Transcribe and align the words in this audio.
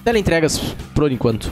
Teleentregas, 0.03 0.57
por 0.95 1.11
enquanto. 1.11 1.51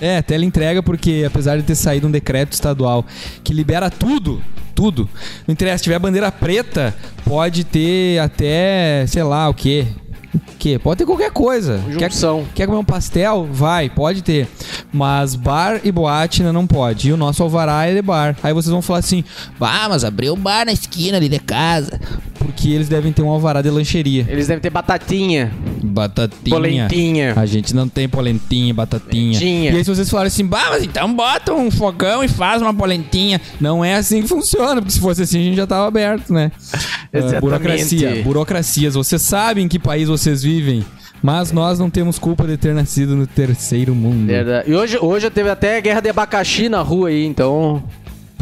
É, 0.00 0.22
tela 0.22 0.46
entrega 0.46 0.82
porque 0.82 1.24
apesar 1.26 1.58
de 1.58 1.64
ter 1.64 1.74
saído 1.74 2.08
um 2.08 2.10
decreto 2.10 2.54
estadual 2.54 3.04
que 3.44 3.52
libera 3.52 3.90
tudo, 3.90 4.40
tudo, 4.74 5.08
não 5.46 5.52
interessa, 5.52 5.78
se 5.78 5.84
tiver 5.84 5.98
bandeira 5.98 6.30
preta, 6.32 6.94
pode 7.24 7.64
ter 7.64 8.18
até, 8.18 9.04
sei 9.06 9.22
lá, 9.22 9.48
o 9.48 9.54
quê? 9.54 9.86
O 10.34 10.38
quê? 10.58 10.78
Pode 10.78 10.98
ter 10.98 11.06
qualquer 11.06 11.30
coisa. 11.30 11.80
Quer, 11.98 12.10
Junção. 12.10 12.46
quer 12.54 12.66
comer 12.66 12.78
um 12.78 12.84
pastel? 12.84 13.48
Vai, 13.50 13.88
pode 13.90 14.22
ter. 14.22 14.46
Mas 14.92 15.34
bar 15.34 15.80
e 15.82 15.90
boate 15.90 16.42
não 16.42 16.66
pode. 16.66 17.08
E 17.08 17.12
o 17.12 17.16
nosso 17.16 17.42
alvará 17.42 17.86
é 17.86 17.94
de 17.94 18.02
bar. 18.02 18.36
Aí 18.42 18.52
vocês 18.52 18.70
vão 18.70 18.82
falar 18.82 19.00
assim: 19.00 19.24
"Ah, 19.60 19.88
mas 19.88 20.04
abriu 20.04 20.34
um 20.34 20.38
bar 20.38 20.64
na 20.66 20.72
esquina 20.72 21.16
ali 21.16 21.28
de 21.28 21.38
casa". 21.38 21.98
Porque 22.38 22.70
eles 22.70 22.88
devem 22.88 23.12
ter 23.12 23.22
um 23.22 23.28
alvará 23.28 23.62
de 23.62 23.70
lancheria. 23.70 24.26
Eles 24.28 24.48
devem 24.48 24.60
ter 24.60 24.70
batatinha, 24.70 25.52
Batatinha. 25.82 26.50
polentinha. 26.56 27.32
A 27.36 27.46
gente 27.46 27.74
não 27.74 27.86
tem 27.88 28.08
polentinha, 28.08 28.72
batatinha. 28.74 29.38
Polentinha. 29.38 29.70
E 29.70 29.76
aí 29.76 29.84
se 29.84 29.90
vocês 29.94 30.08
falarem 30.10 30.28
assim, 30.28 30.44
bah, 30.46 30.68
mas 30.70 30.82
então 30.82 31.12
bota 31.14 31.52
um 31.54 31.70
fogão 31.70 32.24
e 32.24 32.28
faz 32.28 32.60
uma 32.62 32.72
polentinha. 32.74 33.40
Não 33.60 33.84
é 33.84 33.94
assim 33.96 34.22
que 34.22 34.28
funciona, 34.28 34.76
porque 34.80 34.90
se 34.92 35.00
fosse 35.00 35.22
assim 35.22 35.38
a 35.38 35.42
gente 35.44 35.56
já 35.56 35.66
tava 35.66 35.86
aberto, 35.86 36.32
né? 36.32 36.50
Ah, 36.72 36.78
Exatamente. 37.12 37.40
burocracia, 37.40 38.22
burocracias. 38.24 38.94
Vocês 38.94 39.22
sabem 39.22 39.64
em 39.66 39.68
que 39.68 39.78
país 39.78 40.08
vocês 40.08 40.19
vivem, 40.42 40.84
mas 41.22 41.52
nós 41.52 41.78
não 41.78 41.90
temos 41.90 42.18
culpa 42.18 42.46
de 42.46 42.56
ter 42.56 42.74
nascido 42.74 43.14
no 43.16 43.26
terceiro 43.26 43.94
mundo. 43.94 44.26
Verdade. 44.26 44.70
E 44.70 44.74
hoje, 44.74 44.98
hoje 45.00 45.30
teve 45.30 45.50
até 45.50 45.80
guerra 45.80 46.00
de 46.00 46.08
abacaxi 46.08 46.68
na 46.68 46.80
rua 46.80 47.08
aí, 47.08 47.24
então. 47.24 47.82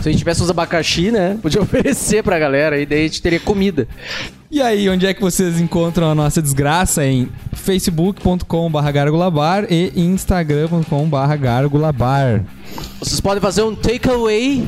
Se 0.01 0.09
a 0.09 0.13
gente 0.13 0.21
tivesse 0.21 0.43
os 0.43 0.51
abacaxi, 0.51 1.11
né? 1.11 1.37
Podia 1.43 1.61
oferecer 1.61 2.23
pra 2.23 2.39
galera 2.39 2.77
aí, 2.77 2.87
daí 2.87 3.01
a 3.01 3.03
gente 3.03 3.21
teria 3.21 3.41
comida. 3.41 3.89
E 4.51 4.63
aí, 4.63 4.89
onde 4.89 5.05
é 5.07 5.13
que 5.13 5.21
vocês 5.21 5.61
encontram 5.61 6.11
a 6.11 6.15
nossa 6.15 6.41
desgraça? 6.41 7.05
Em 7.05 7.29
facebook.com.br 7.53 8.91
gargulabar 8.93 9.67
e 9.69 9.93
instagram.com.br 9.95 11.37
gargulabar. 11.39 12.45
Vocês 12.99 13.21
podem 13.21 13.41
fazer 13.43 13.63
um 13.63 13.75
takeaway 13.75 14.67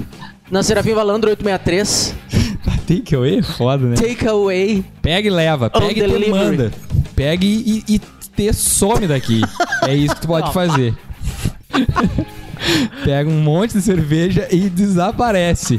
na 0.51 0.63
Serafim 0.63 0.93
Valandro 0.93 1.31
863. 1.31 2.15
Takeaway 2.87 3.39
é 3.39 3.43
foda, 3.43 3.87
né? 3.87 3.95
Takeaway. 3.95 4.85
Pega 5.01 5.29
e 5.29 5.31
leva, 5.31 5.71
pega 5.71 5.93
e 5.93 5.95
delivery. 5.95 6.31
manda. 6.31 6.73
Pega 7.21 7.45
e, 7.45 7.85
e, 7.87 7.97
e 7.97 7.99
te 7.99 8.51
some 8.55 9.07
daqui. 9.07 9.43
é 9.87 9.95
isso 9.95 10.15
que 10.15 10.23
tu 10.23 10.27
pode 10.27 10.55
fazer. 10.55 10.97
Pega 13.05 13.29
um 13.29 13.43
monte 13.43 13.75
de 13.75 13.83
cerveja 13.83 14.49
e 14.51 14.71
desaparece. 14.71 15.79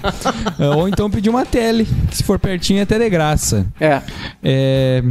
É, 0.60 0.70
Ou 0.70 0.88
então 0.88 1.10
pedir 1.10 1.32
uma 1.32 1.44
tele. 1.44 1.88
que 2.12 2.18
Se 2.18 2.22
for 2.22 2.38
pertinho, 2.38 2.78
é 2.78 2.84
até 2.84 3.00
de 3.00 3.10
graça. 3.10 3.66
É. 3.80 4.04
É, 4.44 5.04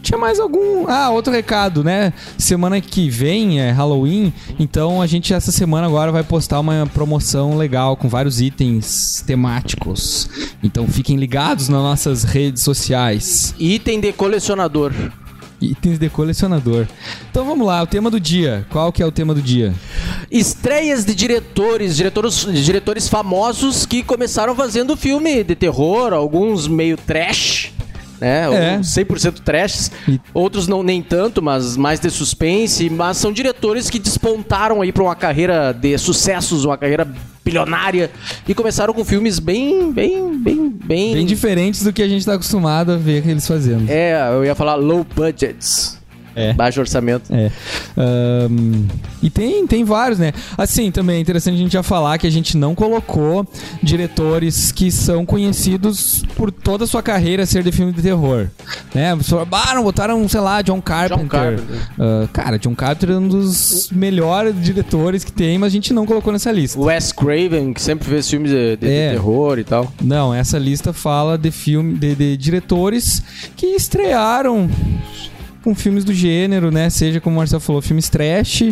Tinha 0.00 0.16
mais 0.16 0.40
algum. 0.40 0.88
Ah, 0.88 1.10
outro 1.10 1.30
recado, 1.30 1.84
né? 1.84 2.14
Semana 2.38 2.80
que 2.80 3.10
vem 3.10 3.60
é 3.60 3.70
Halloween, 3.70 4.32
então 4.58 5.02
a 5.02 5.06
gente 5.06 5.34
essa 5.34 5.52
semana 5.52 5.86
agora 5.86 6.10
vai 6.10 6.22
postar 6.22 6.58
uma 6.60 6.88
promoção 6.94 7.58
legal 7.58 7.98
com 7.98 8.08
vários 8.08 8.40
itens 8.40 9.22
temáticos. 9.26 10.26
Então 10.62 10.88
fiquem 10.88 11.16
ligados 11.16 11.68
nas 11.68 11.82
nossas 11.82 12.24
redes 12.24 12.62
sociais. 12.62 13.54
Item 13.58 14.00
de 14.00 14.10
colecionador. 14.10 14.94
Itens 15.60 15.98
de 15.98 16.08
colecionador. 16.08 16.86
Então 17.30 17.44
vamos 17.44 17.66
lá, 17.66 17.82
o 17.82 17.86
tema 17.86 18.10
do 18.10 18.18
dia. 18.18 18.66
Qual 18.70 18.92
que 18.92 19.02
é 19.02 19.06
o 19.06 19.12
tema 19.12 19.34
do 19.34 19.42
dia? 19.42 19.74
Estreias 20.30 21.04
de 21.04 21.14
diretores, 21.14 21.96
diretores, 21.96 22.46
diretores 22.64 23.08
famosos 23.08 23.84
que 23.84 24.02
começaram 24.02 24.54
fazendo 24.54 24.96
filme 24.96 25.44
de 25.44 25.54
terror, 25.54 26.12
alguns 26.12 26.66
meio 26.66 26.96
trash, 26.96 27.72
né? 28.20 28.40
É. 28.40 28.44
Alguns 28.44 28.88
100% 28.94 29.40
trash, 29.40 29.90
E- 30.08 30.20
outros 30.34 30.68
não 30.68 30.82
nem 30.82 31.02
tanto, 31.02 31.40
mas 31.42 31.76
mais 31.76 31.98
de 32.00 32.10
suspense, 32.10 32.88
mas 32.90 33.16
são 33.16 33.32
diretores 33.32 33.88
que 33.88 33.98
despontaram 33.98 34.82
aí 34.82 34.92
pra 34.92 35.02
uma 35.02 35.14
carreira 35.16 35.72
de 35.72 35.96
sucessos, 35.98 36.64
uma 36.64 36.76
carreira 36.76 37.06
bilionária 37.44 38.10
e 38.46 38.54
começaram 38.54 38.92
com 38.92 39.04
filmes 39.04 39.38
bem, 39.38 39.90
bem, 39.92 40.36
bem, 40.38 40.68
bem, 40.68 41.14
Bem 41.14 41.26
diferentes 41.26 41.82
do 41.82 41.92
que 41.92 42.02
a 42.02 42.08
gente 42.08 42.24
tá 42.24 42.34
acostumado 42.34 42.92
a 42.92 42.96
ver 42.96 43.26
eles 43.26 43.46
fazendo. 43.46 43.88
É, 43.88 44.28
eu 44.32 44.44
ia 44.44 44.54
falar 44.54 44.74
low 44.74 45.04
budgets. 45.04 45.99
É. 46.40 46.52
Baixo 46.52 46.80
orçamento. 46.80 47.32
É. 47.34 47.50
Ahn, 47.96 48.86
e 49.22 49.28
tem, 49.30 49.66
tem 49.66 49.84
vários, 49.84 50.18
né? 50.18 50.32
Assim, 50.56 50.90
também 50.90 51.16
é 51.16 51.20
interessante 51.20 51.54
a 51.54 51.58
gente 51.58 51.72
já 51.72 51.82
falar 51.82 52.18
que 52.18 52.26
a 52.26 52.30
gente 52.30 52.56
não 52.56 52.74
colocou 52.74 53.46
diretores 53.82 54.72
que 54.72 54.90
são 54.90 55.26
conhecidos 55.26 56.22
por 56.36 56.50
toda 56.50 56.84
a 56.84 56.86
sua 56.86 57.02
carreira 57.02 57.44
ser 57.46 57.62
de 57.62 57.72
filme 57.72 57.92
de 57.92 58.02
terror. 58.02 58.48
Né? 58.94 59.12
Ah, 59.52 59.74
não 59.74 59.82
botaram, 59.82 60.28
sei 60.28 60.40
lá, 60.40 60.62
John 60.62 60.80
Carpenter. 60.80 61.28
Carpenter. 61.28 61.76
Ah, 61.98 62.28
cara, 62.32 62.58
John 62.58 62.74
Carpenter 62.74 63.10
é 63.16 63.18
um 63.18 63.28
dos 63.28 63.90
melhores 63.92 64.54
diretores 64.60 65.24
que 65.24 65.32
tem, 65.32 65.58
mas 65.58 65.68
a 65.68 65.74
gente 65.74 65.92
não 65.92 66.06
colocou 66.06 66.32
nessa 66.32 66.50
lista. 66.50 66.78
Wes 66.80 67.12
Craven, 67.12 67.72
que 67.72 67.82
sempre 67.82 68.08
fez 68.08 68.28
filmes 68.28 68.50
de, 68.50 68.76
de- 68.76 68.86
de 68.86 68.92
É. 68.92 69.10
terror 69.12 69.58
e 69.58 69.64
tal. 69.64 69.92
Não, 70.02 70.32
essa 70.34 70.58
lista 70.58 70.92
fala 70.92 71.36
de 71.36 71.50
filme 71.50 71.94
de, 71.94 72.14
de 72.14 72.36
diretores 72.36 73.22
que 73.56 73.66
estrearam 73.66 74.68
com 75.62 75.74
filmes 75.74 76.04
do 76.04 76.12
gênero, 76.14 76.70
né? 76.70 76.88
Seja 76.90 77.20
como 77.20 77.36
o 77.36 77.38
Marcelo 77.38 77.60
falou, 77.60 77.82
filmes 77.82 78.08
trash 78.08 78.64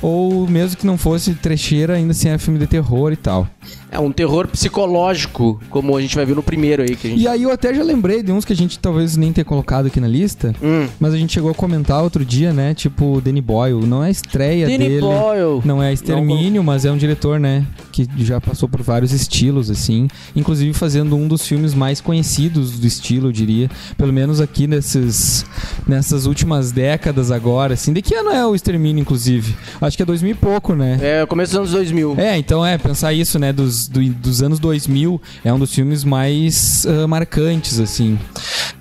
ou 0.00 0.46
mesmo 0.48 0.76
que 0.76 0.86
não 0.86 0.96
fosse 0.98 1.34
trecheira, 1.34 1.94
ainda 1.94 2.12
assim 2.12 2.28
é 2.28 2.38
filme 2.38 2.58
de 2.58 2.66
terror 2.66 3.12
e 3.12 3.16
tal. 3.16 3.46
É 3.90 3.98
um 3.98 4.10
terror 4.10 4.48
psicológico, 4.48 5.60
como 5.70 5.96
a 5.96 6.00
gente 6.00 6.16
vai 6.16 6.24
ver 6.26 6.34
no 6.34 6.42
primeiro 6.42 6.82
aí 6.82 6.96
que 6.96 7.06
a 7.06 7.10
gente. 7.10 7.22
E 7.22 7.28
aí 7.28 7.42
eu 7.42 7.50
até 7.52 7.72
já 7.74 7.82
lembrei 7.82 8.22
de 8.22 8.32
uns 8.32 8.44
que 8.44 8.52
a 8.52 8.56
gente 8.56 8.78
talvez 8.78 9.16
nem 9.16 9.32
tenha 9.32 9.44
colocado 9.44 9.86
aqui 9.86 10.00
na 10.00 10.08
lista, 10.08 10.54
Hum. 10.62 10.88
mas 10.98 11.14
a 11.14 11.16
gente 11.16 11.32
chegou 11.32 11.50
a 11.50 11.54
comentar 11.54 12.02
outro 12.02 12.24
dia, 12.24 12.52
né? 12.52 12.74
Tipo 12.74 13.20
Danny 13.20 13.40
Boyle, 13.40 13.86
não 13.86 14.02
é 14.02 14.08
a 14.08 14.10
estreia 14.10 14.66
Danny 14.66 14.78
dele. 14.78 15.00
Boyle. 15.00 15.60
Não 15.64 15.82
é 15.82 15.92
Extermínio, 15.92 16.62
mas 16.64 16.84
é 16.84 16.90
um 16.90 16.96
diretor, 16.96 17.38
né? 17.38 17.64
Que 17.92 18.06
já 18.18 18.40
passou 18.40 18.68
por 18.68 18.82
vários 18.82 19.12
estilos, 19.12 19.70
assim. 19.70 20.08
Inclusive 20.34 20.72
fazendo 20.72 21.14
um 21.16 21.28
dos 21.28 21.46
filmes 21.46 21.74
mais 21.74 22.00
conhecidos 22.00 22.78
do 22.78 22.86
estilo, 22.86 23.28
eu 23.28 23.32
diria. 23.32 23.70
Pelo 23.96 24.12
menos 24.12 24.40
aqui 24.40 24.66
nesses, 24.66 25.44
nessas 25.86 26.11
últimas 26.26 26.70
décadas 26.72 27.30
agora, 27.30 27.74
assim. 27.74 27.92
De 27.92 28.00
que 28.02 28.14
ano 28.14 28.30
é 28.30 28.46
o 28.46 28.54
Extermínio, 28.54 29.00
inclusive? 29.00 29.54
Acho 29.80 29.96
que 29.96 30.02
é 30.02 30.06
2000 30.06 30.30
e 30.32 30.34
pouco, 30.34 30.74
né? 30.74 30.98
É, 31.00 31.26
começo 31.26 31.52
dos 31.52 31.58
anos 31.58 31.70
2000. 31.72 32.14
É, 32.18 32.38
então 32.38 32.64
é, 32.64 32.76
pensar 32.78 33.12
isso, 33.12 33.38
né, 33.38 33.52
dos, 33.52 33.88
do- 33.88 34.02
dos 34.14 34.42
anos 34.42 34.58
2000, 34.58 35.20
é 35.44 35.52
um 35.52 35.58
dos 35.58 35.74
filmes 35.74 36.04
mais 36.04 36.86
ah, 36.86 37.06
marcantes, 37.06 37.80
assim. 37.80 38.18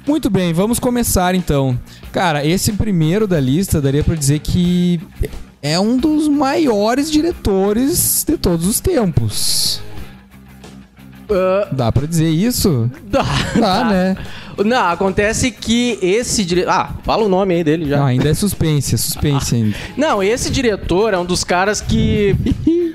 Muito 0.08 0.30
bem, 0.30 0.54
vamos 0.54 0.80
começar 0.80 1.36
então. 1.36 1.78
Cara, 2.12 2.46
esse 2.46 2.74
primeiro 2.74 3.28
da 3.28 3.40
lista 3.40 3.82
daria 3.82 4.04
pra 4.04 4.16
dizer 4.16 4.40
que 4.40 5.00
é 5.62 5.80
um 5.80 5.96
dos 5.98 6.28
maiores 6.28 7.10
diretores 7.12 8.26
de 8.28 8.38
todos 8.38 8.66
os 8.68 8.80
tempos. 8.80 9.82
Ah, 11.32 11.68
Dá 11.72 11.92
pra 11.92 12.06
dizer 12.06 12.30
isso? 12.30 12.90
dá, 13.06 13.26
Dá, 13.60 13.84
né? 13.86 14.18
Não, 14.64 14.90
acontece 14.90 15.50
que 15.52 15.98
esse 16.02 16.44
diretor. 16.46 16.70
Ah, 16.72 16.94
fala 17.04 17.24
o 17.24 17.30
nome 17.30 17.56
aí 17.56 17.64
dele 17.64 17.88
já. 17.90 17.98
Não, 17.98 18.06
ainda 18.06 18.30
é 18.30 18.34
suspense, 18.34 18.94
é 18.94 18.98
suspense 18.98 19.56
ainda. 19.56 19.76
Não, 19.98 20.22
esse 20.22 20.50
diretor 20.52 21.14
é 21.14 21.18
um 21.18 21.26
dos 21.26 21.44
caras 21.44 21.82
que. 21.82 22.36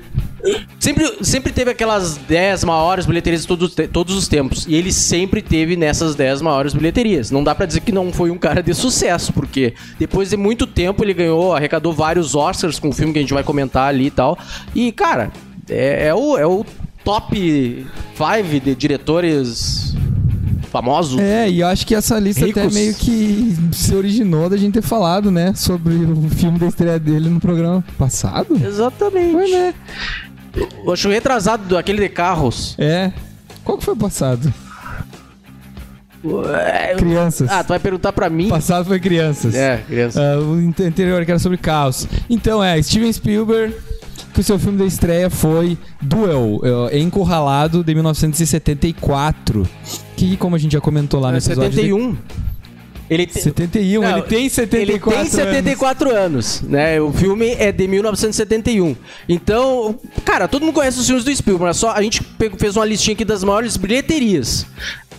Sempre, 0.79 1.17
sempre 1.23 1.51
teve 1.51 1.71
aquelas 1.71 2.15
10 2.15 2.63
maiores 2.63 3.05
bilheterias 3.05 3.41
de 3.41 3.47
todos, 3.47 3.75
todos 3.91 4.15
os 4.15 4.27
tempos. 4.29 4.65
E 4.65 4.75
ele 4.75 4.93
sempre 4.93 5.41
teve 5.41 5.75
nessas 5.75 6.15
10 6.15 6.41
maiores 6.41 6.73
bilheterias. 6.73 7.31
Não 7.31 7.43
dá 7.43 7.53
pra 7.53 7.65
dizer 7.65 7.81
que 7.81 7.91
não 7.91 8.13
foi 8.13 8.31
um 8.31 8.37
cara 8.37 8.63
de 8.63 8.73
sucesso, 8.73 9.33
porque 9.33 9.73
depois 9.99 10.29
de 10.29 10.37
muito 10.37 10.65
tempo 10.65 11.03
ele 11.03 11.13
ganhou, 11.13 11.53
arrecadou 11.53 11.91
vários 11.91 12.33
Oscars 12.33 12.79
com 12.79 12.89
o 12.89 12.93
filme 12.93 13.11
que 13.11 13.19
a 13.19 13.21
gente 13.21 13.33
vai 13.33 13.43
comentar 13.43 13.89
ali 13.89 14.05
e 14.05 14.11
tal. 14.11 14.37
E, 14.73 14.91
cara, 14.93 15.31
é, 15.69 16.07
é 16.07 16.13
o, 16.13 16.37
é 16.37 16.45
o 16.47 16.65
top 17.07 17.87
5 18.17 18.59
de 18.59 18.75
diretores 18.75 19.95
famosos. 20.69 21.17
É, 21.21 21.49
e 21.49 21.61
eu 21.61 21.67
acho 21.67 21.87
que 21.87 21.95
essa 21.95 22.19
lista 22.19 22.45
até 22.45 22.61
Ricos. 22.63 22.73
meio 22.75 22.93
que 22.95 23.55
se 23.71 23.95
originou 23.95 24.49
da 24.49 24.57
gente 24.57 24.73
ter 24.73 24.81
falado, 24.81 25.31
né, 25.31 25.53
sobre 25.55 25.93
o 25.95 26.29
filme 26.29 26.59
da 26.59 26.67
estreia 26.67 26.99
dele 26.99 27.29
no 27.29 27.39
programa 27.39 27.81
passado. 27.97 28.59
Exatamente. 28.61 29.31
Foi, 29.31 29.49
né? 29.49 29.73
Eu 30.83 30.91
acho 30.91 31.07
retrasado 31.07 31.63
do- 31.65 31.77
aquele 31.77 32.01
de 32.01 32.09
carros. 32.09 32.75
É. 32.77 33.13
Qual 33.63 33.77
que 33.77 33.85
foi 33.85 33.93
o 33.93 33.97
passado? 33.97 34.53
É, 36.61 36.93
eu- 36.93 36.97
Crianças. 36.97 37.47
Ah, 37.49 37.63
tu 37.63 37.69
vai 37.69 37.79
perguntar 37.79 38.11
pra 38.11 38.29
mim? 38.29 38.49
Passado 38.49 38.85
foi 38.85 38.99
crianças. 38.99 39.55
É, 39.55 39.77
criança. 39.87 40.19
Ah, 40.21 40.39
o 40.41 40.53
ante- 40.55 40.83
anterior 40.83 41.23
que 41.23 41.31
era 41.31 41.39
sobre 41.39 41.57
caos. 41.57 42.05
Então 42.29 42.61
é, 42.61 42.81
Steven 42.81 43.13
Spielberg. 43.13 43.73
Que 44.33 44.39
o 44.39 44.43
seu 44.43 44.57
filme 44.59 44.77
da 44.77 44.85
estreia 44.85 45.29
foi 45.29 45.77
Duel, 46.01 46.59
é, 46.91 46.99
Encurralado, 46.99 47.83
de 47.83 47.93
1974. 47.93 49.67
Que, 50.15 50.35
como 50.37 50.55
a 50.55 50.59
gente 50.59 50.73
já 50.73 50.81
comentou 50.81 51.19
lá 51.19 51.29
no 51.29 51.35
É 51.35 51.37
episódio... 51.37 51.71
71. 51.73 52.17
Ele 53.09 53.25
tem, 53.25 53.41
71, 53.41 54.01
Não, 54.01 54.17
ele 54.17 54.21
tem 54.23 54.49
74 54.49 55.11
ele 55.21 55.29
tem 55.29 55.31
74 55.31 56.13
anos. 56.13 56.61
né? 56.63 56.99
O 56.99 57.13
filme 57.13 57.51
é 57.57 57.71
de 57.71 57.87
1971. 57.87 58.97
Então, 59.29 59.97
cara, 60.25 60.45
todo 60.45 60.65
mundo 60.65 60.73
conhece 60.73 60.99
os 60.99 61.05
filmes 61.05 61.23
do 61.23 61.33
Spielberg. 61.33 61.73
Só 61.73 61.91
a 61.91 62.01
gente 62.01 62.21
fez 62.57 62.75
uma 62.75 62.83
listinha 62.83 63.13
aqui 63.13 63.23
das 63.23 63.45
maiores 63.45 63.77
bilheterias. 63.77 64.65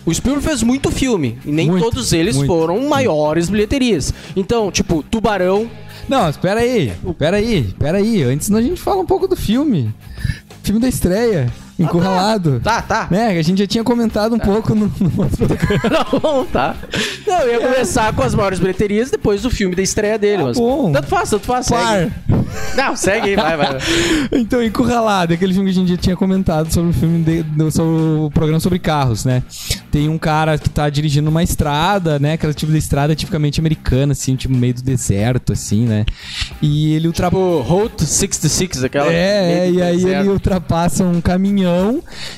O 0.09 0.13
Spielberg 0.13 0.43
fez 0.47 0.63
muito 0.63 0.89
filme 0.89 1.37
e 1.45 1.51
nem 1.51 1.69
Muito, 1.69 1.83
todos 1.83 2.13
eles 2.13 2.35
muito. 2.35 2.47
foram 2.47 2.89
maiores 2.89 3.47
bilheterias. 3.47 4.11
Então, 4.35 4.71
tipo, 4.71 5.03
Tubarão, 5.03 5.69
Não, 6.07 6.27
espera 6.27 6.61
aí, 6.61 6.91
espera 7.07 7.37
aí, 7.37 7.59
espera 7.59 7.97
aí. 7.99 8.23
Antes 8.23 8.51
a 8.51 8.59
gente 8.59 8.81
fala 8.81 9.01
um 9.01 9.05
pouco 9.05 9.27
do 9.27 9.35
filme. 9.35 9.93
Filme 10.63 10.81
da 10.81 10.87
estreia, 10.89 11.53
Encurralado. 11.83 12.59
tá, 12.63 12.81
tá. 12.81 13.07
Né, 13.09 13.37
a 13.37 13.41
gente 13.41 13.59
já 13.59 13.67
tinha 13.67 13.83
comentado 13.83 14.35
um 14.35 14.39
pouco 14.39 14.73
no, 14.75 14.91
no 14.99 15.11
outro 15.23 15.47
programa. 15.47 16.05
Não, 16.23 16.45
tá. 16.45 16.75
Não, 17.27 17.39
eu 17.41 17.61
ia 17.61 17.67
começar 17.67 18.13
com 18.13 18.23
as 18.23 18.33
maiores 18.35 18.59
bilheterias 18.59 19.09
depois 19.11 19.41
do 19.41 19.49
filme 19.49 19.75
da 19.75 19.81
estreia 19.81 20.17
dele. 20.17 20.37
Tá 20.39 20.43
mas 20.49 20.57
bom. 20.57 20.91
Tanto 20.91 21.07
faz, 21.07 21.29
tanto 21.29 21.45
faz. 21.45 21.67
Par. 21.69 21.97
Segue. 21.99 22.11
Não, 22.75 22.95
segue 22.95 23.27
aí, 23.29 23.35
vai, 23.35 23.57
vai. 23.57 23.77
Então, 24.31 24.63
Encurralado, 24.63 25.33
aquele 25.33 25.53
filme 25.53 25.71
que 25.71 25.77
a 25.77 25.79
gente 25.81 25.89
já 25.91 25.97
tinha 25.97 26.15
comentado 26.15 26.71
sobre 26.71 26.89
o 26.89 26.93
filme 26.93 27.23
de- 27.23 27.43
do- 27.43 27.71
sobre 27.71 27.91
o 28.25 28.31
programa 28.33 28.59
sobre 28.59 28.79
carros, 28.79 29.25
né? 29.25 29.43
Tem 29.91 30.07
um 30.09 30.17
cara 30.17 30.57
que 30.57 30.69
tá 30.69 30.89
dirigindo 30.89 31.29
uma 31.29 31.43
estrada, 31.43 32.19
né? 32.19 32.33
Aquela 32.33 32.53
tipo 32.53 32.71
de 32.71 32.77
estrada 32.77 33.15
tipicamente 33.15 33.59
americana, 33.59 34.11
assim, 34.13 34.35
tipo 34.35 34.53
meio 34.55 34.73
do 34.73 34.81
deserto, 34.81 35.53
assim, 35.53 35.85
né? 35.85 36.05
E 36.61 36.93
ele 36.93 37.07
ultrapassa. 37.07 37.29
Tipo, 37.41 37.61
Route 37.61 38.05
66, 38.05 38.83
aquela. 38.83 39.11
É, 39.11 39.67
é, 39.67 39.71
e 39.71 39.81
aí 39.81 39.95
deserto. 39.97 40.19
ele 40.21 40.29
ultrapassa 40.29 41.03
um 41.03 41.21
caminhão 41.21 41.68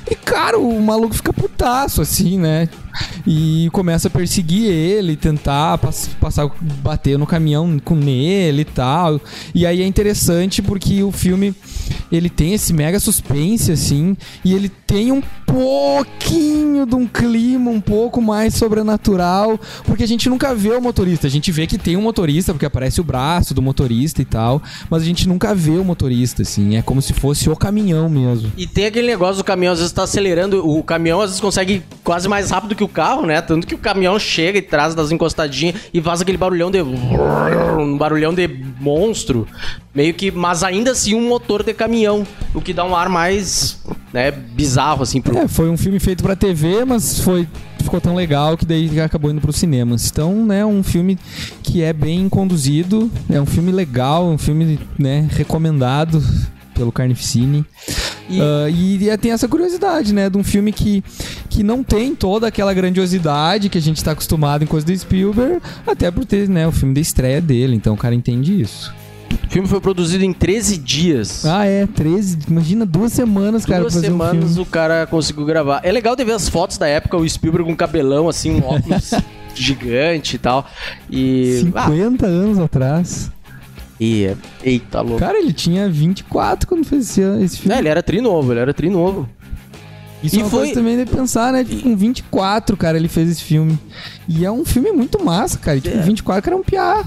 e, 0.10 0.16
cara, 0.16 0.58
o 0.58 0.82
maluco 0.82 1.14
fica 1.16 1.34
putaço, 1.34 2.02
assim, 2.02 2.40
né? 2.40 2.70
E 3.26 3.70
começa 3.72 4.08
a 4.08 4.12
perseguir 4.12 4.66
ele, 4.66 5.16
tentar 5.16 5.78
pass- 5.78 6.10
passar, 6.20 6.50
bater 6.62 7.18
no 7.18 7.26
caminhão 7.28 7.80
com 7.84 7.96
nele 7.96 8.62
e 8.62 8.66
tal. 8.66 9.20
E 9.54 9.66
aí 9.66 9.82
é 9.82 9.86
interessante 9.86 10.62
porque 10.62 11.04
o 11.04 11.12
filme, 11.12 11.54
ele 12.12 12.30
tem 12.30 12.54
esse 12.54 12.74
mega 12.74 13.00
suspense, 13.00 13.72
assim, 13.72 14.16
e 14.44 14.54
ele 14.54 14.70
tem 14.70 15.12
um 15.12 15.22
pouquinho 15.46 16.86
de 16.86 16.96
um 16.96 17.08
clima 17.08 17.70
um 17.72 17.82
pouco 17.82 18.22
mais 18.22 18.56
sobrenatural, 18.56 19.60
porque 19.86 20.04
a 20.04 20.08
gente 20.08 20.28
nunca 20.30 20.54
vê 20.54 20.70
o 20.72 20.82
motorista. 20.82 21.28
A 21.28 21.30
gente 21.30 21.52
vê 21.52 21.68
que 21.68 21.78
tem 21.78 21.96
um 21.96 22.02
motorista, 22.02 22.54
porque 22.54 22.66
aparece 22.66 23.00
o 23.00 23.04
braço 23.04 23.54
do 23.54 23.62
motorista 23.62 24.22
e 24.22 24.26
tal, 24.26 24.62
mas 24.90 25.02
a 25.02 25.06
gente 25.06 25.28
nunca 25.28 25.54
vê 25.56 25.72
o 25.72 25.84
motorista, 25.84 26.42
assim. 26.42 26.76
É 26.76 26.82
como 26.82 27.02
se 27.02 27.14
fosse 27.14 27.50
o 27.50 27.56
caminhão 27.56 28.10
mesmo. 28.10 28.52
E 28.58 28.66
tem 28.68 28.86
aquele 28.86 29.08
negócio 29.08 29.38
do 29.38 29.44
caminhão, 29.44 29.74
às 29.74 29.80
vezes 29.80 29.94
tá 29.94 30.04
acelerando, 30.04 30.68
o 30.68 30.84
caminhão 30.84 31.22
às 31.22 31.30
vezes 31.32 31.42
consegue 31.42 31.84
quase 32.04 32.28
mais 32.28 32.50
rápido 32.50 32.76
que 32.76 32.81
o 32.84 32.88
carro, 32.88 33.26
né? 33.26 33.42
Tanto 33.42 33.68
que 33.68 33.76
o 33.76 33.78
caminhão 33.78 34.18
chega 34.20 34.58
e 34.58 34.62
traz 34.62 34.96
das 34.96 35.12
encostadinhas 35.12 35.76
e 35.94 36.02
faz 36.02 36.22
aquele 36.22 36.38
barulhão 36.38 36.72
de. 36.72 36.82
Um 36.82 37.98
barulhão 37.98 38.34
de 38.34 38.48
monstro. 38.80 39.48
Meio 39.94 40.14
que. 40.14 40.32
Mas 40.32 40.64
ainda 40.64 40.92
assim 40.92 41.14
um 41.14 41.28
motor 41.28 41.64
de 41.64 41.74
caminhão. 41.74 42.26
O 42.54 42.62
que 42.62 42.74
dá 42.74 42.84
um 42.84 42.96
ar 42.96 43.10
mais. 43.10 43.80
né, 44.14 44.32
bizarro, 44.32 45.04
assim, 45.04 45.22
pro. 45.22 45.38
É, 45.38 45.48
foi 45.48 45.70
um 45.70 45.78
filme 45.78 46.00
feito 46.00 46.24
pra 46.24 46.36
TV, 46.36 46.86
mas 46.86 47.20
foi 47.20 47.48
ficou 47.82 48.00
tão 48.00 48.16
legal 48.16 48.56
que 48.58 48.66
daí 48.66 49.00
acabou 49.02 49.32
indo 49.32 49.42
pros 49.42 49.58
cinemas. 49.58 50.10
Então, 50.10 50.46
né, 50.46 50.66
um 50.66 50.84
filme 50.84 51.18
que 51.64 51.82
é 51.82 51.92
bem 51.92 52.30
conduzido, 52.30 53.12
é 53.30 53.42
um 53.42 53.46
filme 53.46 53.72
legal, 53.72 54.28
um 54.28 54.38
filme, 54.38 54.80
né, 54.98 55.28
recomendado 55.32 56.24
pelo 56.74 56.92
Carnificine. 56.92 57.66
E- 58.32 58.42
Ah, 58.42 58.70
E, 58.70 59.18
tem 59.18 59.32
essa 59.32 59.48
curiosidade, 59.48 60.14
né, 60.14 60.30
de 60.30 60.38
um 60.38 60.44
filme 60.44 60.72
que, 60.72 61.04
que 61.50 61.64
não 61.64 61.84
tem 61.84 62.16
toda 62.16 62.48
aquela 62.48 62.74
grandiosidade 62.74 63.70
que 63.70 63.78
a 63.78 63.82
gente 63.82 64.04
tá 64.04 64.12
acostumado 64.12 64.64
em 64.64 64.68
coisa 64.68 64.86
do 64.86 64.98
Spielberg, 64.98 65.62
até 65.86 66.10
por 66.12 66.26
ter, 66.26 66.48
né, 66.50 66.68
o 66.68 66.72
filme 66.72 66.94
da 66.94 67.02
estreia 67.02 67.42
dele, 67.42 67.76
então 67.76 67.94
o 67.94 67.98
cara 67.98 68.16
entende 68.16 68.62
isso. 68.62 68.94
O 69.46 69.50
filme 69.50 69.68
foi 69.68 69.80
produzido 69.82 70.24
em 70.26 70.34
13 70.34 70.78
dias. 70.78 71.46
Ah, 71.46 71.66
é, 71.66 71.86
13, 71.88 72.40
imagina 72.50 72.86
duas 72.86 73.14
semanas, 73.14 73.66
cara, 73.66 73.82
Duas 73.82 73.96
um 73.96 74.02
semanas 74.02 74.46
filme. 74.50 74.62
o 74.62 74.66
cara 74.66 75.06
conseguiu 75.08 75.46
gravar. 75.46 75.82
É 75.84 75.92
legal 75.92 76.16
de 76.16 76.24
ver 76.24 76.34
as 76.34 76.48
fotos 76.50 76.78
da 76.78 76.88
época, 76.88 77.18
o 77.18 77.28
Spielberg 77.28 77.66
com 77.70 77.76
cabelão, 77.76 78.28
assim, 78.30 78.52
um 78.52 78.64
óculos 78.66 79.12
gigante 79.56 80.36
e 80.36 80.40
tal. 80.40 80.66
E. 81.10 81.70
Ah, 81.76 81.86
50 81.88 82.26
anos 82.26 82.60
atrás. 82.60 83.32
Eita, 84.64 85.02
louco. 85.02 85.20
Cara, 85.20 85.38
ele 85.38 85.54
tinha 85.54 85.88
24 85.90 86.68
quando 86.68 86.86
fez 86.86 87.10
esse, 87.10 87.22
esse 87.44 87.58
filme. 87.60 87.76
É, 87.76 87.80
ele 87.80 87.90
era 87.90 88.02
trinovo, 88.02 88.52
ele 88.54 88.60
era 88.60 88.74
trinovo. 88.74 89.30
Isso 90.24 90.36
e 90.36 90.40
é 90.40 90.44
uma 90.44 90.50
foi- 90.50 90.60
coisa 90.60 90.74
também 90.76 90.98
de 90.98 91.06
pensar, 91.10 91.52
né? 91.52 91.64
Tipo, 91.64 91.82
com 91.84 91.96
24, 91.96 92.78
cara, 92.78 92.98
ele 92.98 93.08
fez 93.08 93.30
esse 93.30 93.44
filme. 93.44 93.78
E 94.28 94.46
é 94.46 94.52
um 94.52 94.64
filme 94.64 94.92
muito 94.92 95.24
massa, 95.24 95.58
cara. 95.58 95.78
E, 95.78 95.82
tipo, 95.82 95.98
É. 95.98 96.02
24 96.02 96.52
era 96.52 96.60
um 96.60 96.64
piá. 96.64 97.04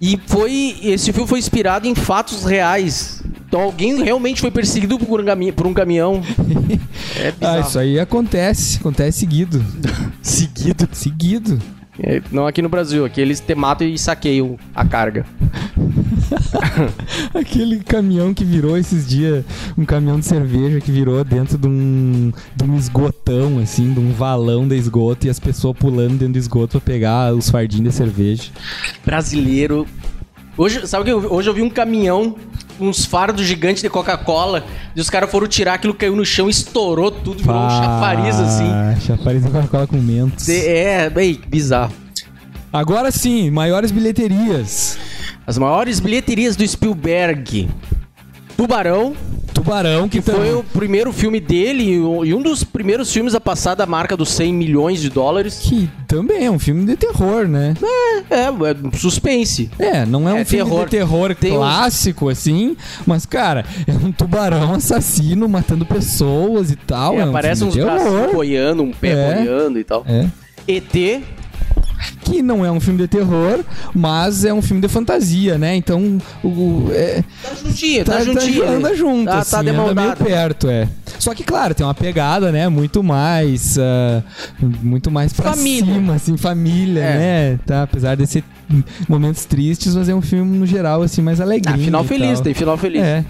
E 0.00 0.18
foi. 0.26 0.76
Esse 0.82 1.12
filme 1.12 1.28
foi 1.28 1.38
inspirado 1.38 1.86
em 1.86 1.94
fatos 1.94 2.44
reais. 2.44 3.22
Então 3.48 3.60
alguém 3.62 4.00
realmente 4.02 4.40
foi 4.40 4.50
perseguido 4.50 4.96
por 4.98 5.20
um, 5.20 5.24
cami- 5.24 5.52
por 5.52 5.66
um 5.66 5.74
caminhão. 5.74 6.22
É 7.16 7.28
Ah, 7.28 7.32
bizarro. 7.32 7.60
isso 7.68 7.78
aí 7.78 7.98
acontece. 7.98 8.78
Acontece 8.78 9.18
seguido. 9.18 9.62
Seguido. 10.22 10.88
Seguido. 10.92 11.58
É, 11.98 12.22
não 12.30 12.46
aqui 12.46 12.62
no 12.62 12.68
Brasil, 12.68 13.04
aqui 13.04 13.20
eles 13.20 13.40
te 13.40 13.54
matam 13.54 13.86
e 13.86 13.98
saqueiam 13.98 14.56
a 14.74 14.84
carga. 14.86 15.26
Aquele 17.34 17.80
caminhão 17.80 18.32
que 18.34 18.44
virou 18.44 18.76
esses 18.76 19.06
dias, 19.06 19.44
um 19.76 19.84
caminhão 19.84 20.18
de 20.18 20.26
cerveja 20.26 20.80
que 20.80 20.90
virou 20.90 21.22
dentro 21.24 21.56
de 21.58 21.66
um, 21.66 22.32
de 22.56 22.64
um 22.64 22.76
esgotão, 22.76 23.58
assim, 23.58 23.92
de 23.92 24.00
um 24.00 24.12
valão 24.12 24.66
de 24.66 24.76
esgoto 24.76 25.26
e 25.26 25.30
as 25.30 25.38
pessoas 25.38 25.76
pulando 25.76 26.12
dentro 26.18 26.34
do 26.34 26.38
esgoto 26.38 26.72
pra 26.72 26.80
pegar 26.80 27.34
os 27.34 27.50
fardinhos 27.50 27.90
de 27.92 27.96
cerveja. 27.96 28.44
Brasileiro. 29.04 29.86
Hoje, 30.56 30.86
sabe 30.86 31.02
o 31.02 31.04
que 31.04 31.10
eu 31.12 31.20
vi? 31.20 31.26
Hoje 31.28 31.48
eu 31.48 31.54
vi 31.54 31.62
um 31.62 31.70
caminhão, 31.70 32.36
uns 32.78 33.04
fardos 33.06 33.46
gigantes 33.46 33.82
de 33.82 33.88
Coca-Cola, 33.88 34.64
e 34.94 35.00
os 35.00 35.08
caras 35.08 35.30
foram 35.30 35.46
tirar 35.46 35.74
aquilo, 35.74 35.94
caiu 35.94 36.14
no 36.14 36.24
chão, 36.24 36.50
estourou 36.50 37.10
tudo, 37.10 37.42
virou 37.42 37.56
um 37.64 37.70
chafariz 37.70 38.36
assim. 38.38 39.00
Chafariz 39.06 39.42
da 39.42 39.50
Coca-Cola 39.50 39.86
com 39.86 39.96
mentos. 39.96 40.44
De- 40.46 40.66
É, 40.66 41.08
bem, 41.08 41.40
bizarro. 41.48 41.92
Agora 42.72 43.10
sim, 43.10 43.50
maiores 43.50 43.90
bilheterias. 43.90 44.98
As 45.46 45.58
maiores 45.58 46.00
bilheterias 46.00 46.56
do 46.56 46.66
Spielberg. 46.66 47.68
Tubarão, 48.56 49.14
Tubarão, 49.54 50.06
que, 50.08 50.20
que 50.20 50.30
foi 50.30 50.52
o 50.54 50.62
primeiro 50.62 51.12
filme 51.14 51.40
dele 51.40 51.94
e 51.94 52.34
um 52.34 52.42
dos 52.42 52.62
primeiros 52.62 53.10
filmes 53.10 53.34
a 53.34 53.40
passar 53.40 53.74
da 53.74 53.86
marca 53.86 54.14
dos 54.16 54.28
100 54.30 54.52
milhões 54.52 55.00
de 55.00 55.08
dólares. 55.08 55.60
Que 55.62 55.88
também 56.06 56.44
é 56.44 56.50
um 56.50 56.58
filme 56.58 56.84
de 56.84 56.94
terror, 56.94 57.48
né? 57.48 57.74
É, 58.30 58.36
é 58.48 58.98
suspense. 58.98 59.70
É, 59.78 60.04
não 60.04 60.28
é 60.28 60.34
um 60.34 60.38
É 60.38 60.44
filme 60.44 60.64
terror. 60.70 60.84
de 60.84 60.90
terror 60.90 61.34
Tem 61.34 61.52
uns- 61.52 61.56
clássico, 61.56 62.28
assim, 62.28 62.76
mas, 63.06 63.24
cara, 63.24 63.64
é 63.86 63.92
um 63.92 64.12
tubarão 64.12 64.74
assassino 64.74 65.48
matando 65.48 65.86
pessoas 65.86 66.70
e 66.70 66.76
tal. 66.76 67.14
É, 67.14 67.20
É, 67.22 67.24
um 67.26 67.30
aparece 67.30 67.64
uns 67.64 67.74
braços 67.76 68.32
boiando, 68.32 68.82
um 68.82 68.92
pé 68.92 69.08
É. 69.12 69.34
boiando 69.36 69.78
e 69.78 69.84
tal. 69.84 70.04
É. 70.06 70.26
ET, 70.68 71.22
Que 72.30 72.42
não 72.42 72.64
é 72.64 72.70
um 72.70 72.80
filme 72.80 72.98
de 73.00 73.08
terror, 73.08 73.60
mas 73.94 74.44
é 74.44 74.52
um 74.54 74.62
filme 74.62 74.80
de 74.80 74.88
fantasia, 74.88 75.58
né? 75.58 75.74
Então, 75.76 76.18
o, 76.44 76.88
é, 76.92 77.22
tá 77.42 77.54
juntinho, 77.54 78.04
tá, 78.04 78.12
tá, 78.18 78.24
juntinho. 78.24 78.64
tá, 78.64 78.70
anda 78.70 78.94
junto, 78.96 79.24
Tá, 79.30 79.38
assim, 79.40 79.50
tá 79.50 79.62
de 79.62 79.72
mão 79.72 79.88
anda 79.88 80.00
meio 80.02 80.16
perto, 80.16 80.68
é. 80.68 80.88
Só 81.18 81.34
que, 81.34 81.42
claro, 81.44 81.74
tem 81.74 81.84
uma 81.84 81.94
pegada, 81.94 82.50
né? 82.52 82.68
Muito 82.68 83.02
mais, 83.02 83.76
ah, 83.78 84.22
muito 84.82 85.10
mais 85.10 85.32
pra 85.32 85.52
Família. 85.52 85.94
cima, 85.94 86.14
assim, 86.14 86.36
família, 86.36 87.00
É. 87.00 87.18
né? 87.52 87.58
Tá, 87.66 87.82
apesar 87.82 88.14
de 88.16 88.26
ser 88.26 88.44
momentos 89.08 89.44
tristes, 89.44 89.94
mas 89.96 90.08
é 90.08 90.14
um 90.14 90.22
filme, 90.22 90.56
no 90.58 90.64
geral, 90.66 91.02
assim, 91.02 91.20
mais 91.20 91.40
alegre. 91.40 91.72
Ah, 91.72 91.76
final 91.78 92.04
feliz, 92.04 92.40
tem 92.40 92.54
final 92.54 92.78
feliz. 92.78 93.02
É. 93.02 93.24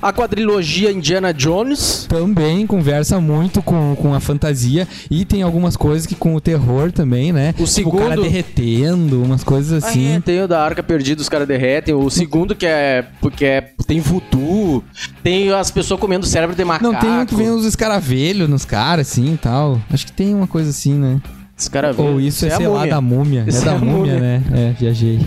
A 0.00 0.12
quadrilogia 0.12 0.90
Indiana 0.90 1.32
Jones. 1.34 2.06
Também 2.08 2.66
conversa 2.66 3.20
muito 3.20 3.60
com, 3.60 3.94
com 3.96 4.14
a 4.14 4.20
fantasia 4.20 4.86
e 5.10 5.24
tem 5.24 5.42
algumas 5.42 5.76
coisas 5.76 6.06
que 6.06 6.14
com 6.14 6.34
o 6.34 6.40
terror 6.40 6.90
também, 6.92 7.32
né? 7.32 7.54
O 7.58 7.64
Tipo, 7.64 7.88
o 7.90 7.92
cara 7.98 8.14
segundo- 8.14 8.28
derretendo, 8.42 9.22
umas 9.22 9.44
coisas 9.44 9.82
Ah, 9.82 9.88
assim. 9.88 10.16
é, 10.16 10.20
tem 10.20 10.42
o 10.42 10.48
da 10.48 10.62
Arca 10.62 10.82
Perdida, 10.82 11.20
os 11.20 11.28
caras 11.28 11.46
derretem. 11.46 11.94
O 11.94 12.08
segundo 12.10 12.54
que 12.54 12.66
é. 12.66 13.04
Porque 13.20 13.44
é, 13.44 13.60
tem 13.86 14.00
voodoo. 14.00 14.82
Tem 15.22 15.50
as 15.52 15.70
pessoas 15.70 16.00
comendo 16.00 16.26
cérebro 16.26 16.54
de 16.56 16.64
macaco. 16.64 16.92
Não, 16.92 16.98
tem 16.98 17.10
um 17.10 17.26
que 17.26 17.34
vem 17.34 17.50
os 17.50 17.64
escaravelhos 17.64 18.48
nos 18.48 18.64
caras, 18.64 19.10
assim 19.10 19.34
e 19.34 19.36
tal. 19.36 19.80
Acho 19.90 20.06
que 20.06 20.12
tem 20.12 20.34
uma 20.34 20.46
coisa 20.46 20.70
assim, 20.70 20.94
né? 20.94 21.20
Esse 21.58 21.68
cara 21.68 21.92
Ou 21.98 22.20
isso 22.20 22.46
é, 22.46 22.52
a 22.52 22.56
sei 22.56 22.68
lá, 22.68 22.74
múmia. 22.78 22.90
da 22.94 23.00
múmia. 23.00 23.44
Isso 23.48 23.62
é 23.62 23.64
da 23.64 23.72
é 23.72 23.78
múmia, 23.78 24.14
múmia. 24.14 24.20
né? 24.20 24.42
É, 24.54 24.72
viajei. 24.78 25.18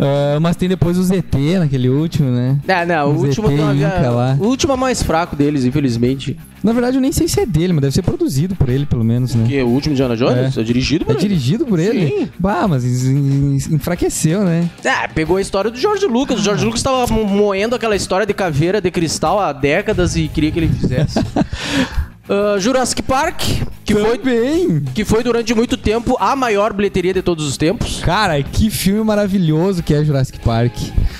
Ah, 0.00 0.38
mas 0.40 0.56
tem 0.56 0.66
depois 0.66 0.96
o 0.96 1.02
ZT 1.02 1.58
naquele 1.58 1.90
último, 1.90 2.30
né? 2.30 2.56
É, 2.66 2.86
não, 2.86 3.10
o 3.10 3.14
O 3.16 3.18
último, 3.26 3.48
ZT 3.48 3.56
não, 3.58 3.74
Inca 3.76 4.08
lá. 4.10 4.34
o 4.40 4.44
último 4.46 4.72
é 4.72 4.76
mais 4.76 5.02
fraco 5.02 5.36
deles, 5.36 5.66
infelizmente. 5.66 6.38
Na 6.62 6.72
verdade, 6.72 6.96
eu 6.96 7.02
nem 7.02 7.12
sei 7.12 7.28
se 7.28 7.38
é 7.38 7.44
dele, 7.44 7.74
mas 7.74 7.82
deve 7.82 7.92
ser 7.94 8.00
produzido 8.00 8.54
por 8.56 8.70
ele, 8.70 8.86
pelo 8.86 9.04
menos, 9.04 9.34
né? 9.34 9.44
Que 9.46 9.62
o 9.62 9.68
último 9.68 9.92
Indiana 9.92 10.16
Jones 10.16 10.56
é, 10.56 10.62
dirigido 10.62 11.04
por 11.04 11.10
É 11.14 11.18
ele. 11.18 11.28
dirigido 11.28 11.66
por 11.66 11.78
ele? 11.78 12.06
Sim. 12.08 12.28
Bah, 12.38 12.66
mas 12.66 12.82
en- 12.86 13.58
en- 13.58 13.74
enfraqueceu, 13.74 14.42
né? 14.42 14.70
É, 14.82 15.06
pegou 15.08 15.36
a 15.36 15.40
história 15.42 15.70
do 15.70 15.76
George 15.76 16.06
Lucas. 16.06 16.40
O 16.40 16.42
George 16.42 16.64
Lucas 16.64 16.82
tava 16.82 17.06
mo- 17.12 17.26
moendo 17.26 17.76
aquela 17.76 17.94
história 17.94 18.24
de 18.26 18.32
caveira 18.32 18.80
de 18.80 18.90
cristal 18.90 19.38
há 19.38 19.52
décadas 19.52 20.16
e 20.16 20.28
queria 20.28 20.50
que 20.50 20.58
ele 20.60 20.68
fizesse. 20.68 21.18
Ah, 22.28 22.56
Jurassic 22.58 23.02
Park, 23.02 23.42
que 23.84 23.94
foi, 23.94 24.18
Também! 24.18 24.80
que 24.94 25.04
foi 25.04 25.22
durante 25.22 25.54
muito 25.54 25.76
tempo 25.76 26.16
a 26.18 26.34
maior 26.34 26.72
bilheteria 26.72 27.12
de 27.12 27.22
todos 27.22 27.46
os 27.46 27.56
tempos. 27.56 28.00
Cara, 28.02 28.42
que 28.42 28.70
filme 28.70 29.02
maravilhoso 29.04 29.82
que 29.82 29.92
é 29.92 30.04
Jurassic 30.04 30.38
Park. 30.40 30.74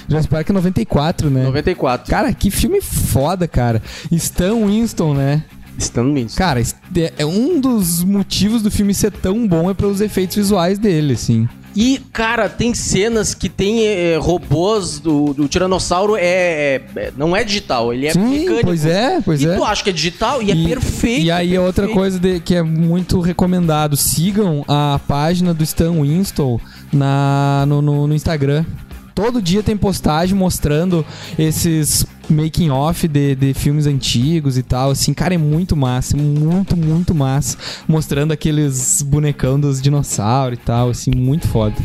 Jurassic 0.09 0.31
Park 0.31 0.51
é 0.51 0.53
94, 0.53 1.31
né? 1.31 1.45
94. 1.45 2.11
Cara, 2.11 2.33
que 2.33 2.51
filme 2.51 2.81
foda, 2.81 3.47
cara. 3.47 3.83
Stan 4.11 4.55
Winston, 4.67 5.15
né? 5.15 5.43
Stan 5.79 6.13
Winston. 6.13 6.39
Cara, 6.39 6.61
é 6.61 7.13
é 7.19 7.27
um 7.27 7.61
dos 7.61 8.03
motivos 8.03 8.63
do 8.63 8.71
filme 8.71 8.95
ser 8.95 9.11
tão 9.13 9.47
bom 9.47 9.71
é 9.71 9.75
pelos 9.75 10.01
efeitos 10.01 10.37
visuais 10.37 10.79
dele, 10.79 11.15
assim. 11.15 11.49
E, 11.77 12.01
cara, 12.13 12.49
tem 12.49 12.73
cenas 12.73 13.35
que 13.35 13.49
tem 13.49 13.85
eh, 13.87 14.17
robôs 14.21 14.99
do, 15.01 15.35
do 15.35 15.49
Tiranossauro, 15.49 16.17
é, 16.17 16.23
é- 16.23 16.83
é- 16.97 17.13
não 17.17 17.35
é 17.35 17.43
digital, 17.43 17.93
ele 17.93 18.07
é 18.07 18.13
Sim, 18.13 18.21
mecânico. 18.21 18.65
pois 18.67 18.87
é, 18.87 19.21
pois 19.25 19.43
e 19.43 19.49
é. 19.49 19.57
tu 19.57 19.65
acha 19.65 19.83
que 19.83 19.91
é 19.91 19.93
digital 19.93 20.41
e, 20.43 20.51
é 20.53 20.69
perfeito. 20.69 21.23
E 21.27 21.31
aí 21.31 21.55
é 21.55 21.61
outra 21.61 21.87
perfeito. 21.87 21.99
coisa 21.99 22.19
de- 22.19 22.39
que 22.41 22.55
é 22.55 22.63
muito 22.63 23.21
recomendado. 23.21 23.97
Sigam 23.97 24.65
a 24.69 25.01
página 25.09 25.53
do 25.53 25.65
Stan 25.65 25.91
Winston 26.01 26.61
na, 26.93 27.65
no, 27.67 27.83
no- 27.83 28.07
no 28.07 28.15
Instagram. 28.15 28.65
Todo 29.15 29.41
dia 29.41 29.63
tem 29.63 29.77
postagem 29.77 30.37
mostrando 30.37 31.05
esses 31.39 32.05
making 32.29 32.71
off 32.71 33.07
de, 33.07 33.35
de 33.35 33.55
filmes 33.55 33.87
antigos 33.87 34.59
e 34.59 34.63
tal. 34.63 34.91
Assim, 34.91 35.15
cara, 35.15 35.35
é 35.35 35.39
muito 35.39 35.77
massa, 35.77 36.17
muito, 36.17 36.77
muito 36.77 37.15
massa. 37.15 37.57
Mostrando 37.87 38.33
aqueles 38.33 39.03
bonecão 39.03 39.59
dos 39.59 39.81
dinossauros 39.81 40.59
e 40.59 40.63
tal, 40.63 40.91
assim, 40.91 41.11
muito 41.15 41.47
foda. 41.47 41.77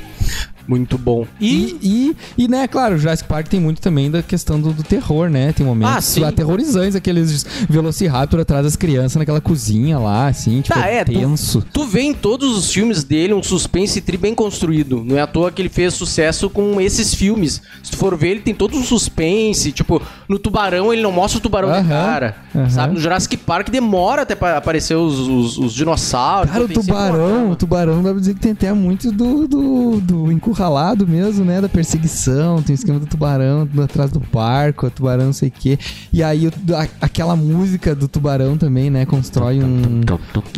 Muito 0.70 0.98
bom. 0.98 1.26
E, 1.42 1.50
E, 1.82 2.16
e, 2.38 2.44
e, 2.44 2.48
né, 2.48 2.68
claro, 2.68 2.94
o 2.96 2.98
Jurassic 3.00 3.28
Park 3.28 3.48
tem 3.48 3.60
muito 3.60 3.82
também 3.82 4.12
da 4.12 4.22
questão 4.22 4.62
do, 4.62 4.72
do 4.72 4.84
terror, 4.84 5.28
né? 5.30 5.52
Tem 5.52 5.66
momentos 5.66 5.96
Ah, 5.96 6.00
sim. 6.02 6.24
aterrorizantes, 6.24 6.96
aqueles 6.96 7.44
Velociraptor 7.68 8.40
atrás 8.42 8.64
das 8.64 8.76
crianças 8.76 9.16
naquela 9.16 9.42
cozinha 9.42 9.98
lá, 9.98 10.28
assim, 10.28 10.62
tipo, 10.62 10.78
Tá, 10.80 10.86
é, 10.86 11.04
tu- 11.04 11.12
tenso. 11.12 11.66
tu 11.74 11.86
vê 11.86 12.02
em 12.02 12.14
todos 12.14 12.56
os 12.58 12.72
filmes 12.72 13.04
dele 13.04 13.34
um 13.34 13.42
suspense 13.42 14.00
tri 14.02 14.16
bem 14.18 14.36
construído. 14.36 15.04
Não 15.04 15.18
é 15.18 15.22
à 15.22 15.28
toa 15.28 15.52
que 15.52 15.62
ele 15.62 15.70
fez 15.70 15.94
sucesso 15.96 16.50
com 16.50 16.80
esses 16.80 17.14
filmes. 17.16 17.62
Se 17.84 17.92
tu 17.92 17.98
for 17.98 18.16
ver, 18.16 18.30
ele 18.30 18.42
tem 18.42 18.54
todo 18.54 18.78
um 18.78 18.84
suspense. 18.84 19.72
Tipo, 19.72 20.02
no 20.28 20.38
Tubarão 20.38 20.94
ele 20.94 21.02
não 21.02 21.12
mostra 21.12 21.40
o 21.40 21.42
tubarão 21.42 21.72
de 21.72 21.78
Aham, 21.80 21.88
cara. 21.90 22.36
aham. 22.56 22.70
Sabe? 22.70 22.94
No 22.94 23.00
Jurassic 23.00 23.38
Park 23.38 23.70
demora 23.70 24.22
até 24.22 24.36
pra 24.36 24.58
aparecer 24.58 24.96
os, 24.96 25.18
os- 25.20 25.58
os 25.58 25.74
dinossauros. 25.74 26.52
Cara, 26.52 26.64
o 26.66 26.68
tubarão, 26.70 27.52
o 27.52 27.56
tubarão 27.56 28.04
dá 28.04 28.12
pra 28.12 28.20
dizer 28.20 28.34
que 28.36 28.40
tem 28.40 28.52
até 28.52 28.72
muito 28.74 29.12
do, 29.12 29.48
do, 29.48 30.00
do 30.02 30.32
encurralado 30.64 31.08
mesmo, 31.08 31.46
né? 31.46 31.62
Da 31.62 31.70
perseguição, 31.70 32.62
tem 32.62 32.74
o 32.74 32.76
esquema 32.76 33.00
do 33.00 33.06
tubarão 33.06 33.68
atrás 33.84 34.12
do 34.12 34.20
barco, 34.20 34.88
o 34.88 34.92
tubarão 34.92 35.26
não 35.28 35.34
sei 35.34 35.48
o 35.50 35.52
quê. 35.52 35.80
E 36.12 36.22
aí 36.22 36.48
a- 36.76 36.88
aquela 37.02 37.36
música 37.36 37.96
do 37.96 38.08
tubarão 38.08 38.58
também, 38.58 38.90
né? 38.90 39.06
Constrói 39.06 39.60
um, 39.64 40.02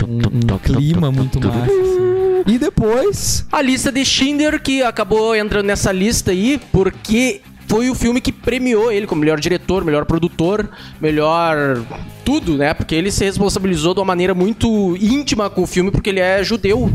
um, 0.08 0.54
um 0.54 0.58
clima 0.58 1.12
muito 1.12 1.40
massa. 1.40 1.60
assim. 1.72 2.12
E 2.48 2.58
depois, 2.58 3.46
A 3.52 3.62
lista 3.62 3.92
de 3.92 4.04
Schindler, 4.04 4.60
que 4.62 4.82
acabou 4.82 5.36
entrando 5.36 5.68
nessa 5.68 5.92
lista 5.92 6.32
aí, 6.32 6.60
porque 6.72 7.42
foi 7.68 7.90
o 7.92 7.96
filme 7.96 8.20
que 8.20 8.32
premiou 8.32 8.92
ele 8.92 9.06
como 9.06 9.22
melhor 9.22 9.40
diretor, 9.40 9.86
melhor 9.86 10.06
produtor, 10.06 10.68
melhor 11.00 11.80
tudo, 12.26 12.58
né? 12.58 12.74
Porque 12.74 12.96
ele 12.96 13.12
se 13.12 13.24
responsabilizou 13.24 13.94
de 13.94 14.00
uma 14.00 14.06
maneira 14.08 14.34
muito 14.34 14.98
íntima 15.00 15.50
com 15.52 15.62
o 15.62 15.68
filme, 15.68 15.92
porque 15.92 16.10
ele 16.10 16.20
é 16.20 16.44
judeu. 16.44 16.92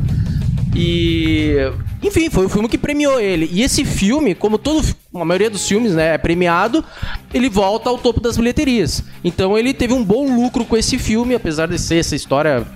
E. 0.77 1.55
Enfim, 2.03 2.29
foi 2.29 2.45
o 2.45 2.49
filme 2.49 2.69
que 2.69 2.77
premiou 2.77 3.19
ele. 3.19 3.49
E 3.51 3.63
esse 3.63 3.85
filme, 3.85 4.35
como 4.35 4.59
todo, 4.59 4.87
a 5.15 5.25
maioria 5.25 5.49
dos 5.49 5.67
filmes, 5.67 5.95
né, 5.95 6.15
é 6.15 6.19
premiado, 6.19 6.85
ele 7.33 7.49
volta 7.49 7.89
ao 7.89 7.97
topo 7.97 8.21
das 8.21 8.37
bilheterias. 8.37 9.03
Então 9.25 9.57
ele 9.57 9.73
teve 9.73 9.95
um 9.95 10.05
bom 10.05 10.35
lucro 10.37 10.65
com 10.67 10.77
esse 10.77 10.99
filme, 10.99 11.35
apesar 11.35 11.67
de 11.67 11.79
ser 11.79 11.97
essa 11.97 12.15
história. 12.15 12.67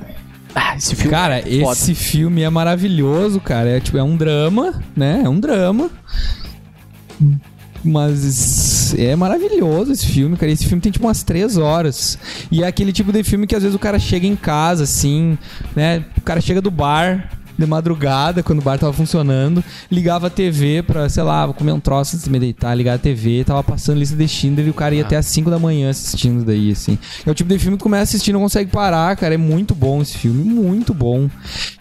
Ah, 0.55 0.75
esse 0.77 0.97
filme. 0.97 1.11
Cara, 1.11 1.41
é 1.41 1.49
esse 1.49 1.95
filme 1.95 2.43
é 2.43 2.49
maravilhoso, 2.49 3.39
cara. 3.39 3.69
É 3.69 3.81
tipo, 3.81 3.99
é 3.99 4.03
um 4.03 4.17
drama, 4.17 4.83
né? 4.97 5.21
É 5.25 5.29
um 5.29 5.39
drama. 5.39 5.91
Mas 7.85 8.95
é 8.95 9.15
maravilhoso 9.15 9.93
esse 9.93 10.07
filme, 10.07 10.37
cara. 10.37 10.51
Esse 10.51 10.67
filme 10.67 10.81
tem 10.81 10.91
tipo 10.91 11.07
umas 11.07 11.23
três 11.23 11.57
horas. 11.59 12.19
E 12.51 12.63
é 12.63 12.67
aquele 12.67 12.93
tipo 12.93 13.13
de 13.13 13.23
filme 13.23 13.47
que 13.47 13.55
às 13.55 13.63
vezes 13.63 13.77
o 13.77 13.79
cara 13.79 13.99
chega 13.99 14.27
em 14.27 14.35
casa, 14.35 14.85
assim, 14.85 15.39
né? 15.77 16.05
O 16.17 16.23
cara 16.23 16.41
chega 16.41 16.61
do 16.61 16.71
bar 16.71 17.40
de 17.61 17.67
madrugada, 17.67 18.43
quando 18.43 18.59
o 18.59 18.63
bar 18.63 18.79
tava 18.79 18.93
funcionando, 18.93 19.63
ligava 19.91 20.27
a 20.27 20.31
TV 20.31 20.83
pra, 20.83 21.09
sei 21.09 21.23
lá, 21.23 21.47
vou 21.47 21.55
comer 21.55 21.73
um 21.73 21.81
troço 21.81 22.17
antes 22.17 22.25
de 22.25 22.31
me 22.31 22.39
deitar, 22.39 22.75
ligar 22.75 22.95
a 22.95 22.99
TV, 22.99 23.45
tava 23.45 23.63
passando 23.63 23.99
lista 23.99 24.17
de 24.17 24.27
Schindler 24.27 24.67
e 24.67 24.71
o 24.71 24.75
cara 24.75 24.95
ia 24.95 25.03
até 25.03 25.17
às 25.17 25.27
5 25.27 25.51
da 25.51 25.59
manhã 25.59 25.91
assistindo 25.91 26.45
daí, 26.45 26.73
assim. 26.73 26.99
É 27.25 27.31
o 27.31 27.35
tipo 27.35 27.49
de 27.49 27.59
filme 27.59 27.77
que 27.77 27.83
começa 27.83 28.03
a 28.03 28.05
assistir 28.05 28.31
e 28.31 28.33
não 28.33 28.41
consegue 28.41 28.71
parar, 28.71 29.15
cara. 29.17 29.35
É 29.35 29.39
muito 29.39 29.75
bom 29.75 30.03
esse 30.03 30.17
filme, 30.17 30.43
muito 30.45 30.93
bom. 30.95 31.29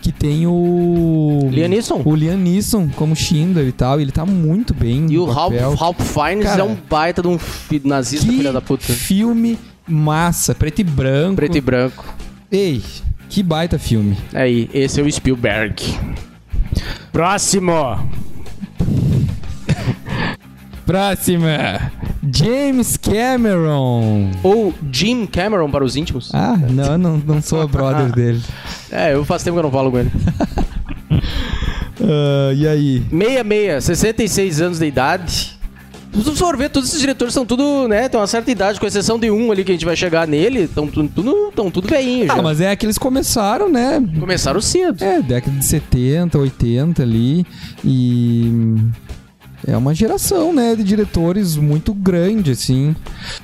Que 0.01 0.11
tem 0.11 0.45
o... 0.45 1.49
Liam 1.51 1.69
Neeson. 1.69 2.01
O 2.05 2.15
Liam 2.15 2.37
Neeson 2.37 2.89
como 2.89 3.15
Schindler 3.15 3.67
e 3.67 3.71
tal, 3.71 3.99
e 3.99 4.03
ele 4.03 4.11
tá 4.11 4.25
muito 4.25 4.73
bem 4.73 5.07
E 5.09 5.17
o 5.17 5.25
Ralph. 5.25 5.53
Ralph 5.77 6.01
Fiennes 6.01 6.45
Cara, 6.45 6.61
é 6.61 6.63
um 6.63 6.75
baita 6.89 7.21
de 7.21 7.27
um 7.27 7.39
nazista, 7.83 8.27
filha 8.27 8.51
da 8.51 8.61
puta. 8.61 8.83
filme 8.83 9.57
massa, 9.87 10.53
preto 10.53 10.79
e 10.79 10.83
branco. 10.83 11.35
Preto 11.35 11.57
e 11.57 11.61
branco. 11.61 12.05
Ei, 12.51 12.81
que 13.29 13.43
baita 13.43 13.77
filme. 13.77 14.17
Aí, 14.33 14.69
esse 14.73 14.99
é 14.99 15.03
o 15.03 15.11
Spielberg. 15.11 15.83
Próximo! 17.11 17.73
Próxima. 20.85 21.91
James 22.33 22.97
Cameron. 22.97 24.31
Ou 24.41 24.73
Jim 24.91 25.27
Cameron 25.27 25.69
para 25.69 25.83
os 25.83 25.95
íntimos. 25.95 26.31
Ah, 26.33 26.57
não, 26.57 26.97
não, 26.97 27.17
não 27.17 27.41
sou 27.41 27.61
a 27.61 27.67
brother 27.67 28.11
dele. 28.15 28.41
É, 28.91 29.13
eu 29.13 29.23
faço 29.23 29.45
tempo 29.45 29.55
que 29.55 29.59
eu 29.59 29.63
não 29.63 29.71
falo 29.71 29.91
com 29.91 29.99
ele. 29.99 30.11
Ah, 32.01 32.53
e 32.53 32.65
aí? 32.65 33.03
66, 33.11 33.83
66 33.83 34.61
anos 34.61 34.79
de 34.79 34.85
idade. 34.85 35.58
Se 36.23 36.35
for 36.35 36.57
ver, 36.57 36.69
todos 36.69 36.89
esses 36.89 36.99
diretores 36.99 37.33
são 37.33 37.45
tudo, 37.45 37.87
né? 37.87 38.09
Tem 38.09 38.19
uma 38.19 38.27
certa 38.27 38.51
idade, 38.51 38.79
com 38.79 38.85
exceção 38.85 39.17
de 39.17 39.29
um 39.31 39.51
ali 39.51 39.63
que 39.63 39.71
a 39.71 39.73
gente 39.75 39.85
vai 39.85 39.95
chegar 39.95 40.27
nele. 40.27 40.63
Estão 40.63 40.87
tudo, 40.87 41.51
tão 41.55 41.71
tudo 41.71 41.87
velhinho 41.87 42.27
já. 42.27 42.33
Ah, 42.33 42.41
mas 42.41 42.61
é 42.61 42.75
que 42.75 42.85
eles 42.85 42.97
começaram, 42.97 43.69
né? 43.69 44.03
Começaram 44.19 44.61
cedo. 44.61 45.03
É, 45.03 45.21
década 45.21 45.57
de 45.57 45.65
70, 45.65 46.37
80 46.37 47.03
ali. 47.03 47.45
E. 47.83 48.75
É 49.67 49.75
uma 49.75 49.93
geração, 49.93 50.53
né, 50.53 50.75
de 50.75 50.83
diretores 50.83 51.55
muito 51.55 51.93
grande, 51.93 52.51
assim, 52.51 52.95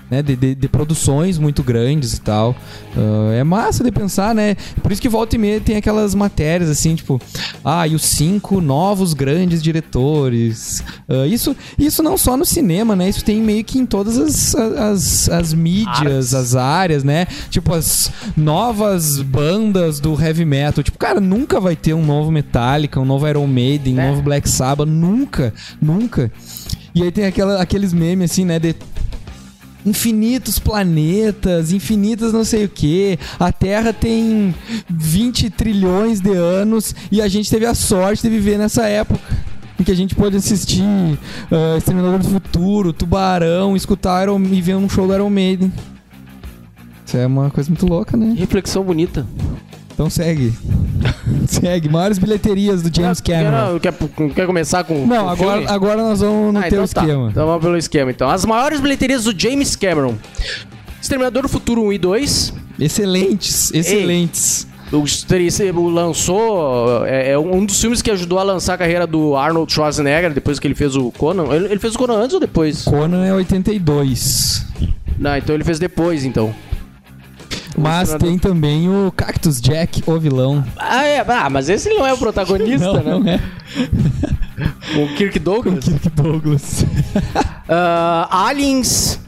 né, 0.09 0.21
de, 0.21 0.35
de, 0.35 0.55
de 0.55 0.67
produções 0.69 1.37
muito 1.37 1.61
grandes 1.61 2.13
e 2.13 2.21
tal. 2.21 2.55
Ah, 2.97 3.33
é 3.33 3.43
massa 3.43 3.83
de 3.83 3.91
pensar, 3.91 4.33
né? 4.33 4.55
Por 4.81 4.91
isso 4.91 5.01
que 5.01 5.09
volta 5.09 5.35
e 5.35 5.39
meia 5.39 5.59
tem 5.59 5.75
aquelas 5.75 6.15
matérias, 6.15 6.69
assim, 6.69 6.95
tipo, 6.95 7.19
ah, 7.63 7.85
e 7.87 7.93
os 7.95 8.03
cinco 8.03 8.61
novos 8.61 9.13
grandes 9.13 9.61
diretores. 9.61 10.83
Ah, 11.09 11.27
isso, 11.27 11.55
isso 11.77 12.01
não 12.01 12.17
só 12.17 12.37
no 12.37 12.45
cinema, 12.45 12.95
né? 12.95 13.09
Isso 13.09 13.23
tem 13.25 13.41
meio 13.41 13.63
que 13.63 13.77
em 13.77 13.85
todas 13.85 14.17
as, 14.17 14.55
as, 14.55 15.29
as 15.29 15.53
mídias, 15.53 16.33
Artes. 16.33 16.33
as 16.33 16.55
áreas, 16.55 17.03
né? 17.03 17.27
Tipo, 17.49 17.73
as 17.73 18.09
novas 18.37 19.21
bandas 19.21 19.99
do 19.99 20.19
heavy 20.19 20.45
metal. 20.45 20.83
Tipo, 20.83 20.97
cara, 20.97 21.19
nunca 21.19 21.59
vai 21.59 21.75
ter 21.75 21.93
um 21.93 22.05
novo 22.05 22.31
Metallica, 22.31 22.99
um 22.99 23.05
novo 23.05 23.27
Iron 23.27 23.47
Maiden, 23.47 23.95
um 23.97 23.99
É. 24.01 24.07
novo 24.09 24.21
Black 24.21 24.47
Sabbath. 24.49 24.87
Nunca, 24.87 25.53
nunca. 25.81 26.04
E 26.93 27.03
aí 27.03 27.11
tem 27.11 27.25
aquela, 27.25 27.61
aqueles 27.61 27.93
memes, 27.93 28.31
assim, 28.31 28.45
né? 28.45 28.57
De 28.57 28.75
infinitos 29.85 30.57
planetas, 30.57 31.71
infinitas 31.71 32.33
não 32.33 32.43
sei 32.43 32.65
o 32.65 32.69
que. 32.69 33.19
A 33.39 33.51
Terra 33.51 33.93
tem 33.93 34.55
20 34.89 35.49
trilhões 35.51 36.19
de 36.19 36.31
anos 36.31 36.95
e 37.11 37.21
a 37.21 37.27
gente 37.27 37.49
teve 37.49 37.65
a 37.65 37.75
sorte 37.75 38.23
de 38.23 38.29
viver 38.29 38.57
nessa 38.57 38.87
época. 38.87 39.21
Em 39.79 39.83
que 39.83 39.91
a 39.91 39.95
gente 39.95 40.15
pôde 40.15 40.37
assistir 40.37 40.81
uh, 40.81 41.77
Exterminador 41.77 42.19
do 42.19 42.29
Futuro, 42.29 42.93
Tubarão, 42.93 43.75
escutar 43.75 44.23
Iron, 44.23 44.41
e 44.41 44.61
ver 44.61 44.75
um 44.75 44.87
show 44.87 45.05
do 45.05 45.13
Iron 45.13 45.29
Maiden. 45.29 45.71
Isso 47.05 47.17
é 47.17 47.27
uma 47.27 47.51
coisa 47.51 47.69
muito 47.69 47.85
louca, 47.85 48.15
né? 48.15 48.33
Reflexão 48.37 48.83
bonita. 48.83 49.27
Então 49.95 50.09
segue. 50.09 50.53
segue. 51.47 51.87
Maiores 51.89 52.17
bilheterias 52.19 52.83
do 52.83 52.93
James 52.93 53.21
Cameron. 53.21 53.79
Quer, 53.79 53.93
quer, 53.93 54.29
quer 54.35 54.45
começar 54.45 54.83
com. 54.83 55.05
Não, 55.07 55.23
com 55.23 55.29
agora, 55.29 55.57
filme? 55.59 55.73
agora 55.73 56.01
nós 56.03 56.19
vamos 56.19 56.53
no 56.53 56.59
Ah, 56.59 56.63
teu 56.63 56.83
então 56.83 56.87
tá. 56.93 57.01
esquema. 57.01 57.29
Então 57.31 57.45
vamos 57.47 57.61
pelo 57.63 57.77
esquema. 57.77 58.11
Então, 58.11 58.29
as 58.29 58.43
maiores 58.45 58.81
bilheterias 58.81 59.23
do 59.23 59.33
James 59.39 59.73
Cameron: 59.77 60.15
Exterminador 61.01 61.43
do 61.43 61.49
Futuro 61.49 61.81
1 61.83 61.93
e 61.93 61.97
2, 61.97 62.53
Excelentes, 62.77 63.73
excelentes. 63.73 64.67
o, 64.91 65.01
o 65.01 65.89
lançou. 65.89 67.05
É, 67.05 67.31
é, 67.31 67.39
um 67.39 67.65
dos 67.65 67.79
filmes 67.79 68.01
que 68.01 68.11
ajudou 68.11 68.37
a 68.37 68.43
lançar 68.43 68.73
a 68.73 68.77
carreira 68.77 69.07
do 69.07 69.33
Arnold 69.37 69.71
Schwarzenegger 69.71 70.33
depois 70.33 70.59
que 70.59 70.67
ele 70.67 70.75
fez 70.75 70.93
o 70.97 71.09
Conan. 71.11 71.45
Ele, 71.55 71.65
ele 71.67 71.79
fez 71.79 71.95
o 71.95 71.97
Conan 71.97 72.15
antes 72.15 72.33
ou 72.33 72.39
depois? 72.41 72.83
Conan 72.83 73.25
é 73.25 73.33
82. 73.33 74.65
Não, 75.17 75.37
então 75.37 75.55
ele 75.55 75.63
fez 75.63 75.79
depois, 75.79 76.25
então. 76.25 76.53
Mas 77.77 78.13
tem 78.15 78.37
também 78.37 78.89
o 78.89 79.11
Cactus 79.11 79.59
Jack, 79.59 80.03
o 80.07 80.19
vilão. 80.19 80.63
Ah, 80.77 81.05
é. 81.05 81.19
Ah, 81.27 81.49
mas 81.49 81.69
esse 81.69 81.89
não 81.89 82.05
é 82.05 82.13
o 82.13 82.17
protagonista, 82.17 82.93
não, 83.01 83.19
né? 83.19 83.19
Não 83.19 83.31
é. 83.31 83.39
O 84.95 85.13
Kirk 85.15 85.37
Douglas. 85.39 85.85
O 85.85 85.91
Kirk 85.91 86.09
Douglas. 86.11 86.83
uh, 86.83 88.27
Aliens 88.31 89.19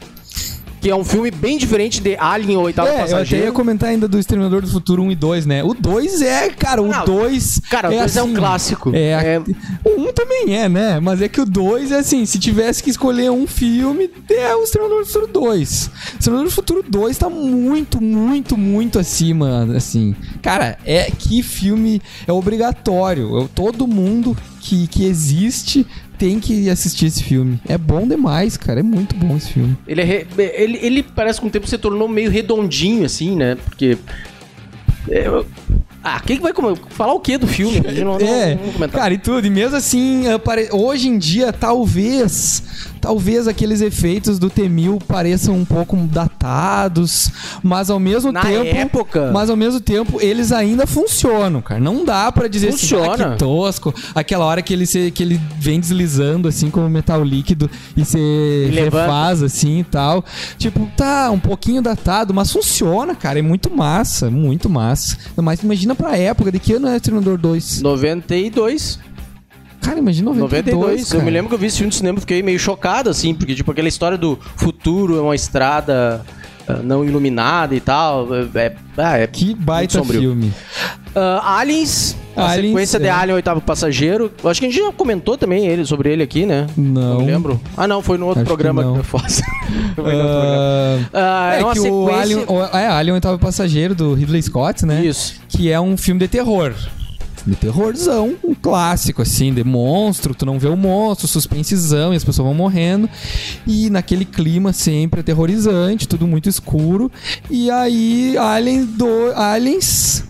que 0.80 0.90
é 0.90 0.94
um 0.94 1.04
filme 1.04 1.30
bem 1.30 1.58
diferente 1.58 2.00
de 2.00 2.16
Alien, 2.16 2.58
o 2.58 2.62
oitavo 2.62 2.88
é, 2.88 2.98
passageiro. 2.98 3.20
Eu 3.20 3.38
até 3.38 3.46
ia 3.46 3.52
comentar 3.52 3.90
ainda 3.90 4.06
do 4.06 4.18
Exterminador 4.18 4.62
do 4.62 4.68
Futuro 4.68 5.02
1 5.02 5.12
e 5.12 5.16
2, 5.16 5.46
né? 5.46 5.64
O 5.64 5.74
2 5.74 6.22
é, 6.22 6.48
cara, 6.50 6.82
o 6.82 7.04
2... 7.04 7.60
Cara, 7.68 7.88
o 7.88 7.90
2 7.90 8.00
é, 8.00 8.04
assim, 8.04 8.18
é, 8.18 8.22
um 8.22 8.34
clássico. 8.34 8.92
É, 8.94 9.10
é... 9.10 9.42
O 9.84 10.08
1 10.08 10.12
também 10.12 10.56
é, 10.56 10.68
né? 10.68 11.00
Mas 11.00 11.22
é 11.22 11.28
que 11.28 11.40
o 11.40 11.46
2 11.46 11.92
é 11.92 11.98
assim, 11.98 12.24
se 12.26 12.38
tivesse 12.38 12.82
que 12.82 12.90
escolher 12.90 13.30
um 13.30 13.46
filme, 13.46 14.10
é 14.30 14.54
o 14.54 14.62
Exterminador 14.62 15.02
do 15.02 15.06
Futuro 15.06 15.26
2. 15.26 15.90
O 16.14 16.18
Exterminador 16.18 16.44
do 16.44 16.54
Futuro 16.54 16.84
2 16.88 17.18
tá 17.18 17.28
muito, 17.28 18.00
muito, 18.00 18.56
muito 18.56 18.98
acima, 18.98 19.68
assim. 19.76 20.14
Cara, 20.42 20.78
é 20.84 21.10
que 21.10 21.42
filme 21.42 22.00
é 22.26 22.32
obrigatório. 22.32 23.40
Eu, 23.40 23.48
todo 23.48 23.86
mundo 23.86 24.36
que, 24.60 24.86
que 24.86 25.04
existe 25.04 25.86
tem 26.18 26.40
que 26.40 26.68
assistir 26.68 27.06
esse 27.06 27.22
filme. 27.22 27.60
É 27.68 27.78
bom 27.78 28.06
demais, 28.06 28.56
cara. 28.56 28.80
É 28.80 28.82
muito 28.82 29.14
bom 29.14 29.36
esse 29.36 29.52
filme. 29.52 29.76
Ele, 29.86 30.00
é 30.00 30.04
re... 30.04 30.26
ele, 30.36 30.78
ele 30.82 31.02
parece 31.02 31.38
que 31.38 31.42
com 31.42 31.48
o 31.48 31.50
tempo 31.50 31.66
se 31.66 31.78
tornou 31.78 32.08
meio 32.08 32.30
redondinho, 32.30 33.04
assim, 33.04 33.36
né? 33.36 33.56
Porque. 33.56 33.96
É... 35.08 35.26
Ah, 36.02 36.20
quem 36.20 36.38
vai 36.38 36.52
falar 36.90 37.12
o 37.12 37.20
que 37.20 37.36
do 37.36 37.46
filme? 37.46 37.80
Não, 37.80 38.18
é, 38.20 38.58
não, 38.78 38.88
cara, 38.88 39.12
e 39.12 39.18
tudo. 39.18 39.46
E 39.46 39.50
mesmo 39.50 39.76
assim, 39.76 40.24
hoje 40.72 41.08
em 41.08 41.18
dia, 41.18 41.52
talvez 41.52 42.90
talvez 43.08 43.48
aqueles 43.48 43.80
efeitos 43.80 44.38
do 44.38 44.50
T-1000 44.50 45.02
pareçam 45.04 45.54
um 45.54 45.64
pouco 45.64 45.96
datados, 45.96 47.30
mas 47.62 47.88
ao 47.88 47.98
mesmo 47.98 48.30
Na 48.30 48.42
tempo, 48.42 48.76
época, 48.76 49.30
mas 49.32 49.48
ao 49.48 49.56
mesmo 49.56 49.80
tempo 49.80 50.18
eles 50.20 50.52
ainda 50.52 50.86
funcionam, 50.86 51.62
cara. 51.62 51.80
Não 51.80 52.04
dá 52.04 52.30
para 52.30 52.48
dizer 52.48 52.70
Funciona. 52.70 53.14
assim, 53.14 53.22
ah, 53.22 53.30
que 53.30 53.38
tosco. 53.38 53.94
Aquela 54.14 54.44
hora 54.44 54.60
que 54.60 54.74
ele 54.74 54.84
se, 54.84 55.10
que 55.10 55.22
ele 55.22 55.40
vem 55.58 55.80
deslizando 55.80 56.48
assim 56.48 56.68
como 56.70 56.86
metal 56.90 57.24
líquido 57.24 57.70
e 57.96 58.04
se 58.04 58.68
refaz 58.74 59.42
assim 59.42 59.78
e 59.78 59.84
tal. 59.84 60.22
Tipo, 60.58 60.86
tá 60.94 61.30
um 61.30 61.40
pouquinho 61.40 61.80
datado, 61.80 62.34
mas 62.34 62.52
funciona, 62.52 63.14
cara. 63.14 63.38
É 63.38 63.42
muito 63.42 63.74
massa, 63.74 64.30
muito 64.30 64.68
massa. 64.68 65.16
Mas 65.34 65.62
imagina 65.62 65.94
pra 65.94 66.14
época, 66.14 66.52
de 66.52 66.58
que 66.58 66.74
ano 66.74 66.88
é 66.88 66.96
Exterminador 66.96 67.38
2? 67.38 67.80
92. 67.80 68.98
Cara, 69.80 69.98
imagina 69.98 70.30
92, 70.32 70.74
92 70.74 71.08
cara. 71.08 71.20
Eu 71.20 71.24
me 71.24 71.30
lembro 71.30 71.48
que 71.48 71.54
eu 71.54 71.58
vi 71.58 71.66
esse 71.66 71.78
filme 71.78 71.90
de 71.90 71.96
cinema 71.96 72.18
e 72.18 72.20
fiquei 72.20 72.42
meio 72.42 72.58
chocado, 72.58 73.10
assim, 73.10 73.34
porque, 73.34 73.54
tipo, 73.54 73.70
aquela 73.70 73.88
história 73.88 74.18
do 74.18 74.38
futuro 74.56 75.16
é 75.16 75.20
uma 75.20 75.34
estrada 75.34 76.24
uh, 76.68 76.82
não 76.82 77.04
iluminada 77.04 77.74
e 77.74 77.80
tal. 77.80 78.28
É, 78.34 78.66
é, 78.66 78.76
ah, 78.96 79.18
é 79.18 79.26
que 79.26 79.54
baita 79.54 80.02
filme. 80.04 80.52
Uh, 81.14 81.40
Aliens, 81.42 82.16
a 82.36 82.50
Aliens, 82.50 82.68
sequência 82.68 82.96
é. 82.98 83.00
de 83.00 83.08
Alien, 83.08 83.36
Oitavo 83.36 83.60
Passageiro. 83.60 84.30
Acho 84.44 84.60
que 84.60 84.66
a 84.66 84.70
gente 84.70 84.78
já 84.78 84.92
comentou 84.92 85.36
também 85.36 85.66
ele, 85.66 85.84
sobre 85.84 86.12
ele 86.12 86.22
aqui, 86.22 86.44
né? 86.44 86.66
Não. 86.76 87.18
Não 87.20 87.26
lembro. 87.26 87.60
Ah, 87.76 87.88
não, 87.88 88.02
foi 88.02 88.18
no 88.18 88.26
outro 88.26 88.42
Acho 88.42 88.48
programa 88.48 88.84
que, 88.84 88.92
que 88.92 88.98
eu 88.98 89.04
faço. 89.04 89.42
uh, 89.98 91.06
é, 91.12 91.60
é 91.60 91.64
que 91.64 91.80
sequência... 91.80 91.92
o 91.92 92.14
Alien, 92.14 92.44
o, 92.46 92.76
é, 92.76 92.86
Alien, 92.88 93.14
Oitavo 93.14 93.38
Passageiro, 93.38 93.94
do 93.94 94.14
Ridley 94.14 94.42
Scott, 94.42 94.84
né? 94.84 95.04
Isso. 95.04 95.34
Que 95.48 95.70
é 95.70 95.80
um 95.80 95.96
filme 95.96 96.20
de 96.20 96.28
terror 96.28 96.74
de 97.48 97.56
terrorzão, 97.56 98.36
um 98.44 98.54
clássico, 98.54 99.22
assim, 99.22 99.52
de 99.52 99.64
monstro, 99.64 100.34
tu 100.34 100.44
não 100.44 100.58
vê 100.58 100.68
o 100.68 100.76
monstro, 100.76 101.26
suspensezão 101.26 102.12
e 102.12 102.16
as 102.16 102.24
pessoas 102.24 102.46
vão 102.46 102.54
morrendo. 102.54 103.08
E 103.66 103.90
naquele 103.90 104.24
clima 104.24 104.72
sempre 104.72 105.20
aterrorizante, 105.20 106.06
tudo 106.06 106.26
muito 106.26 106.48
escuro. 106.48 107.10
E 107.50 107.70
aí, 107.70 108.36
aliens 108.36 108.86
do. 108.86 109.08
Aliens 109.34 110.24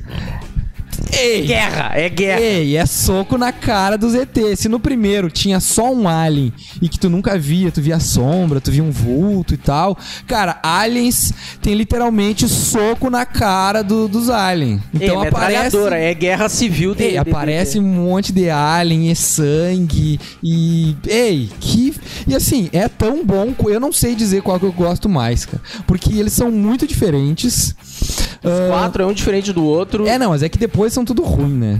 Ei, 1.12 1.42
guerra, 1.42 1.92
é 1.94 2.08
guerra. 2.08 2.40
Ei, 2.40 2.76
é 2.76 2.86
soco 2.86 3.38
na 3.38 3.52
cara 3.52 3.96
dos 3.96 4.14
ET. 4.14 4.36
Se 4.56 4.68
no 4.68 4.78
primeiro 4.78 5.30
tinha 5.30 5.60
só 5.60 5.92
um 5.92 6.08
alien 6.08 6.52
e 6.80 6.88
que 6.88 6.98
tu 6.98 7.08
nunca 7.08 7.38
via, 7.38 7.70
tu 7.70 7.80
via 7.80 8.00
sombra, 8.00 8.60
tu 8.60 8.70
via 8.70 8.82
um 8.82 8.90
vulto 8.90 9.54
e 9.54 9.56
tal. 9.56 9.96
Cara, 10.26 10.58
aliens 10.62 11.32
tem 11.62 11.74
literalmente 11.74 12.48
soco 12.48 13.10
na 13.10 13.24
cara 13.24 13.82
do, 13.82 14.08
dos 14.08 14.30
aliens. 14.30 14.80
Então 14.94 15.22
Ei, 15.22 15.28
aparece. 15.28 15.76
É 15.92 16.14
guerra 16.14 16.48
civil 16.48 16.94
dele. 16.94 17.12
Ei, 17.12 17.18
aparece 17.18 17.78
um 17.78 17.82
monte 17.82 18.32
de 18.32 18.50
alien 18.50 19.10
e 19.10 19.16
sangue. 19.16 20.20
E. 20.42 20.96
Ei, 21.06 21.48
que. 21.60 21.94
E 22.26 22.34
assim, 22.34 22.68
é 22.72 22.88
tão 22.88 23.24
bom. 23.24 23.54
Eu 23.66 23.80
não 23.80 23.92
sei 23.92 24.14
dizer 24.14 24.42
qual 24.42 24.58
que 24.58 24.66
eu 24.66 24.72
gosto 24.72 25.08
mais, 25.08 25.44
cara. 25.44 25.62
Porque 25.86 26.14
eles 26.14 26.32
são 26.32 26.50
muito 26.50 26.86
diferentes. 26.86 27.74
Os 28.42 28.50
uh... 28.50 28.68
quatro 28.68 29.02
é 29.02 29.06
um 29.06 29.12
diferente 29.12 29.52
do 29.52 29.64
outro. 29.64 30.06
É, 30.06 30.18
não, 30.18 30.30
mas 30.30 30.42
é 30.42 30.48
que 30.48 30.58
depois 30.58 30.87
são 30.92 31.04
tudo 31.04 31.22
ruim, 31.22 31.52
né? 31.52 31.78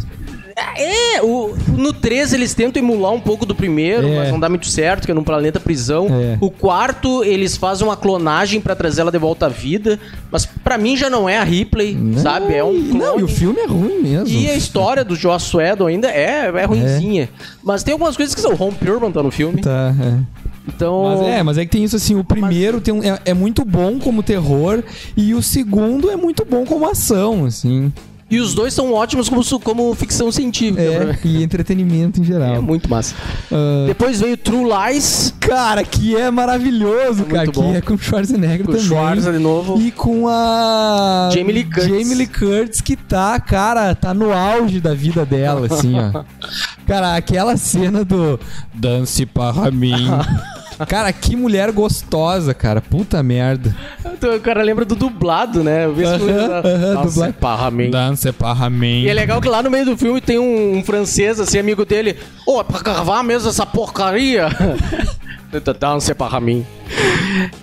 É, 0.77 1.23
o, 1.23 1.57
no 1.77 1.93
3 1.93 2.33
eles 2.33 2.53
tentam 2.53 2.83
emular 2.83 3.13
um 3.13 3.21
pouco 3.21 3.47
do 3.47 3.55
primeiro, 3.55 4.09
é. 4.09 4.17
mas 4.17 4.31
não 4.31 4.41
dá 4.41 4.49
muito 4.49 4.67
certo, 4.67 5.05
que 5.05 5.11
é 5.11 5.15
num 5.15 5.23
planeta 5.23 5.61
prisão. 5.61 6.09
É. 6.11 6.37
O 6.41 6.51
quarto, 6.51 7.23
eles 7.23 7.57
fazem 7.57 7.87
uma 7.87 7.97
clonagem 7.97 8.61
para 8.61 8.75
trazer 8.75 9.03
ela 9.03 9.13
de 9.13 9.19
volta 9.19 9.47
à 9.47 9.49
vida, 9.49 9.99
mas 10.31 10.47
para 10.47 10.77
mim 10.77 10.97
já 10.97 11.09
não 11.09 11.29
é 11.29 11.39
a 11.39 11.45
Ripley, 11.45 11.95
não, 11.95 12.19
sabe? 12.19 12.55
É 12.55 12.65
um 12.65 12.91
clone. 12.91 12.99
Não, 12.99 13.21
e 13.21 13.23
o 13.23 13.29
filme 13.29 13.61
é 13.61 13.67
ruim 13.67 14.03
mesmo. 14.03 14.29
E 14.29 14.51
a 14.51 14.57
história 14.57 15.05
do 15.05 15.15
Joss 15.15 15.57
Whedon 15.57 15.87
ainda 15.87 16.09
é, 16.09 16.51
é 16.53 16.65
ruimzinha. 16.65 17.25
É. 17.25 17.29
Mas 17.63 17.83
tem 17.83 17.93
algumas 17.93 18.17
coisas 18.17 18.35
que 18.35 18.41
são. 18.41 18.53
O 18.53 18.63
Home 18.63 18.75
Purman 18.75 19.13
tá 19.13 19.23
no 19.23 19.31
filme. 19.31 19.61
Tá, 19.61 19.95
é. 20.01 20.19
Então... 20.67 21.05
Mas 21.05 21.29
é, 21.29 21.43
mas 21.43 21.59
é 21.59 21.65
que 21.65 21.71
tem 21.71 21.85
isso 21.85 21.97
assim, 21.97 22.15
o 22.15 22.25
primeiro 22.25 22.75
mas... 22.75 22.83
tem 22.83 22.95
um, 22.95 23.03
é, 23.03 23.19
é 23.25 23.35
muito 23.35 23.65
bom 23.65 23.99
como 23.99 24.23
terror 24.23 24.83
e 25.17 25.35
o 25.35 25.43
segundo 25.43 26.11
é 26.11 26.17
muito 26.17 26.45
bom 26.45 26.67
como 26.67 26.87
ação, 26.87 27.47
assim. 27.47 27.91
E 28.31 28.39
os 28.41 28.53
dois 28.53 28.75
são 28.75 28.93
ótimos 28.93 29.29
como, 29.29 29.43
como 29.61 29.95
ficção 29.95 30.31
científica. 30.31 30.83
É, 30.83 31.19
e 31.25 31.43
entretenimento 31.43 32.21
em 32.21 32.25
geral. 32.25 32.57
É 32.57 32.61
muito 32.61 32.89
massa. 32.89 33.15
Uh... 33.51 33.87
Depois 33.87 34.21
veio 34.21 34.37
True 34.37 34.65
Lies. 34.65 35.35
Cara, 35.41 35.83
que 35.83 36.15
é 36.15 36.31
maravilhoso, 36.31 37.23
é 37.23 37.33
cara. 37.33 37.51
Que 37.51 37.61
é 37.61 37.81
com 37.81 37.95
o 37.95 37.99
Schwarzenegger 37.99 38.67
com 38.67 38.73
também. 38.73 38.81
Com 38.83 38.95
Schwarzenegger 38.95 39.39
de 39.39 39.43
novo. 39.43 39.81
E 39.81 39.91
com 39.91 40.29
a... 40.29 41.31
Jamie 41.33 41.55
Lee 41.55 41.65
Curtis. 41.65 41.85
Jamie 41.85 42.15
Lee 42.15 42.27
Curtis, 42.27 42.81
que 42.83 42.97
tá, 42.97 43.41
cara, 43.41 43.95
tá 43.95 44.13
no 44.13 44.31
auge 44.31 44.79
da 44.79 44.93
vida 44.93 45.25
dela, 45.25 45.67
assim, 45.67 45.95
ó. 45.99 46.23
cara, 46.87 47.17
aquela 47.17 47.57
cena 47.57 48.05
do... 48.05 48.39
Dance 48.75 49.25
para 49.25 49.71
mim. 49.71 49.95
Cara, 50.87 51.13
que 51.13 51.35
mulher 51.35 51.73
gostosa, 51.73 52.55
cara. 52.55 52.81
Puta 52.81 53.23
merda. 53.23 53.75
Então, 54.05 54.37
o 54.37 54.41
cara 54.41 54.63
lembra 54.63 54.85
do 54.85 54.95
dublado, 54.95 55.65
né? 55.65 55.87
Eu 55.87 55.95
vi 55.95 56.05
uh 56.05 56.09
-huh, 56.09 57.03
Dança 57.03 57.33
Parramin. 57.33 57.91
Dança 57.91 58.33
Parramin. 58.33 59.03
E 59.03 59.09
é 59.09 59.15
legal 59.15 59.41
que 59.41 59.49
lá 59.49 59.63
no 59.63 59.71
meio 59.71 59.85
do 59.85 59.97
filme 59.97 60.21
tem 60.21 60.39
um, 60.39 60.79
um 60.79 60.85
francês, 60.85 61.41
assim, 61.41 61.59
amigo 61.59 61.85
dele. 61.85 62.17
Ô, 62.47 62.57
oh, 62.57 62.61
é 62.61 62.65
pra 62.65 62.81
gravar 62.81 63.23
mesmo 63.23 63.49
essa 63.49 63.67
porcaria? 63.67 64.49
Dança 65.81 66.15
Parramin. 66.15 66.65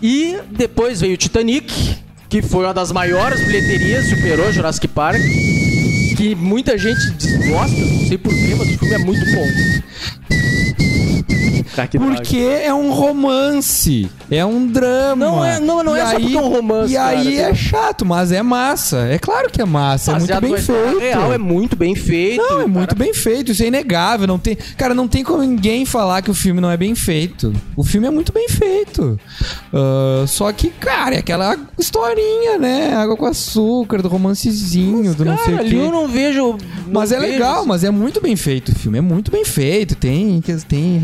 E 0.02 0.38
depois 0.52 1.02
veio 1.02 1.14
o 1.14 1.18
Titanic, 1.18 1.98
que 2.28 2.42
foi 2.42 2.66
uma 2.66 2.74
das 2.74 2.92
maiores 2.92 3.46
bilheterias, 3.46 4.10
superou 4.10 4.52
Jurassic 4.52 4.88
Park. 4.88 5.22
Que 6.18 6.34
muita 6.34 6.78
gente 6.78 7.12
desgosta, 7.12 7.78
não 7.78 8.08
sei 8.08 8.18
porquê, 8.18 8.56
mas 8.58 8.74
o 8.74 8.78
filme 8.80 8.96
é 8.96 8.98
muito 8.98 9.26
bom. 9.32 9.48
Porque 12.16 12.38
é 12.38 12.74
um 12.74 12.92
romance. 12.92 14.10
É 14.30 14.46
um 14.46 14.66
drama. 14.68 15.26
Não 15.26 15.46
é, 15.46 15.60
não, 15.60 15.84
não 15.84 15.96
é 15.96 16.06
só 16.06 16.20
porque 16.20 16.36
é 16.36 16.42
um 16.42 16.50
romance. 16.50 16.94
E 16.94 16.96
cara, 16.96 17.18
aí 17.18 17.38
é 17.38 17.54
chato, 17.54 18.06
mas 18.06 18.32
é 18.32 18.42
massa. 18.42 19.08
É 19.10 19.18
claro 19.18 19.50
que 19.50 19.62
é 19.62 19.66
massa. 19.66 20.12
é 20.12 20.16
muito 20.20 20.42
bem 20.42 20.58
feito. 20.58 21.00
Real 21.00 21.34
é 21.34 21.38
muito 21.38 21.76
bem 21.76 21.96
feito. 21.96 22.42
Não, 22.42 22.62
é 22.62 22.68
muito 22.68 22.96
bem 22.96 23.14
feito. 23.14 23.52
Isso 23.52 23.64
é 23.64 23.68
inegável. 23.68 24.28
Não 24.28 24.40
tem, 24.40 24.58
cara, 24.78 24.94
não 24.94 25.08
tem 25.08 25.24
como 25.24 25.42
ninguém 25.42 25.86
falar 25.86 26.22
que 26.22 26.32
o 26.32 26.34
filme 26.34 26.62
não 26.62 26.72
é 26.72 26.78
bem 26.78 26.96
feito. 26.96 27.54
O 27.76 27.84
filme 27.84 28.08
é 28.08 28.12
muito 28.12 28.32
bem 28.32 28.48
feito. 28.48 29.20
Uh, 29.74 30.28
só 30.28 30.52
que, 30.52 30.70
cara, 30.70 31.16
é 31.16 31.20
aquela 31.20 31.58
historinha, 31.78 32.58
né? 32.58 32.96
Água 32.96 33.16
com 33.18 33.26
açúcar, 33.26 34.02
do 34.02 34.08
romancezinho, 34.08 35.06
mas, 35.06 35.16
do 35.16 35.26
não 35.26 35.36
cara, 35.36 35.46
sei 35.46 35.56
o 35.56 35.70
quê. 35.70 35.76
eu 35.76 35.92
não 35.92 36.08
vejo. 36.08 36.58
Não 36.88 36.94
mas 36.94 37.12
é 37.12 37.20
vejo 37.20 37.32
legal, 37.32 37.60
isso. 37.60 37.68
mas 37.68 37.84
é 37.84 37.92
muito 37.92 38.22
bem 38.22 38.36
feito 38.36 38.70
o 38.70 38.76
filme. 38.76 38.98
É 38.98 39.02
muito 39.02 39.32
bem 39.32 39.44
feito. 39.46 39.96
Tem, 39.96 40.42
tem 40.68 41.00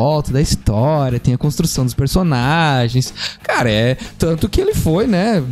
volta 0.00 0.32
da 0.32 0.40
história, 0.40 1.20
tem 1.20 1.34
a 1.34 1.38
construção 1.38 1.84
dos 1.84 1.92
personagens. 1.92 3.12
Cara, 3.42 3.70
é. 3.70 3.96
Tanto 4.18 4.48
que 4.48 4.60
ele 4.60 4.74
foi, 4.74 5.06
né? 5.06 5.42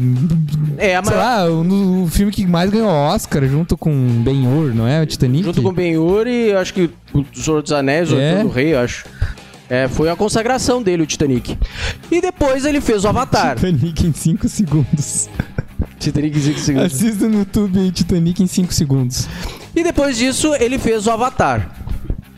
É, 0.78 0.96
a 0.96 1.04
Sei 1.04 1.16
lá, 1.16 1.44
o, 1.50 2.04
o 2.04 2.08
filme 2.08 2.32
que 2.32 2.46
mais 2.46 2.70
ganhou 2.70 2.88
Oscar 2.88 3.46
junto 3.46 3.76
com 3.76 3.92
Ben-Hur, 4.22 4.74
não 4.74 4.87
é? 4.87 5.02
O 5.02 5.06
Titanic? 5.06 5.44
Junto 5.44 5.62
com 5.62 5.72
Ben-Hur 5.72 6.26
e 6.26 6.52
acho 6.52 6.72
que 6.72 6.90
o 7.12 7.24
Senhor 7.34 7.62
dos 7.62 7.72
Anéis, 7.72 8.11
é. 8.11 8.42
o 8.42 8.48
Rei, 8.48 8.74
acho. 8.74 9.04
É, 9.68 9.87
foi 9.87 10.08
a 10.08 10.16
consagração 10.16 10.82
dele, 10.82 11.02
o 11.02 11.06
Titanic. 11.06 11.58
E 12.11 12.20
depois 12.22 12.64
ele 12.64 12.80
fez 12.80 13.04
o 13.04 13.08
Avatar. 13.08 13.56
Titanic 13.56 14.06
em 14.06 14.12
5 14.14 14.48
segundos. 14.48 15.28
Titanic 15.98 16.38
em 16.38 16.40
5 16.40 16.58
segundos. 16.58 16.94
Assista 16.94 17.28
no 17.28 17.40
YouTube 17.40 17.78
aí, 17.78 17.90
Titanic 17.90 18.42
em 18.42 18.46
5 18.46 18.72
segundos. 18.72 19.28
E 19.76 19.82
depois 19.82 20.16
disso, 20.16 20.54
ele 20.54 20.78
fez 20.78 21.06
o 21.06 21.11
Avatar. 21.11 21.78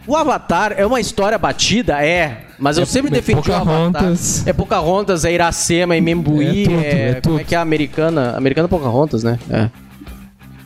O 0.07 0.17
Avatar 0.17 0.75
é 0.77 0.85
uma 0.85 1.01
história 1.01 1.39
batida? 1.39 2.05
É. 2.05 2.47
Mas 2.59 2.77
eu 2.77 2.83
É- 2.83 2.87
sempre 2.87 3.09
é 3.11 3.15
defendi 3.15 3.51
o 3.51 3.55
Avatar. 3.55 3.65
Pocahontas. 3.93 4.47
É 4.47 4.53
Pocahontas, 4.53 5.25
é 5.25 5.33
Iracema, 5.33 5.95
é 5.97 6.01
Membuí, 6.01 6.63
É 6.63 6.65
tudo, 6.65 6.81
é, 6.81 6.89
é 6.89 7.09
Como 7.13 7.21
tudo. 7.23 7.41
é 7.41 7.45
que 7.45 7.55
é 7.55 7.59
a 7.59 7.61
americana? 7.63 8.35
Americana 8.37 8.69
Pocahontas, 8.69 9.23
né? 9.23 9.39
É. 9.51 9.69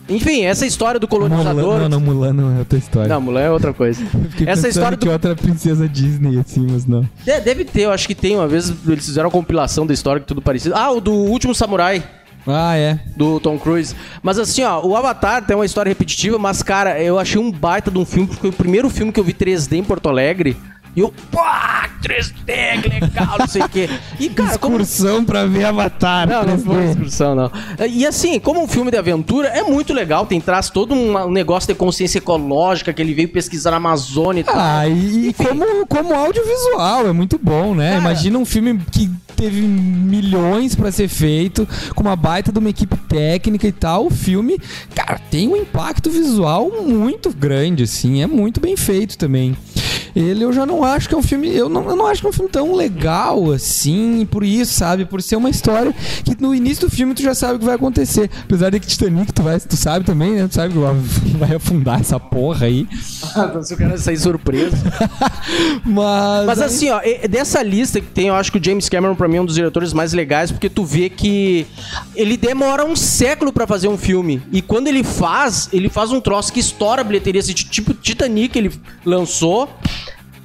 Enfim, 0.06 0.42
essa 0.44 0.66
história 0.66 1.00
do 1.00 1.08
colonizador... 1.08 1.54
Mulan, 1.54 1.78
não, 1.78 1.88
não, 1.88 2.00
Mulan 2.00 2.32
não 2.34 2.54
é 2.54 2.58
outra 2.58 2.78
história. 2.78 3.08
Não, 3.08 3.20
Mulan 3.22 3.40
é 3.40 3.50
outra 3.50 3.72
coisa. 3.72 4.02
Essa 4.46 4.68
história 4.68 4.98
que 4.98 5.06
do... 5.06 5.12
outra 5.12 5.34
princesa 5.34 5.88
Disney, 5.88 6.38
assim, 6.38 6.66
mas 6.70 6.84
não. 6.84 7.08
De- 7.24 7.40
Deve 7.40 7.64
ter, 7.64 7.82
eu 7.82 7.90
acho 7.90 8.06
que 8.06 8.14
tem. 8.14 8.36
Uma 8.36 8.46
vez 8.46 8.70
eles 8.86 9.06
fizeram 9.06 9.28
uma 9.28 9.32
compilação 9.32 9.86
da 9.86 9.94
história 9.94 10.20
que 10.20 10.26
tudo 10.26 10.42
parecido. 10.42 10.74
Ah, 10.76 10.90
o 10.90 11.00
do 11.00 11.12
Último 11.12 11.54
Samurai. 11.54 12.02
Ah, 12.46 12.76
é. 12.76 12.98
do 13.16 13.40
Tom 13.40 13.58
Cruise. 13.58 13.94
Mas 14.22 14.38
assim, 14.38 14.62
ó, 14.62 14.84
o 14.84 14.96
Avatar 14.96 15.44
tem 15.44 15.56
uma 15.56 15.64
história 15.64 15.88
repetitiva, 15.88 16.38
mas, 16.38 16.62
cara, 16.62 17.02
eu 17.02 17.18
achei 17.18 17.40
um 17.40 17.50
baita 17.50 17.90
de 17.90 17.98
um 17.98 18.04
filme, 18.04 18.26
porque 18.26 18.40
foi 18.40 18.50
o 18.50 18.52
primeiro 18.52 18.90
filme 18.90 19.12
que 19.12 19.18
eu 19.18 19.24
vi 19.24 19.32
3D 19.32 19.78
em 19.78 19.84
Porto 19.84 20.08
Alegre. 20.08 20.56
E 20.96 21.00
eu, 21.00 21.12
pá, 21.30 21.90
3D, 22.02 22.82
que 22.82 22.88
legal, 22.88 23.36
não 23.38 23.46
sei 23.46 23.62
o 23.62 23.68
quê. 23.68 23.88
E, 24.20 24.28
cara, 24.28 24.58
como. 24.58 24.80
Excursão 24.80 25.24
pra 25.24 25.44
ver 25.46 25.64
Avatar. 25.64 26.28
Não, 26.28 26.44
não 26.44 26.56
3D. 26.56 26.64
foi 26.64 26.76
uma 26.76 26.90
excursão, 26.90 27.34
não. 27.34 27.50
E 27.88 28.06
assim, 28.06 28.38
como 28.38 28.62
um 28.62 28.68
filme 28.68 28.90
de 28.90 28.96
aventura, 28.96 29.48
é 29.48 29.62
muito 29.62 29.92
legal. 29.92 30.26
Tem 30.26 30.40
traz 30.40 30.70
todo 30.70 30.94
um 30.94 31.30
negócio 31.30 31.66
de 31.66 31.74
consciência 31.74 32.18
ecológica 32.18 32.92
que 32.92 33.02
ele 33.02 33.14
veio 33.14 33.28
pesquisar 33.28 33.70
na 33.70 33.78
Amazônia 33.78 34.42
e 34.42 34.44
tal. 34.44 34.54
Ah, 34.56 34.86
e, 34.86 35.28
e 35.28 35.32
como, 35.32 35.86
como 35.86 36.14
audiovisual, 36.14 37.08
é 37.08 37.12
muito 37.12 37.38
bom, 37.42 37.74
né? 37.74 37.90
Cara. 37.90 38.00
Imagina 38.00 38.38
um 38.38 38.44
filme 38.44 38.78
que 38.90 39.10
teve 39.34 39.60
milhões 39.60 40.74
pra 40.74 40.92
ser 40.92 41.08
feito, 41.08 41.68
com 41.94 42.02
uma 42.02 42.16
baita 42.16 42.52
de 42.52 42.58
uma 42.58 42.70
equipe 42.70 42.96
técnica 43.08 43.66
e 43.66 43.72
tal. 43.72 44.06
O 44.06 44.10
filme, 44.10 44.60
cara, 44.94 45.18
tem 45.30 45.48
um 45.48 45.56
impacto 45.56 46.10
visual 46.10 46.70
muito 46.82 47.30
grande, 47.32 47.82
assim. 47.82 48.22
É 48.22 48.26
muito 48.26 48.60
bem 48.60 48.76
feito 48.76 49.18
também. 49.18 49.56
Ele 50.14 50.44
eu 50.44 50.52
já 50.52 50.64
não 50.64 50.83
acho 50.92 51.08
que 51.08 51.14
é 51.14 51.18
um 51.18 51.22
filme. 51.22 51.54
Eu 51.54 51.68
não, 51.68 51.88
eu 51.88 51.96
não 51.96 52.06
acho 52.06 52.20
que 52.20 52.26
é 52.26 52.30
um 52.30 52.32
filme 52.32 52.50
tão 52.50 52.74
legal 52.74 53.52
assim, 53.52 54.26
por 54.30 54.44
isso, 54.44 54.74
sabe? 54.74 55.04
Por 55.04 55.22
ser 55.22 55.36
uma 55.36 55.50
história 55.50 55.94
que 56.24 56.40
no 56.40 56.54
início 56.54 56.88
do 56.88 56.94
filme 56.94 57.14
tu 57.14 57.22
já 57.22 57.34
sabe 57.34 57.54
o 57.56 57.58
que 57.58 57.64
vai 57.64 57.74
acontecer. 57.74 58.30
Apesar 58.44 58.70
de 58.70 58.80
que 58.80 58.86
Titanic, 58.86 59.32
tu, 59.32 59.42
vai, 59.42 59.58
tu 59.60 59.76
sabe 59.76 60.04
também, 60.04 60.32
né? 60.32 60.46
Tu 60.48 60.54
sabe 60.54 60.72
que 60.72 60.78
vai- 60.78 61.54
afundar 61.56 62.00
essa 62.00 62.18
porra 62.18 62.66
aí. 62.66 62.86
Se 63.62 63.74
o 63.74 63.76
cara 63.76 63.96
sair 63.98 64.18
surpreso. 64.18 64.76
Mas. 65.84 66.46
Mas 66.46 66.60
assim, 66.60 66.90
ó, 66.90 67.00
dessa 67.28 67.62
lista 67.62 68.00
que 68.00 68.06
tem, 68.06 68.28
eu 68.28 68.34
acho 68.34 68.50
que 68.52 68.58
o 68.58 68.64
James 68.64 68.88
Cameron 68.88 69.14
pra 69.14 69.28
mim 69.28 69.36
é 69.36 69.40
um 69.40 69.46
dos 69.46 69.54
diretores 69.54 69.92
mais 69.92 70.12
legais, 70.12 70.50
porque 70.50 70.68
tu 70.68 70.84
vê 70.84 71.08
que 71.08 71.66
ele 72.14 72.36
demora 72.36 72.84
um 72.84 72.96
século 72.96 73.52
pra 73.52 73.66
fazer 73.66 73.88
um 73.88 73.96
filme. 73.98 74.42
E 74.52 74.60
quando 74.62 74.88
ele 74.88 75.02
faz, 75.02 75.68
ele 75.72 75.88
faz 75.88 76.10
um 76.12 76.20
troço 76.20 76.52
que 76.52 76.60
estoura 76.60 77.00
a 77.00 77.04
bilheteria, 77.04 77.42
tipo 77.42 77.94
Titanic, 77.94 78.56
ele 78.58 78.70
lançou. 79.04 79.68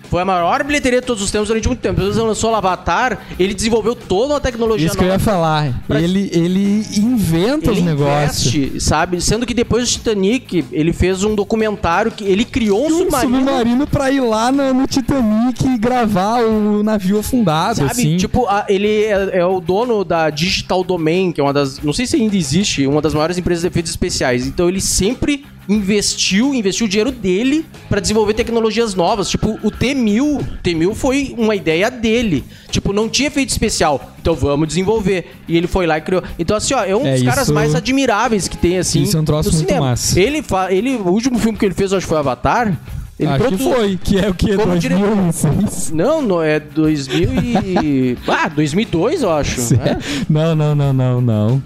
Foi 0.09 0.21
a 0.21 0.25
maior 0.25 0.63
bilheteria 0.63 1.01
de 1.01 1.07
todos 1.07 1.21
os 1.21 1.29
tempos 1.31 1.47
durante 1.49 1.67
muito 1.67 1.79
tempo. 1.81 1.95
Depois 1.99 2.17
ele 2.17 2.25
lançou 2.27 2.51
o 2.51 2.55
Avatar, 2.55 3.19
ele 3.39 3.53
desenvolveu 3.53 3.95
toda 3.95 4.33
uma 4.33 4.39
tecnologia 4.41 4.87
Isso 4.87 4.97
que 4.97 5.03
eu 5.03 5.07
ia 5.07 5.19
falar. 5.19 5.83
Pra- 5.87 6.01
Ele, 6.01 6.29
ele 6.33 6.85
inventa 6.97 7.69
Ele 7.69 7.79
os 7.79 7.85
negócios. 7.85 8.53
investe, 8.55 8.79
sabe? 8.81 9.21
Sendo 9.21 9.45
que 9.45 9.53
depois 9.53 9.83
do 9.87 9.91
Titanic, 9.91 10.65
ele 10.71 10.91
fez 10.93 11.23
um 11.23 11.35
documentário 11.35 12.11
que 12.11 12.23
ele 12.23 12.43
criou 12.45 12.83
um 12.83 12.87
Um 12.87 12.97
submarino. 12.99 13.37
submarino 13.39 13.87
pra 13.87 14.11
ir 14.11 14.21
lá 14.21 14.51
no, 14.51 14.73
no 14.73 14.87
Titanic 14.87 15.65
e 15.67 15.77
gravar 15.77 16.41
o 16.43 16.81
navio 16.83 17.19
afundado, 17.19 17.77
Sabe, 17.77 17.91
assim. 17.91 18.17
tipo, 18.17 18.47
a- 18.47 18.65
ele 18.67 19.03
é, 19.03 19.39
é 19.39 19.45
o 19.45 19.59
dono 19.59 20.03
da 20.03 20.29
Digital 20.29 20.83
Domain, 20.83 21.31
que 21.31 21.39
é 21.39 21.43
uma 21.43 21.53
das. 21.53 21.79
Não 21.81 21.93
sei 21.93 22.05
se 22.07 22.15
ainda 22.15 22.35
existe, 22.35 22.87
uma 22.87 23.01
das 23.01 23.13
maiores 23.13 23.37
empresas 23.37 23.61
de 23.61 23.67
efeitos 23.67 23.91
especiais. 23.91 24.47
Então 24.47 24.67
ele 24.67 24.81
sempre 24.81 25.45
investiu, 25.69 26.53
investiu 26.53 26.85
o 26.87 26.89
dinheiro 26.89 27.11
dele 27.11 27.65
pra 27.87 27.99
desenvolver 27.99 28.33
tecnologias 28.33 28.95
novas. 28.95 29.29
Tipo, 29.29 29.59
o 29.63 29.69
T-1000. 29.71 30.43
T-1000 30.63 30.95
foi 30.95 31.35
uma 31.37 31.55
ideia 31.55 31.91
dele. 31.91 32.43
Tipo, 32.71 32.91
não 32.91 33.07
tinha 33.07 33.27
efeito 33.27 33.49
especial. 33.49 34.13
Então 34.19 34.33
vamos 34.35 34.67
desenvolver. 34.67 35.31
E 35.47 35.55
ele 35.55 35.67
foi 35.67 35.85
lá 35.85 35.97
e 35.97 36.01
criou. 36.01 36.23
Então, 36.39 36.57
assim, 36.57 36.73
ó, 36.73 36.83
é 36.83 36.95
um 36.95 37.05
É, 37.05 37.13
dos 37.13 37.23
caras 37.23 37.43
isso- 37.43 37.53
mais 37.53 37.75
admiráveis 37.75 38.47
que 38.47 38.57
tem, 38.57 38.77
assim. 38.79 39.03
Isso 39.03 39.15
é 39.15 39.21
um 39.21 39.25
troço 39.25 39.51
muito 39.51 39.67
cinema. 39.67 39.85
massa. 39.91 40.19
Ele, 40.19 40.41
fa... 40.41 40.73
ele, 40.73 40.95
o 40.95 41.09
último 41.09 41.37
filme 41.37 41.57
que 41.57 41.65
ele 41.65 41.75
fez, 41.75 41.93
acho 41.93 42.05
que 42.05 42.09
foi 42.09 42.17
Avatar. 42.17 42.75
Ele 43.19 43.27
Acho 43.29 43.43
que 43.49 43.57
produ- 43.57 43.75
foi, 43.75 43.99
que 44.01 44.17
é 44.17 44.29
o 44.29 44.33
que? 44.33 44.55
Como 44.55 44.67
2006? 44.71 45.91
Não, 45.91 46.21
não, 46.21 46.41
é 46.41 46.57
2000 46.57 47.29
e... 47.83 48.17
ah, 48.27 48.47
2002, 48.47 49.23
eu 49.23 49.29
acho. 49.31 49.75
Né? 49.75 49.97
Não, 50.29 50.55
não, 50.55 50.73
não, 50.73 50.93
não, 50.93 51.19
não. 51.21 51.63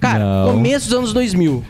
Cara, 0.00 0.24
Não. 0.46 0.52
começo 0.52 0.86
dos 0.88 0.96
anos 0.96 1.12
2000. 1.12 1.62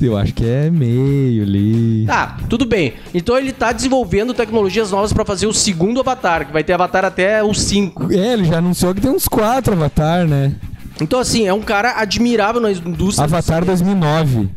Eu 0.00 0.16
acho 0.16 0.32
que 0.32 0.44
é 0.46 0.70
meio 0.70 1.42
ali. 1.42 2.04
Tá, 2.06 2.38
tudo 2.48 2.64
bem. 2.64 2.94
Então 3.14 3.36
ele 3.36 3.52
tá 3.52 3.72
desenvolvendo 3.72 4.32
tecnologias 4.32 4.90
novas 4.90 5.12
pra 5.12 5.24
fazer 5.24 5.46
o 5.46 5.52
segundo 5.52 6.00
Avatar, 6.00 6.46
que 6.46 6.52
vai 6.52 6.64
ter 6.64 6.72
Avatar 6.72 7.04
até 7.04 7.42
o 7.42 7.52
5. 7.52 8.12
É, 8.12 8.32
ele 8.32 8.44
já 8.44 8.58
anunciou 8.58 8.94
que 8.94 9.00
tem 9.00 9.10
uns 9.10 9.28
quatro 9.28 9.74
Avatar, 9.74 10.26
né? 10.26 10.54
Então, 11.00 11.18
assim, 11.18 11.46
é 11.46 11.52
um 11.54 11.62
cara 11.62 11.98
admirável 12.00 12.60
na 12.60 12.70
indústria. 12.70 13.24
Avatar 13.24 13.64
2009. 13.64 14.50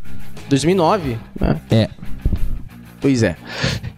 2009, 0.49 1.17
né? 1.39 1.61
É. 1.71 1.89
Pois 2.99 3.23
é. 3.23 3.35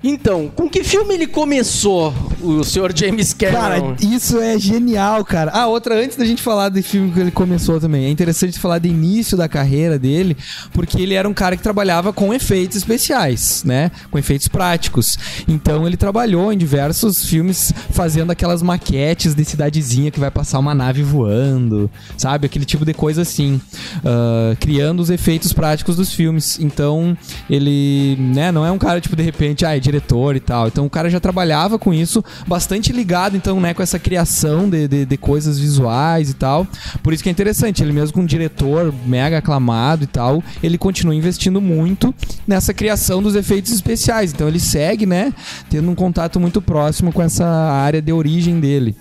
Então, 0.08 0.52
com 0.54 0.70
que 0.70 0.84
filme 0.84 1.16
ele 1.16 1.26
começou, 1.26 2.14
o 2.40 2.64
senhor 2.64 2.96
James 2.96 3.34
Cameron? 3.34 3.60
Cara, 3.60 3.96
isso 4.00 4.40
é 4.40 4.56
genial, 4.60 5.26
cara. 5.26 5.50
Ah, 5.52 5.66
outra, 5.66 5.96
antes 5.96 6.16
da 6.16 6.24
gente 6.24 6.44
falar 6.44 6.70
do 6.70 6.84
filme 6.84 7.12
que 7.12 7.20
ele 7.20 7.32
começou 7.32 7.80
também, 7.80 8.06
é 8.06 8.10
interessante 8.12 8.60
falar 8.60 8.78
do 8.78 8.88
início 8.88 9.36
da 9.36 9.50
carreira 9.50 9.98
dele, 9.98 10.38
porque 10.74 11.02
ele 11.02 11.16
era 11.16 11.28
um 11.28 11.34
cara 11.34 11.58
que 11.58 11.64
trabalhava 11.64 12.14
com 12.14 12.32
efeitos 12.32 12.78
especiais, 12.78 13.64
né? 13.66 13.90
Com 14.12 14.20
efeitos 14.20 14.48
práticos. 14.48 15.18
Então 15.48 15.88
ele 15.88 15.98
trabalhou 15.98 16.54
em 16.54 16.58
diversos 16.58 17.26
filmes 17.26 17.74
fazendo 17.90 18.30
aquelas 18.30 18.62
maquetes 18.62 19.34
de 19.34 19.44
cidadezinha 19.44 20.12
que 20.12 20.20
vai 20.20 20.30
passar 20.30 20.60
uma 20.60 20.76
nave 20.76 21.02
voando, 21.02 21.90
sabe? 22.16 22.46
Aquele 22.46 22.66
tipo 22.66 22.86
de 22.86 22.94
coisa 22.94 23.24
assim. 23.24 23.60
Ah, 24.04 24.56
criando 24.60 25.00
os 25.00 25.10
efeitos 25.10 25.52
práticos 25.52 25.96
dos 25.96 26.14
filmes. 26.14 26.60
Então, 26.60 27.18
ele, 27.50 28.16
né, 28.20 28.52
não 28.52 28.64
é 28.64 28.72
um 28.72 28.78
cara, 28.78 29.02
tipo, 29.02 29.16
de 29.16 29.24
repente, 29.24 29.66
ah, 29.66 29.76
é 29.76 29.80
diretor 29.96 30.36
e 30.36 30.40
tal. 30.40 30.68
Então, 30.68 30.86
o 30.86 30.90
cara 30.90 31.10
já 31.10 31.20
trabalhava 31.20 31.80
com 31.80 31.94
isso, 31.94 32.24
bastante 32.48 32.92
ligado, 32.92 33.38
então, 33.38 33.60
né, 33.60 33.74
com 33.74 33.82
essa 33.82 33.98
criação 33.98 34.70
de, 34.70 34.88
de, 34.88 35.06
de 35.06 35.18
coisas 35.18 35.58
visuais 35.58 36.30
e 36.30 36.34
tal. 36.34 36.68
Por 37.02 37.14
isso 37.14 37.24
que 37.24 37.30
é 37.30 37.32
interessante, 37.32 37.82
ele 37.82 37.94
mesmo 37.94 38.14
com 38.14 38.22
um 38.22 38.26
diretor 38.26 38.94
mega 39.06 39.38
aclamado 39.38 40.04
e 40.04 40.08
tal, 40.08 40.44
ele 40.62 40.78
continua 40.78 41.16
investindo 41.16 41.62
muito 41.62 42.14
nessa 42.48 42.74
criação 42.74 43.22
dos 43.22 43.36
efeitos 43.36 43.72
especiais. 43.72 44.34
Então, 44.34 44.48
ele 44.48 44.60
segue, 44.60 45.06
né, 45.06 45.34
tendo 45.70 45.90
um 45.90 45.96
contato 45.96 46.40
muito 46.40 46.62
próximo 46.62 47.12
com 47.12 47.22
essa 47.22 47.46
área 47.46 48.02
de 48.02 48.12
origem 48.12 48.60
dele. 48.60 48.96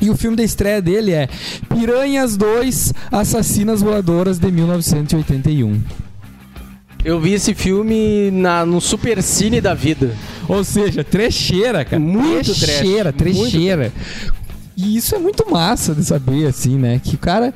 E 0.00 0.10
o 0.10 0.16
filme 0.16 0.36
da 0.36 0.44
estreia 0.44 0.82
dele 0.82 1.12
é 1.12 1.26
Piranhas 1.70 2.36
2 2.36 2.92
Assassinas 3.10 3.80
Voadoras 3.80 4.38
de 4.38 4.52
1981. 4.52 6.05
Eu 7.06 7.20
vi 7.20 7.34
esse 7.34 7.54
filme 7.54 8.32
na, 8.32 8.66
no 8.66 8.80
Super 8.80 9.22
Cine 9.22 9.60
da 9.60 9.74
vida. 9.74 10.12
Ou 10.48 10.64
seja, 10.64 11.04
trecheira, 11.04 11.84
cara. 11.84 12.00
Muito 12.00 12.52
trecheira, 12.52 13.12
trash, 13.12 13.36
muito 13.36 13.50
trecheira. 13.52 13.92
E 14.76 14.96
isso 14.96 15.14
é 15.14 15.18
muito 15.20 15.48
massa 15.48 15.94
de 15.94 16.04
saber, 16.04 16.48
assim, 16.48 16.76
né? 16.76 17.00
Que 17.00 17.14
o 17.14 17.18
cara, 17.18 17.54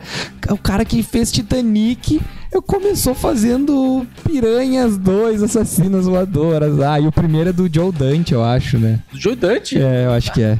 o 0.51 0.57
cara 0.57 0.85
que 0.85 1.03
fez 1.03 1.33
Titanic 1.33 2.21
eu 2.53 2.61
começou 2.61 3.15
fazendo 3.15 4.07
Piranhas 4.25 4.97
2 4.99 5.43
Assassinas 5.43 6.07
Voadoras. 6.07 6.81
Ah, 6.81 6.99
e 6.99 7.07
o 7.07 7.13
primeiro 7.13 7.51
é 7.51 7.53
do 7.53 7.73
Joe 7.73 7.93
Dante, 7.93 8.35
eu 8.35 8.43
acho, 8.43 8.79
né? 8.79 9.01
Do 9.13 9.21
Joe 9.21 9.37
Dante. 9.37 9.79
É, 9.81 10.07
eu 10.07 10.13
acho 10.13 10.33
que 10.33 10.43
é. 10.43 10.59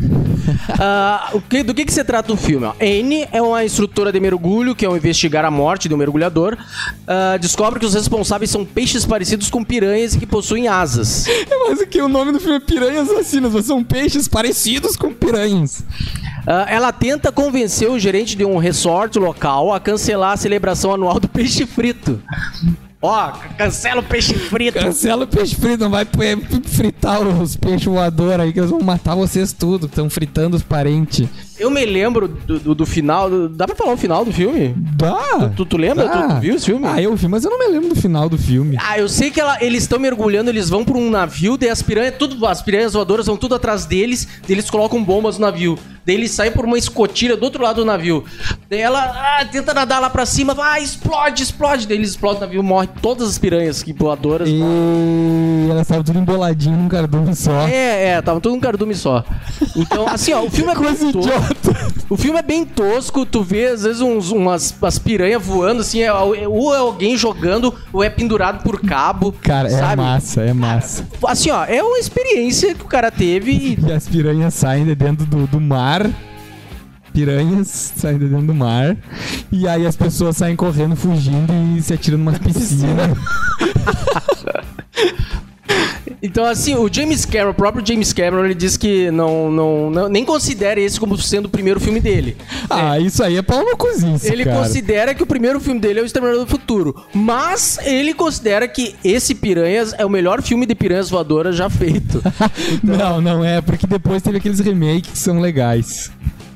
O 1.32 1.40
que- 1.40 1.62
do 1.62 1.74
que, 1.74 1.84
que 1.84 1.92
se 1.92 2.04
trata 2.04 2.32
o 2.32 2.36
filme? 2.36 2.66
Anne 2.80 3.26
é 3.32 3.40
uma 3.42 3.64
instrutora 3.64 4.12
de 4.12 4.20
mergulho 4.20 4.74
que, 4.74 4.84
ao 4.84 4.96
investigar 4.96 5.44
a 5.44 5.50
morte 5.50 5.88
de 5.88 5.94
um 5.94 5.96
mergulhador, 5.96 6.56
ah, 7.06 7.36
descobre 7.40 7.80
que 7.80 7.86
os 7.86 7.94
responsáveis 7.94 8.50
são 8.50 8.64
peixes 8.64 9.04
parecidos 9.04 9.50
com 9.50 9.64
piranhas 9.64 10.14
e 10.14 10.18
que 10.18 10.26
possuem 10.26 10.68
asas. 10.68 11.26
Mas 11.68 11.80
o 11.80 11.86
que? 11.86 12.00
O 12.00 12.08
nome 12.08 12.32
do 12.32 12.40
filme 12.40 12.56
é 12.56 12.60
Piranhas 12.60 13.10
Assassinas, 13.10 13.52
mas 13.52 13.64
são 13.66 13.82
peixes 13.82 14.28
parecidos 14.28 14.96
com 14.96 15.12
piranhas. 15.12 15.82
Ah, 16.46 16.66
ela 16.68 16.92
tenta 16.92 17.32
convencer 17.32 17.90
o 17.90 17.98
gerente 17.98 18.36
de 18.36 18.44
um 18.44 18.58
resort 18.58 19.18
local 19.18 19.72
a 19.72 19.80
cancelar 19.80 20.32
a 20.32 20.36
celebração 20.36 20.92
anual 20.92 21.18
do 21.18 21.28
peixe 21.28 21.66
frito. 21.66 22.20
Ó, 23.00 23.32
cancela 23.58 24.00
o 24.00 24.02
peixe 24.02 24.34
frito. 24.34 24.78
Cancela 24.78 25.24
o 25.24 25.28
peixe 25.28 25.54
frito, 25.54 25.84
não 25.84 25.90
vai 25.90 26.06
fritar 26.64 27.20
os 27.20 27.54
peixes 27.54 27.84
voadores 27.84 28.40
aí 28.40 28.52
que 28.52 28.58
eles 28.58 28.70
vão 28.70 28.80
matar 28.80 29.14
vocês 29.14 29.52
tudo, 29.52 29.86
estão 29.86 30.08
fritando 30.08 30.56
os 30.56 30.62
parentes. 30.62 31.28
Eu 31.58 31.70
me 31.70 31.84
lembro 31.84 32.26
do, 32.28 32.58
do, 32.58 32.74
do 32.74 32.86
final. 32.86 33.30
do- 33.30 33.48
dá 33.48 33.66
pra 33.66 33.76
falar 33.76 33.92
o 33.92 33.96
final 33.96 34.24
do 34.24 34.32
filme? 34.32 34.74
Dá! 34.96 35.50
Tu, 35.56 35.64
tu 35.64 35.76
lembra? 35.76 36.08
Tu- 36.08 36.14
Tu, 36.34 36.40
viu 36.40 36.54
esse 36.56 36.66
filme? 36.66 36.86
Ah, 36.86 37.00
eu 37.00 37.14
vi, 37.14 37.28
mas 37.28 37.44
eu 37.44 37.50
não 37.50 37.58
me 37.58 37.66
lembro 37.68 37.88
do 37.90 37.96
final 37.96 38.28
do 38.28 38.36
filme. 38.36 38.76
Ah, 38.80 38.98
eu 38.98 39.08
sei 39.08 39.30
que 39.30 39.40
ela- 39.40 39.58
eles 39.62 39.84
estão 39.84 39.98
mergulhando, 39.98 40.50
eles 40.50 40.68
vão 40.68 40.84
pra 40.84 40.96
um 40.98 41.08
navio, 41.10 41.56
daí 41.56 41.68
as 41.70 41.82
piranhas, 41.82 42.14
tudo, 42.18 42.44
as 42.46 42.60
piranhas 42.62 42.92
voadoras 42.94 43.26
vão 43.26 43.36
tudo 43.36 43.54
atrás 43.54 43.84
deles, 43.86 44.26
daí 44.42 44.52
eles 44.52 44.68
colocam 44.68 45.02
bombas 45.02 45.38
no 45.38 45.46
navio. 45.46 45.78
Daí 46.06 46.16
eles 46.16 46.32
saem 46.32 46.52
por 46.52 46.66
uma 46.66 46.76
escotilha 46.76 47.34
do 47.34 47.44
outro 47.44 47.62
lado 47.62 47.76
do 47.76 47.84
navio. 47.86 48.24
Daí 48.68 48.80
ela 48.80 49.00
ah, 49.40 49.44
tenta 49.50 49.72
nadar 49.72 50.00
lá 50.02 50.10
pra 50.10 50.26
cima, 50.26 50.52
vai, 50.52 50.82
explode, 50.82 51.42
explode. 51.42 51.86
Daí 51.86 51.96
eles 51.96 52.10
explodem 52.10 52.38
o 52.38 52.40
navio, 52.42 52.62
morre 52.62 52.88
todas 53.00 53.26
as 53.28 53.38
piranhas 53.38 53.82
que 53.82 53.92
voadoras. 53.94 54.46
E 54.50 54.60
ela 55.70 55.80
estava 55.80 56.04
tudo 56.04 56.18
emboladinho 56.18 56.76
num 56.76 56.88
cardume 56.88 57.34
só. 57.34 57.66
É, 57.68 58.08
é, 58.08 58.22
tava 58.22 58.38
tudo 58.38 58.54
um 58.54 58.60
cardume 58.60 58.94
só. 58.94 59.24
Então, 59.74 60.06
assim, 60.06 60.34
ó, 60.34 60.42
o 60.42 60.50
filme 60.50 60.72
é 60.72 60.74
Coisa 60.84 61.08
idiota. 61.08 61.43
O 62.08 62.16
filme 62.16 62.38
é 62.38 62.42
bem 62.42 62.64
tosco, 62.64 63.24
tu 63.24 63.42
vê 63.42 63.66
às 63.66 63.82
vezes 63.82 64.00
uns, 64.00 64.30
umas, 64.30 64.74
umas 64.80 64.98
piranhas 64.98 65.42
voando, 65.42 65.80
assim, 65.80 66.02
é, 66.02 66.12
ou 66.12 66.74
é 66.74 66.78
alguém 66.78 67.16
jogando, 67.16 67.74
ou 67.92 68.04
é 68.04 68.10
pendurado 68.10 68.62
por 68.62 68.80
cabo. 68.80 69.32
Cara, 69.32 69.68
é 69.68 69.70
sabe? 69.70 70.02
massa, 70.02 70.42
é 70.42 70.52
massa. 70.52 71.06
Assim, 71.26 71.50
ó, 71.50 71.64
é 71.64 71.82
uma 71.82 71.98
experiência 71.98 72.74
que 72.74 72.82
o 72.82 72.88
cara 72.88 73.10
teve 73.10 73.50
e 73.50 73.78
E 73.84 73.92
as 73.92 74.06
piranhas 74.06 74.54
saem 74.54 74.84
de 74.84 74.94
dentro 74.94 75.26
do, 75.26 75.46
do 75.46 75.60
mar. 75.60 76.08
Piranhas 77.12 77.92
saem 77.96 78.18
de 78.18 78.28
dentro 78.28 78.46
do 78.46 78.54
mar. 78.54 78.96
E 79.50 79.66
aí 79.66 79.86
as 79.86 79.96
pessoas 79.96 80.36
saem 80.36 80.56
correndo, 80.56 80.96
fugindo 80.96 81.52
e 81.76 81.82
se 81.82 81.94
atiram 81.94 82.18
numa 82.18 82.32
piscina. 82.32 83.14
Então, 86.26 86.46
assim, 86.46 86.74
o 86.74 86.88
James 86.90 87.26
Cameron, 87.26 87.50
o 87.50 87.54
próprio 87.54 87.86
James 87.86 88.10
Cameron, 88.14 88.46
ele 88.46 88.54
diz 88.54 88.78
que 88.78 89.10
não, 89.10 89.50
não, 89.50 89.90
não- 89.90 90.08
nem 90.08 90.24
considera 90.24 90.80
esse 90.80 90.98
como 90.98 91.18
sendo 91.18 91.44
o 91.44 91.48
primeiro 91.50 91.78
filme 91.78 92.00
dele. 92.00 92.34
Ah, 92.70 92.98
isso 92.98 93.22
aí 93.22 93.36
é 93.36 93.42
pau 93.42 93.62
no 93.62 93.76
cozice, 93.76 94.32
Ele 94.32 94.42
cara. 94.42 94.56
considera 94.56 95.14
que 95.14 95.22
o 95.22 95.26
primeiro 95.26 95.60
filme 95.60 95.78
dele 95.78 95.98
é 96.00 96.02
o 96.02 96.06
Exterminador 96.06 96.46
do 96.46 96.50
Futuro. 96.50 97.04
Mas 97.12 97.78
ele 97.84 98.14
considera 98.14 98.66
que 98.66 98.94
esse 99.04 99.34
Piranhas 99.34 99.92
é 99.98 100.06
o 100.06 100.08
melhor 100.08 100.40
filme 100.40 100.64
de 100.64 100.74
piranhas 100.74 101.10
voadoras 101.10 101.56
já 101.56 101.68
feito. 101.68 102.22
Não, 102.82 103.20
não 103.20 103.44
é, 103.44 103.60
porque 103.60 103.86
depois 103.86 104.22
teve 104.22 104.38
aqueles 104.38 104.60
remakes 104.60 105.10
que 105.10 105.18
são 105.18 105.40
legais. 105.40 106.10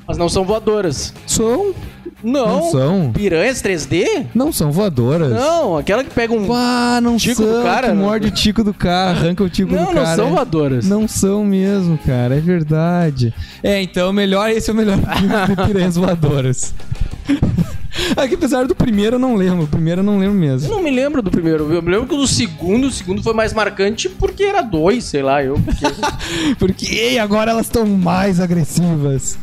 Mas 0.07 0.17
não 0.17 0.31
são 0.31 0.45
voadoras. 0.47 1.13
São? 1.27 1.75
Não. 2.23 2.47
Não 2.49 2.71
são. 2.73 3.13
Piranhas 3.13 3.63
3D? 3.63 4.27
Não 4.35 4.51
são 4.53 4.73
voadoras. 4.73 5.31
Não, 5.31 5.77
aquela 5.77 6.03
que 6.03 6.11
pega 6.11 6.33
um. 6.35 6.47
Ah, 6.53 6.99
não 7.03 7.17
Tico 7.17 7.43
são. 7.43 7.53
do 7.59 7.63
cara, 7.63 7.89
que 7.89 7.95
não. 7.95 8.03
morde 8.05 8.27
o 8.27 8.31
tico 8.31 8.65
do 8.65 8.75
cara, 8.75 9.11
arranca 9.11 9.45
o 9.45 9.49
tico 9.49 9.73
Não, 9.73 9.85
do 9.87 9.95
não 9.95 10.03
cara. 10.03 10.17
são 10.17 10.27
é. 10.27 10.31
voadoras. 10.31 10.89
Não 10.89 11.07
são 11.07 11.45
mesmo, 11.45 11.97
cara, 11.99 12.37
é 12.37 12.41
verdade. 12.41 13.33
É, 13.63 13.81
então 13.81 14.13
melhor, 14.13 14.51
esse 14.51 14.69
é 14.69 14.73
o 14.73 14.77
melhor 14.77 14.99
filme 15.17 15.57
de 15.57 15.67
piranhas 15.67 15.97
voadoras. 15.97 16.75
Aqui, 18.17 18.35
apesar 18.35 18.67
do 18.67 18.75
primeiro, 18.77 19.17
eu 19.17 19.21
não 19.21 19.35
lembro. 19.35 19.65
O 19.65 19.69
primeiro 19.69 20.01
eu 20.01 20.05
não 20.05 20.19
lembro 20.19 20.35
Eu 20.37 20.41
mesmo. 20.41 20.69
não 20.71 20.83
me 20.83 20.91
lembro 20.91 21.21
do 21.23 21.31
primeiro. 21.31 21.73
Eu 21.73 21.83
me 21.83 21.91
lembro 21.91 22.07
que 22.07 22.15
o 22.15 22.19
do 22.19 22.27
segundo, 22.29 22.87
o 22.87 22.91
segundo 22.91 23.23
foi 23.23 23.33
mais 23.35 23.53
marcante 23.53 24.09
porque 24.09 24.45
era 24.45 24.61
dois, 24.63 25.05
sei 25.05 25.23
lá, 25.23 25.43
eu. 25.43 25.55
porque- 25.55 25.87
Porque 26.59 26.87
ei, 26.95 27.19
agora 27.19 27.51
elas 27.51 27.67
estão 27.67 27.87
mais 27.87 28.39
agressivas. 28.41 29.39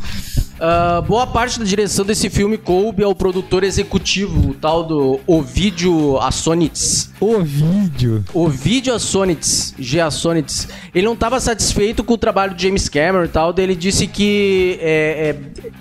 Ah, 0.60 1.04
boa 1.06 1.28
parte 1.28 1.60
da 1.60 1.65
direção 1.65 2.06
desse 2.06 2.30
filme 2.30 2.58
coube 2.58 3.04
ao 3.04 3.13
produtor 3.13 3.63
executivo, 3.63 4.52
o 4.52 4.54
tal 4.54 4.84
do 4.84 5.20
Ovidio 5.28 6.18
Assonitz. 6.20 7.12
O 7.20 7.39
vídeo. 7.41 8.24
Ovidio 8.34 8.94
Assonitz, 8.94 9.74
G. 9.78 10.00
Assonitz, 10.00 10.68
ele 10.94 11.06
não 11.06 11.13
estava 11.13 11.39
satisfeito 11.39 12.04
com 12.04 12.13
o 12.13 12.18
trabalho 12.18 12.54
de 12.54 12.63
James 12.63 12.88
Cameron 12.88 13.26
e 13.26 13.30
tal, 13.30 13.52
daí 13.52 13.65
ele 13.65 13.76
disse 13.76 14.08
que 14.08 14.78
é, 14.82 15.36
é, 15.36 15.72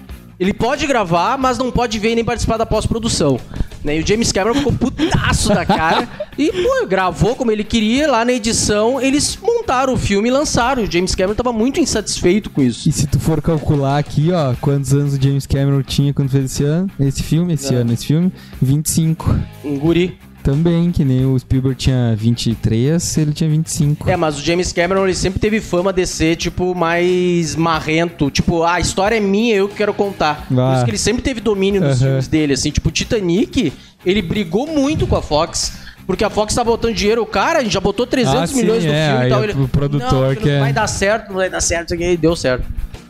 ele 0.41 0.53
pode 0.53 0.87
gravar, 0.87 1.39
mas 1.39 1.57
não 1.57 1.71
pode 1.71 1.99
ver 1.99 2.15
nem 2.17 2.25
participar 2.25 2.57
da 2.57 2.67
pós-produção. 2.67 3.39
Né? 3.85 3.99
E 3.99 4.01
o 4.01 4.07
James 4.07 4.33
Cameron 4.33 4.55
ficou 4.55 4.73
putaço 4.73 5.51
da 5.51 5.65
cara 5.65 6.09
e 6.39 6.51
pô, 6.53 6.87
gravou 6.87 7.35
como 7.37 7.51
ele 7.51 7.65
queria, 7.65 8.11
lá 8.11 8.25
na 8.25 8.33
edição 8.33 9.01
eles 9.01 9.39
montaram 9.43 9.95
o 9.95 9.97
filme 9.97 10.29
e 10.29 10.33
lançaram. 10.33 10.83
O 10.85 10.91
James 10.91 11.15
Cameron 11.15 11.33
estava 11.33 11.53
muito 11.53 11.81
insatisfeito 11.81 12.51
com 12.51 12.63
isso. 12.63 12.89
E 12.89 12.93
se 12.93 13.07
tu 13.07 13.19
for 13.21 13.41
calcular 13.43 13.99
aqui, 13.99 14.31
ó, 14.33 14.55
quantos 14.61 14.93
anos 14.93 15.15
o 15.15 15.23
James 15.23 15.47
Cameron 15.47 15.83
tinha 15.83 16.13
quando 16.13 16.31
fez 16.31 16.45
esse 16.47 16.65
ano, 16.65 16.91
esse 17.01 17.23
filme, 17.23 17.55
esse 17.55 17.75
É. 17.75 17.79
ano, 17.79 17.93
esse 17.93 18.07
filme, 18.07 18.33
25. 18.61 19.35
Um 19.65 19.79
guri. 19.79 20.19
Também, 20.43 20.93
que 20.93 21.07
nem 21.07 21.25
o 21.25 21.39
Spielberg 21.39 21.75
tinha 21.75 22.15
23, 22.15 23.17
ele 23.17 23.33
tinha 23.33 23.49
25. 23.49 24.11
É, 24.11 24.15
mas 24.15 24.39
o 24.39 24.43
James 24.45 24.75
Cameron 24.75 25.05
ele 25.05 25.15
sempre 25.15 25.41
teve 25.41 25.59
fama 25.59 25.91
de 25.91 26.05
ser, 26.07 26.37
tipo, 26.37 26.75
mais 26.75 27.57
marrento. 27.57 28.31
Tipo, 28.31 28.63
ah, 28.63 28.75
a 28.75 28.81
história 28.81 29.17
é 29.17 29.21
minha, 29.21 29.55
eu 29.57 29.69
que 29.69 29.75
quero 29.77 29.95
contar. 29.95 30.47
Por 30.47 30.61
Ah. 30.61 30.75
isso 30.77 30.85
que 30.85 30.91
ele 30.91 30.99
sempre 30.99 31.23
teve 31.23 31.41
domínio 31.41 31.81
nos 31.81 31.93
Aham. 32.03 32.09
filmes 32.09 32.29
dele, 32.29 32.53
assim. 32.53 32.71
Tipo, 32.71 32.91
Titanic, 32.91 33.73
ele 34.05 34.21
brigou 34.21 34.67
muito 34.67 35.07
com 35.07 35.17
a 35.17 35.23
Fox. 35.23 35.73
Porque 36.07 36.25
a 36.25 36.31
Fox 36.31 36.55
tá 36.55 36.63
botando 36.63 36.95
dinheiro, 36.95 37.23
o 37.23 37.27
cara, 37.27 37.61
a 37.61 37.63
gente 37.63 37.73
já 37.73 37.81
botou 37.81 38.07
300 38.07 38.41
Ah, 38.43 38.47
sim, 38.47 38.57
milhões 38.57 38.85
no 38.85 38.93
é, 38.93 39.09
filme 39.11 39.27
e 39.27 39.29
tal. 39.31 39.41
o- 39.41 39.45
Ele, 39.45 39.53
o 39.65 39.69
produtor 39.69 40.29
não, 40.29 40.35
que 40.37 40.51
não 40.51 40.61
vai 40.61 40.73
dar 40.73 40.87
certo, 40.87 41.29
não 41.29 41.37
vai 41.37 41.49
dar 41.51 41.61
certo, 41.61 41.87
isso 41.87 41.95
aqui, 41.95 42.11
e 42.13 42.17
deu 42.17 42.37
certo. 42.37 42.65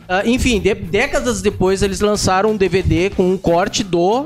Ah, 0.07 0.21
enfim, 0.23 0.59
de- 0.59 0.75
décadas 0.75 1.41
depois 1.41 1.81
eles 1.81 1.99
lançaram 1.99 2.51
um 2.51 2.55
DVD 2.57 3.09
com 3.09 3.29
um 3.31 3.37
corte 3.37 3.83
do 3.83 4.25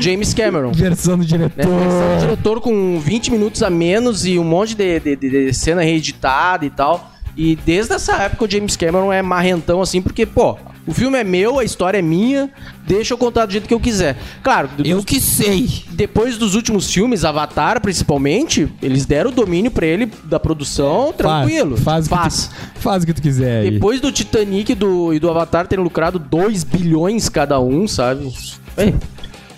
James 0.00 0.34
Cameron. 0.34 0.72
Versão 0.72 1.16
do 1.16 1.20
Né? 1.22 1.26
diretor. 1.28 1.64
Versão 1.78 2.14
do 2.16 2.20
diretor 2.20 2.60
com 2.60 2.98
20 2.98 3.30
minutos 3.30 3.62
a 3.62 3.70
menos 3.70 4.26
e 4.26 4.38
um 4.38 4.44
monte 4.44 4.74
de, 4.74 4.98
de, 5.00 5.16
de- 5.16 5.30
de 5.46 5.54
cena 5.54 5.82
reeditada 5.82 6.66
e 6.66 6.70
tal. 6.70 7.12
E 7.36 7.54
desde 7.56 7.94
essa 7.94 8.16
época 8.16 8.44
o 8.44 8.50
James 8.50 8.76
Cameron 8.76 9.12
é 9.12 9.22
marrentão 9.22 9.80
assim, 9.80 10.02
porque, 10.02 10.26
pô, 10.26 10.58
o 10.86 10.92
filme 10.94 11.18
é 11.18 11.24
meu, 11.24 11.58
a 11.58 11.64
história 11.64 11.98
é 11.98 12.02
minha, 12.02 12.50
deixa 12.86 13.14
eu 13.14 13.18
contar 13.18 13.46
do 13.46 13.52
jeito 13.52 13.68
que 13.68 13.74
eu 13.74 13.78
quiser. 13.80 14.16
Claro, 14.42 14.68
Eu 14.84 15.02
que 15.02 15.20
sei. 15.20 15.68
depois 15.90 16.36
dos 16.38 16.54
últimos 16.54 16.92
filmes, 16.92 17.24
Avatar 17.24 17.80
principalmente, 17.80 18.68
eles 18.82 19.06
deram 19.06 19.30
o 19.30 19.32
domínio 19.32 19.70
pra 19.70 19.86
ele 19.86 20.10
da 20.24 20.40
produção, 20.40 21.12
tranquilo. 21.12 21.76
Faz, 21.76 22.08
faz, 22.08 22.46
faz. 22.46 22.46
O 22.46 22.48
que 22.48 22.74
tu, 22.74 22.80
faz 22.80 23.02
o 23.02 23.06
que 23.06 23.12
tu 23.14 23.22
quiser 23.22 23.60
aí. 23.62 23.70
Depois 23.72 24.00
do 24.00 24.10
Titanic 24.10 24.72
e 24.72 24.74
do, 24.74 25.12
e 25.14 25.18
do 25.18 25.30
Avatar 25.30 25.66
terem 25.66 25.84
lucrado 25.84 26.18
2 26.18 26.64
bilhões 26.64 27.28
cada 27.28 27.60
um, 27.60 27.86
sabe? 27.86 28.32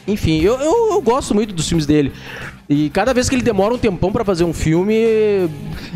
Enfim, 0.06 0.40
eu, 0.40 0.54
eu, 0.58 0.90
eu 0.92 1.00
gosto 1.02 1.34
muito 1.34 1.54
dos 1.54 1.68
filmes 1.68 1.86
dele. 1.86 2.12
E 2.68 2.88
cada 2.90 3.12
vez 3.12 3.28
que 3.28 3.34
ele 3.34 3.42
demora 3.42 3.74
um 3.74 3.78
tempão 3.78 4.12
pra 4.12 4.24
fazer 4.24 4.44
um 4.44 4.52
filme. 4.52 4.94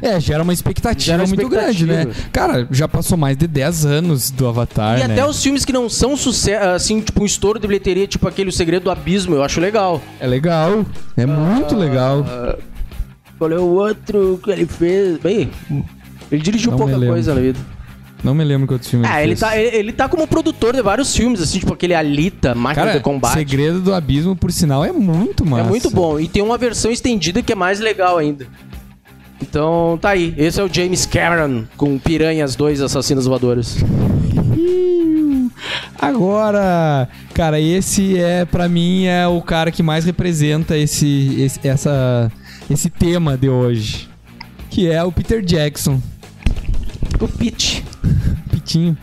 É, 0.02 0.20
gera 0.20 0.42
uma 0.42 0.52
expectativa 0.52 1.16
Gera 1.16 1.22
uma 1.22 1.28
muito 1.28 1.48
grande, 1.48 1.86
né? 1.86 2.06
Cara, 2.32 2.66
já 2.70 2.86
passou 2.86 3.16
mais 3.16 3.36
de 3.36 3.46
10 3.46 3.86
anos 3.86 4.30
do 4.30 4.46
Avatar, 4.46 4.98
e 4.98 5.06
né? 5.06 5.14
até 5.14 5.26
os 5.26 5.42
filmes 5.42 5.64
que 5.64 5.72
não 5.72 5.88
são 5.88 6.16
sucesso, 6.16 6.64
assim, 6.68 7.00
tipo 7.00 7.22
um 7.22 7.26
estouro 7.26 7.58
de 7.58 7.66
bilheteria, 7.66 8.06
tipo 8.06 8.26
aquele 8.28 8.50
O 8.50 8.52
Segredo 8.52 8.84
do 8.84 8.90
Abismo, 8.90 9.34
eu 9.34 9.42
acho 9.42 9.60
legal. 9.60 10.02
É 10.20 10.26
legal. 10.26 10.84
É 11.16 11.24
muito 11.24 11.74
Ah, 11.74 11.78
legal. 11.78 12.26
Qual 13.38 13.50
é 13.52 13.58
o 13.58 13.66
outro 13.66 14.40
que 14.42 14.50
ele 14.50 14.66
fez? 14.66 15.18
Bem, 15.18 15.50
ele 16.30 16.42
dirigiu 16.42 16.72
Não 16.72 16.78
pouca 16.78 16.98
coisa 16.98 17.34
na 17.34 17.40
vida. 17.40 17.58
Não 18.26 18.34
me 18.34 18.42
lembro 18.42 18.66
que 18.66 18.72
outro 18.72 18.88
filme 18.88 19.06
Ah, 19.08 19.22
ele 19.22 19.32
ele 19.32 19.36
fez. 19.36 19.40
tá, 19.52 19.56
ele, 19.58 19.76
ele 19.76 19.92
tá 19.92 20.08
como 20.08 20.26
produtor 20.26 20.74
de 20.74 20.82
vários 20.82 21.14
filmes, 21.14 21.40
assim, 21.40 21.60
tipo 21.60 21.72
aquele 21.72 21.94
Alita, 21.94 22.54
Máquina 22.56 22.86
Cara, 22.86 22.98
de 22.98 23.02
Combate. 23.04 23.34
Segredo 23.34 23.80
do 23.80 23.94
Abismo, 23.94 24.34
por 24.34 24.50
sinal, 24.50 24.84
é 24.84 24.90
muito 24.90 25.44
É 25.44 25.46
massa. 25.46 25.64
muito 25.68 25.90
bom. 25.90 26.18
E 26.18 26.26
tem 26.26 26.42
uma 26.42 26.58
versão 26.58 26.90
estendida 26.90 27.40
que 27.40 27.52
é 27.52 27.54
mais 27.54 27.78
legal 27.78 28.18
ainda. 28.18 28.46
Então 29.40 29.96
tá 30.00 30.08
aí. 30.10 30.34
Esse 30.36 30.60
é 30.60 30.64
o 30.64 30.68
James 30.72 31.06
Cameron 31.06 31.64
com 31.76 31.98
Piranhas 31.98 32.56
2 32.56 32.80
Assassinos 32.80 33.26
Voadores. 33.26 33.76
Agora, 35.98 37.08
cara, 37.32 37.60
esse 37.60 38.18
é 38.18 38.44
pra 38.44 38.68
mim 38.68 39.04
é 39.06 39.26
o 39.26 39.40
cara 39.40 39.70
que 39.70 39.82
mais 39.82 40.04
representa 40.04 40.76
esse, 40.76 41.40
esse 41.40 41.60
essa 41.66 42.30
esse 42.70 42.90
tema 42.90 43.36
de 43.36 43.48
hoje, 43.48 44.08
que 44.68 44.90
é 44.90 45.02
o 45.04 45.12
Peter 45.12 45.40
Jackson. 45.42 46.00
O 47.20 47.28
Pete. 47.28 47.84
Pitinho. 48.66 48.96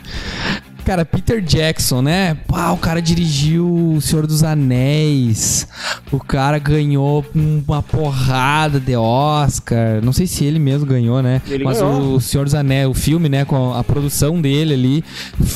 Cara, 0.86 1.06
Peter 1.06 1.42
Jackson, 1.42 2.02
né? 2.02 2.36
Pá, 2.46 2.72
o 2.72 2.78
cara 2.78 3.02
dirigiu 3.02 3.94
O 3.96 4.02
Senhor 4.02 4.28
dos 4.28 4.44
Anéis. 4.44 5.66
O 6.12 6.20
cara 6.20 6.60
ganhou 6.60 7.26
uma 7.34 7.82
porrada 7.82 8.82
de 8.82 8.94
Oscar. 8.94 10.02
Não 10.04 10.12
sei 10.12 10.28
se 10.28 10.44
ele 10.44 10.60
mesmo 10.60 10.86
ganhou, 10.86 11.24
né? 11.24 11.42
Ele 11.48 11.64
Mas 11.64 11.80
ganhou. 11.80 12.16
o 12.16 12.20
Senhor 12.20 12.44
dos 12.44 12.54
Anéis, 12.54 12.90
o 12.90 12.94
filme, 12.94 13.30
né? 13.30 13.46
Com 13.46 13.74
a 13.74 13.82
produção 13.82 14.42
dele 14.42 14.74
ali, 14.74 15.04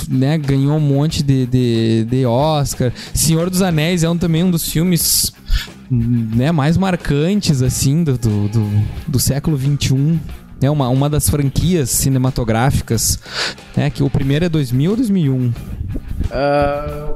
né? 0.08 0.38
Ganhou 0.38 0.78
um 0.78 0.80
monte 0.80 1.22
de, 1.22 1.46
de, 1.46 2.06
de 2.06 2.26
Oscar. 2.26 2.94
Senhor 3.14 3.50
dos 3.50 3.62
Anéis 3.62 4.06
é 4.06 4.10
um, 4.10 4.18
também 4.18 4.46
um 4.46 4.52
dos 4.52 4.72
filmes 4.72 5.34
né, 5.90 6.52
mais 6.52 6.78
marcantes, 6.78 7.62
assim, 7.62 8.04
do, 8.04 8.18
do, 8.18 8.48
do, 8.48 8.84
do 9.08 9.20
século 9.20 9.58
XXI. 9.58 10.20
É 10.62 10.70
uma, 10.70 10.90
uma 10.90 11.10
das 11.10 11.30
franquias 11.30 11.90
cinematográficas, 11.90 13.20
né? 13.76 13.90
Que 13.90 14.02
o 14.02 14.10
primeiro 14.10 14.46
é 14.46 14.50
2000 14.50 14.92
ou 14.92 14.98
2001? 14.98 15.54
Ah, 16.32 17.16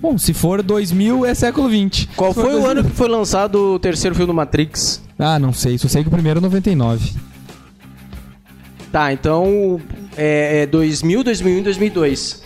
Bom, 0.00 0.16
se 0.16 0.32
for 0.32 0.62
2000 0.62 1.26
é 1.26 1.34
século 1.34 1.68
20. 1.68 2.08
qual 2.16 2.32
foi 2.32 2.44
o 2.44 2.62
2000 2.62 2.70
ano 2.70 2.84
que 2.84 2.96
foi 2.96 3.08
lançado 3.08 3.74
o 3.74 3.78
terceiro 3.78 4.14
filme 4.16 4.28
do 4.28 4.34
Matrix? 4.34 5.02
Ah, 5.18 5.38
não 5.38 5.52
sei. 5.52 5.76
Só 5.76 5.88
sei 5.88 6.02
que 6.02 6.08
o 6.08 6.12
primeiro 6.12 6.38
é 6.38 6.42
99. 6.42 7.12
Tá, 8.90 9.12
então 9.12 9.78
é, 10.16 10.62
é 10.62 10.66
2000, 10.66 11.22
2001 11.22 11.58
e 11.58 11.62
2002. 11.62 12.42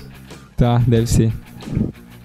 Tá, 0.56 0.78
deve 0.86 1.06
ser. 1.06 1.32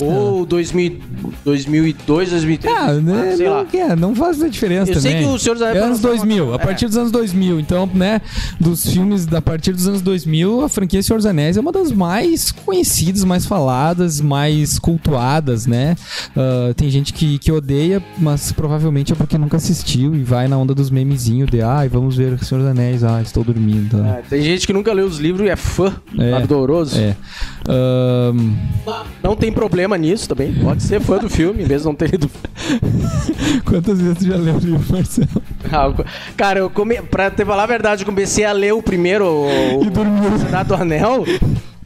Ou 0.02 0.46
2000, 0.46 1.00
2002, 1.44 2.30
2003. 2.30 2.74
Ah, 2.78 2.94
né, 2.94 3.34
sei 3.36 3.46
não, 3.48 3.54
lá. 3.54 3.66
é, 3.74 3.96
não 3.96 4.16
faz 4.16 4.38
muita 4.38 4.52
diferença 4.52 4.92
Eu 4.92 5.00
sei 5.02 5.12
também. 5.14 5.28
que 5.28 5.34
o 5.34 5.40
Senhor 5.40 5.54
dos 5.56 5.62
Anéis 5.62 5.78
É 5.78 5.80
anos 5.86 5.98
lançar 5.98 6.08
uma- 6.10 6.16
2000, 6.18 6.52
a 6.52 6.56
É. 6.56 6.58
partir 6.58 6.86
dos 6.88 6.98
anos 6.98 7.12
2000. 7.12 7.60
Então, 7.60 7.90
né, 7.94 8.22
dos 8.60 8.86
filmes 8.90 9.26
da 9.26 9.42
partir 9.42 9.72
dos 9.74 9.88
anos 9.88 10.02
2000, 10.02 10.62
a 10.64 10.70
franquia 10.70 11.04
Senhor 11.04 11.18
dos 11.18 11.26
Anéis 11.26 11.58
é 11.58 11.60
uma 11.60 11.72
das 11.72 11.92
mais 11.92 12.52
conhecidas, 12.52 13.24
mais 13.24 13.46
faladas, 13.46 14.22
mais 14.22 14.80
cultuadas, 14.80 15.66
né? 15.68 15.96
Ah, 16.36 16.74
tem 16.76 16.90
gente 16.90 17.12
que, 17.14 17.38
que 17.38 17.52
odeia, 17.52 18.02
mas 18.18 18.52
provavelmente 18.52 19.12
é 19.12 19.16
porque 19.16 19.38
nunca 19.38 19.58
assistiu 19.58 20.16
e 20.16 20.24
vai 20.24 20.48
na 20.48 20.58
onda 20.58 20.74
dos 20.74 20.90
memezinhos 20.90 21.50
de, 21.50 21.62
ai, 21.62 21.90
vamos 21.90 22.16
ver 22.16 22.38
Senhor 22.44 22.62
dos 22.62 22.70
Anéis, 22.72 23.04
ah, 23.04 23.22
estou 23.22 23.44
dormindo. 23.44 24.00
É, 24.06 24.22
tem 24.30 24.42
gente 24.42 24.66
que 24.66 24.72
nunca 24.74 24.94
leu 24.94 25.06
os 25.08 25.18
livros 25.20 25.46
e 25.46 25.50
é 25.50 25.56
fã 25.56 25.94
É. 26.18 26.34
ardoroso. 26.34 26.98
É. 26.98 27.16
Ahn, 27.68 28.54
Não 29.24 29.36
tem 29.36 29.52
problema 29.52 29.89
nisso 29.98 30.30
também. 30.30 30.54
Pode 30.54 30.84
ser 30.84 31.00
fã 31.02 31.18
do 31.18 31.30
filme, 31.30 31.66
mesmo 31.66 31.90
não 31.90 31.96
ter 31.96 32.12
lido. 32.12 32.30
quantas 33.66 34.00
vezes 34.00 34.18
tu 34.20 34.26
já 34.26 34.36
leu 34.36 34.56
o 34.56 34.60
livro, 34.60 34.94
Marcelo? 34.94 35.42
Ah, 35.72 35.94
Cara, 36.36 36.60
eu 36.60 36.70
come... 36.70 37.02
pra 37.02 37.30
te 37.30 37.46
falar 37.46 37.64
a 37.64 37.68
verdade, 37.68 38.02
eu 38.02 38.06
comecei 38.06 38.46
a 38.46 38.52
ler 38.52 38.74
o 38.74 38.82
primeiro 38.82 39.26
o... 39.26 39.84
E 39.84 39.90
dormiu. 39.90 40.38
Cidade 40.40 40.70
do 40.70 40.76
Anel. 40.76 41.26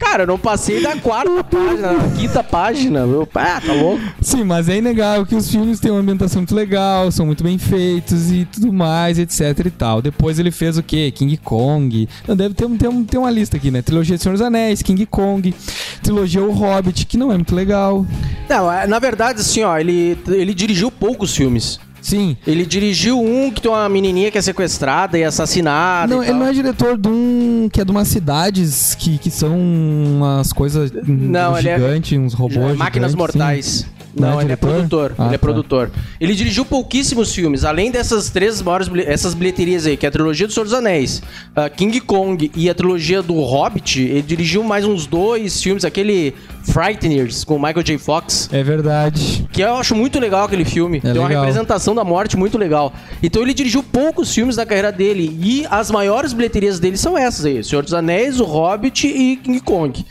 Cara, 0.04 0.24
eu 0.24 0.26
não 0.26 0.38
passei 0.38 0.82
da 0.82 0.96
quarta 0.96 1.42
página, 1.42 1.94
da 1.94 2.08
quinta 2.16 2.44
página. 2.44 3.00
Eu... 3.00 3.28
Ah, 3.34 3.60
tá 3.60 3.72
louco. 3.72 4.02
Sim, 4.20 4.44
mas 4.44 4.68
é 4.68 4.76
inegável 4.76 5.24
que 5.24 5.34
os 5.34 5.50
filmes 5.50 5.80
têm 5.80 5.90
uma 5.90 6.00
ambientação 6.00 6.42
muito 6.42 6.54
legal, 6.54 7.10
são 7.10 7.26
muito 7.26 7.42
bem 7.42 7.58
feitos 7.58 8.30
e 8.30 8.44
tudo 8.44 8.72
mais, 8.72 9.18
etc 9.18 9.58
e 9.64 9.70
tal. 9.70 10.02
Depois 10.02 10.38
ele 10.38 10.50
fez 10.50 10.76
o 10.76 10.82
quê? 10.82 11.10
King 11.10 11.36
Kong. 11.38 12.08
Não, 12.28 12.36
deve 12.36 12.54
ter, 12.54 12.68
ter, 12.68 12.88
ter 13.08 13.18
uma 13.18 13.30
lista 13.30 13.56
aqui, 13.56 13.70
né? 13.70 13.82
Trilogia 13.82 14.18
Senhor 14.18 14.34
dos 14.34 14.42
Anéis, 14.42 14.82
King 14.82 15.04
Kong, 15.06 15.54
trilogia 16.02 16.42
O 16.42 16.52
Hobbit, 16.52 17.06
que 17.06 17.16
não 17.16 17.32
é 17.32 17.34
muito 17.34 17.54
legal. 17.54 18.06
Não, 18.48 18.70
é, 18.70 18.86
na 18.86 18.98
verdade, 18.98 19.40
assim, 19.40 19.62
ó, 19.64 19.76
ele, 19.78 20.18
ele 20.28 20.54
dirigiu 20.54 20.90
poucos 20.90 21.34
filmes. 21.34 21.80
Sim. 22.04 22.36
Ele 22.46 22.66
dirigiu 22.66 23.18
um 23.18 23.50
que 23.50 23.62
tem 23.62 23.70
uma 23.70 23.88
menininha 23.88 24.30
que 24.30 24.36
é 24.36 24.42
sequestrada 24.42 25.16
e 25.18 25.24
assassinada. 25.24 26.14
Não, 26.14 26.22
e 26.22 26.26
ele 26.28 26.38
não 26.38 26.46
é 26.46 26.52
diretor 26.52 26.98
de 26.98 27.08
um. 27.08 27.66
que 27.72 27.80
é 27.80 27.84
de 27.84 27.90
umas 27.90 28.08
cidades 28.08 28.94
que, 28.94 29.16
que 29.16 29.30
são 29.30 29.56
umas 29.58 30.52
coisas 30.52 30.92
Não, 31.06 31.58
ele 31.58 31.66
é- 31.70 31.78
gigantes, 31.78 32.18
uns 32.18 32.34
robôs. 32.34 32.76
Máquinas 32.76 33.12
gigantes, 33.12 33.14
Mortais. 33.36 33.64
sim. 33.66 33.86
Não, 34.16 34.30
Não 34.32 34.40
é 34.40 34.44
ele 34.44 34.52
é 34.52 34.56
produtor. 34.56 35.12
Ah, 35.18 35.24
ele 35.24 35.34
é 35.34 35.38
tá. 35.38 35.38
produtor. 35.38 35.90
Ele 36.20 36.34
dirigiu 36.36 36.64
pouquíssimos 36.64 37.34
filmes, 37.34 37.64
além 37.64 37.90
dessas 37.90 38.30
três 38.30 38.62
maiores 38.62 38.88
essas 39.06 39.34
bilheterias 39.34 39.86
aí, 39.86 39.96
que 39.96 40.06
é 40.06 40.08
a 40.08 40.12
trilogia 40.12 40.46
do 40.46 40.52
Senhor 40.52 40.64
dos 40.64 40.72
Anéis, 40.74 41.20
a 41.56 41.68
King 41.68 42.00
Kong 42.00 42.48
e 42.54 42.70
a 42.70 42.74
trilogia 42.74 43.22
do 43.22 43.34
Hobbit. 43.40 44.00
Ele 44.02 44.22
dirigiu 44.22 44.62
mais 44.62 44.84
uns 44.84 45.04
dois 45.06 45.60
filmes, 45.60 45.84
aquele 45.84 46.32
Frighteners 46.64 47.44
com 47.44 47.56
Michael 47.58 47.82
J. 47.82 47.98
Fox. 47.98 48.48
É 48.52 48.62
verdade. 48.62 49.48
Que 49.52 49.62
eu 49.62 49.74
acho 49.76 49.94
muito 49.94 50.18
legal 50.18 50.44
aquele 50.44 50.64
filme. 50.64 51.00
Tem 51.00 51.12
uma 51.12 51.28
legal. 51.28 51.42
representação 51.44 51.94
da 51.94 52.02
morte 52.04 52.36
muito 52.36 52.58
legal. 52.58 52.92
Então 53.22 53.42
ele 53.42 53.54
dirigiu 53.54 53.82
poucos 53.82 54.32
filmes 54.34 54.56
da 54.56 54.64
carreira 54.66 54.90
dele. 54.90 55.38
E 55.42 55.66
as 55.70 55.90
maiores 55.90 56.32
bilheterias 56.32 56.78
dele 56.80 56.96
são 56.96 57.16
essas 57.16 57.44
aí: 57.44 57.62
Senhor 57.62 57.82
dos 57.82 57.94
Anéis, 57.94 58.40
O 58.40 58.44
Hobbit 58.44 59.06
e 59.06 59.36
King 59.36 59.60
Kong. 59.60 60.04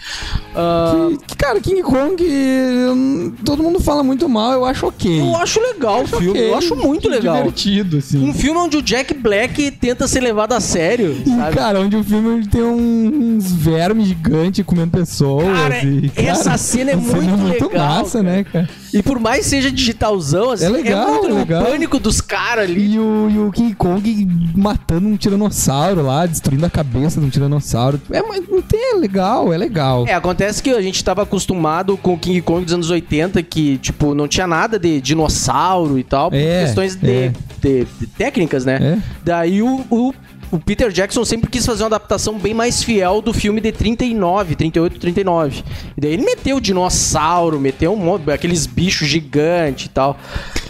Ah, 0.56 1.10
Que- 1.28 1.36
cara, 1.36 1.60
King 1.60 1.82
Kong, 1.84 2.16
eu- 2.24 3.34
todo 3.46 3.64
mundo 3.64 3.80
fala 3.80 4.04
muito 4.04 4.28
mal, 4.30 4.54
eu 4.54 4.66
acho 4.66 4.88
ok. 4.88 5.20
eu 5.22 5.36
acho 5.38 5.60
legal 5.60 6.04
o 6.04 6.08
filme. 6.08 6.30
Ok, 6.30 6.50
Eu 6.50 6.56
acho 6.58 6.76
muito 6.76 7.10
legal. 7.10 7.36
Divertido, 7.38 7.98
assim. 7.98 8.24
Um 8.24 8.34
filme 8.34 8.60
onde 8.60 8.78
o 8.78 8.82
Jack 8.82 9.13
Black 9.24 9.72
tenta 9.72 10.06
ser 10.08 10.20
levado 10.20 10.52
a 10.52 10.60
sério, 10.60 11.16
sabe? 11.26 11.56
cara, 11.56 11.80
onde 11.80 11.96
o 11.96 12.04
filme 12.04 12.46
tem 12.46 12.62
uns 12.62 13.52
vermes 13.54 14.08
gigantes 14.10 14.66
comendo 14.66 14.92
pessoas. 14.92 15.46
Cara, 15.46 15.82
e, 15.84 16.12
essa 16.16 16.58
cena 16.58 16.92
é 16.92 16.94
a 16.94 16.98
muito 16.98 17.68
legal, 17.68 18.00
massa, 18.00 18.22
cara. 18.22 18.36
né, 18.36 18.44
cara? 18.44 18.70
E 18.94 19.02
por 19.04 19.20
mais 19.20 19.46
seja 19.46 19.72
digitalzão, 19.72 20.52
assim, 20.52 20.66
É 20.66 20.70
legal, 20.70 21.08
muito 21.10 21.28
é 21.28 21.34
legal. 21.34 21.64
o 21.64 21.66
pânico 21.66 22.00
dos 22.00 22.22
caras 22.22 22.66
ali. 22.70 22.94
E 22.94 23.00
o, 23.00 23.30
e 23.30 23.40
o 23.40 23.52
King 23.52 23.74
Kong 23.74 24.28
matando 24.56 25.08
um 25.08 25.16
tiranossauro 25.18 26.02
lá, 26.04 26.26
destruindo 26.26 26.66
a 26.66 26.70
cabeça 26.70 27.20
de 27.20 27.26
um 27.26 27.30
tiranossauro. 27.30 28.00
É, 28.12 28.22
mas 28.22 28.44
é 28.74 28.96
legal, 28.98 29.52
é 29.54 29.58
legal. 29.58 30.06
É, 30.08 30.14
acontece 30.14 30.62
que 30.62 30.70
a 30.70 30.82
gente 30.82 31.04
tava 31.04 31.24
acostumado 31.24 31.98
com 31.98 32.14
o 32.14 32.18
King 32.18 32.42
Kong 32.42 32.64
dos 32.66 32.74
anos 32.74 32.90
80, 32.90 33.42
que, 33.44 33.78
tipo, 33.80 34.14
não 34.14 34.28
tinha 34.28 34.46
nada 34.48 34.78
de 34.78 35.02
dinossauro 35.02 35.98
e 35.98 36.04
tal, 36.04 36.30
por 36.30 36.38
É, 36.38 36.66
questões 36.66 36.96
de, 36.96 37.10
é. 37.12 37.34
de- 37.62 37.86
de 38.00 38.08
técnicas, 38.08 38.66
né? 38.66 38.76
É. 38.82 38.98
Daí 39.24 39.62
o, 39.62 39.84
o, 39.90 40.14
o 40.54 40.60
Peter 40.60 40.92
Jackson 40.92 41.26
sempre 41.26 41.50
quis 41.50 41.66
fazer 41.66 41.82
uma 41.82 41.88
adaptação 41.88 42.38
bem 42.38 42.54
mais 42.54 42.84
fiel 42.84 43.24
do 43.24 43.34
filme 43.34 43.60
de 43.60 43.72
39, 43.72 44.56
38, 44.56 45.00
39. 45.00 45.64
E 45.98 46.02
daí 46.02 46.14
ele 46.14 46.24
meteu 46.24 46.60
dinossauro, 46.60 47.60
meteu 47.60 47.92
um 47.94 47.98
monte, 47.98 48.30
aqueles 48.30 48.68
bichos 48.68 49.08
gigantes 49.08 49.88
e 49.88 49.90
tal. 49.90 50.16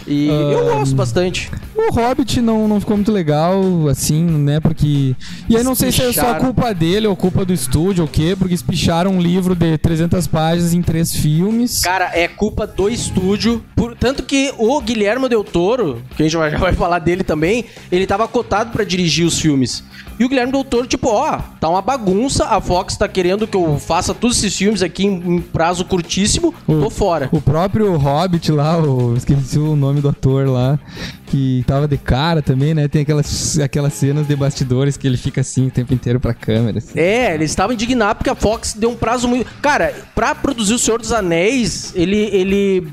E 0.06 0.28
eu 0.28 0.64
gosto 0.64 0.94
bastante. 0.94 1.50
O 1.76 1.92
Hobbit 1.92 2.40
não, 2.40 2.68
não 2.68 2.78
ficou 2.78 2.96
muito 2.96 3.10
legal, 3.10 3.88
assim, 3.88 4.24
né? 4.24 4.60
Porque. 4.60 5.16
E 5.48 5.56
aí 5.56 5.64
não 5.64 5.74
sei 5.74 5.90
se 5.90 6.02
é 6.02 6.12
só 6.12 6.34
culpa 6.34 6.72
dele 6.72 7.06
ou 7.06 7.16
culpa 7.16 7.44
do 7.44 7.52
estúdio 7.52 8.04
ou 8.04 8.08
o 8.08 8.10
quê, 8.10 8.36
porque 8.38 8.54
espicharam 8.54 9.12
um 9.12 9.20
livro 9.20 9.54
de 9.56 9.76
300 9.78 10.26
páginas 10.28 10.72
em 10.72 10.82
três 10.82 11.14
filmes. 11.14 11.80
Cara, 11.80 12.10
é 12.14 12.28
culpa 12.28 12.66
do 12.66 12.88
estúdio. 12.88 13.64
Por, 13.74 13.96
tanto 13.96 14.22
que 14.22 14.54
o 14.56 14.80
Guilherme 14.80 15.28
Del 15.28 15.42
Toro, 15.42 16.00
que 16.16 16.22
a 16.22 16.26
gente 16.26 16.32
já 16.32 16.58
vai 16.58 16.72
falar 16.72 17.00
dele 17.00 17.24
também, 17.24 17.64
ele 17.90 18.06
tava 18.06 18.28
cotado 18.28 18.70
pra 18.70 18.84
dirigir 18.84 19.26
os 19.26 19.40
filmes. 19.40 19.82
E 20.18 20.24
o 20.24 20.28
Guilherme 20.28 20.52
Del 20.52 20.62
Toro, 20.62 20.86
tipo, 20.86 21.08
ó, 21.08 21.38
tá 21.58 21.68
uma 21.68 21.82
bagunça, 21.82 22.44
a 22.46 22.60
Fox 22.60 22.96
tá 22.96 23.08
querendo 23.08 23.48
que 23.48 23.56
eu 23.56 23.78
faça 23.80 24.14
todos 24.14 24.38
esses 24.38 24.56
filmes 24.56 24.80
aqui 24.80 25.04
em, 25.04 25.36
em 25.36 25.40
prazo 25.40 25.84
curtíssimo, 25.84 26.54
tô 26.66 26.88
fora. 26.88 27.28
O 27.32 27.40
próprio 27.40 27.96
Hobbit 27.96 28.52
lá, 28.52 28.78
o, 28.78 29.16
esqueci 29.16 29.58
o 29.58 29.74
nome 29.74 30.00
do 30.00 30.08
ator 30.08 30.48
lá, 30.48 30.78
que 31.26 31.63
tava 31.64 31.88
de 31.88 31.96
cara 31.96 32.42
também, 32.42 32.74
né? 32.74 32.88
Tem 32.88 33.02
aquelas, 33.02 33.58
aquelas 33.58 33.94
cenas 33.94 34.26
de 34.26 34.36
bastidores 34.36 34.96
que 34.96 35.06
ele 35.06 35.16
fica 35.16 35.40
assim 35.40 35.66
o 35.66 35.70
tempo 35.70 35.92
inteiro 35.94 36.20
pra 36.20 36.34
câmera. 36.34 36.78
assim. 36.78 36.98
É, 36.98 37.34
eles 37.34 37.50
estavam 37.50 37.72
indignados 37.74 38.18
porque 38.18 38.30
a 38.30 38.34
Fox 38.34 38.74
deu 38.74 38.90
um 38.90 38.96
prazo 38.96 39.26
muito. 39.28 39.50
Cara, 39.60 39.94
pra 40.14 40.34
produzir 40.34 40.74
O 40.74 40.78
Senhor 40.78 41.00
dos 41.00 41.12
Anéis, 41.12 41.92
ele. 41.94 42.16
ele... 42.16 42.86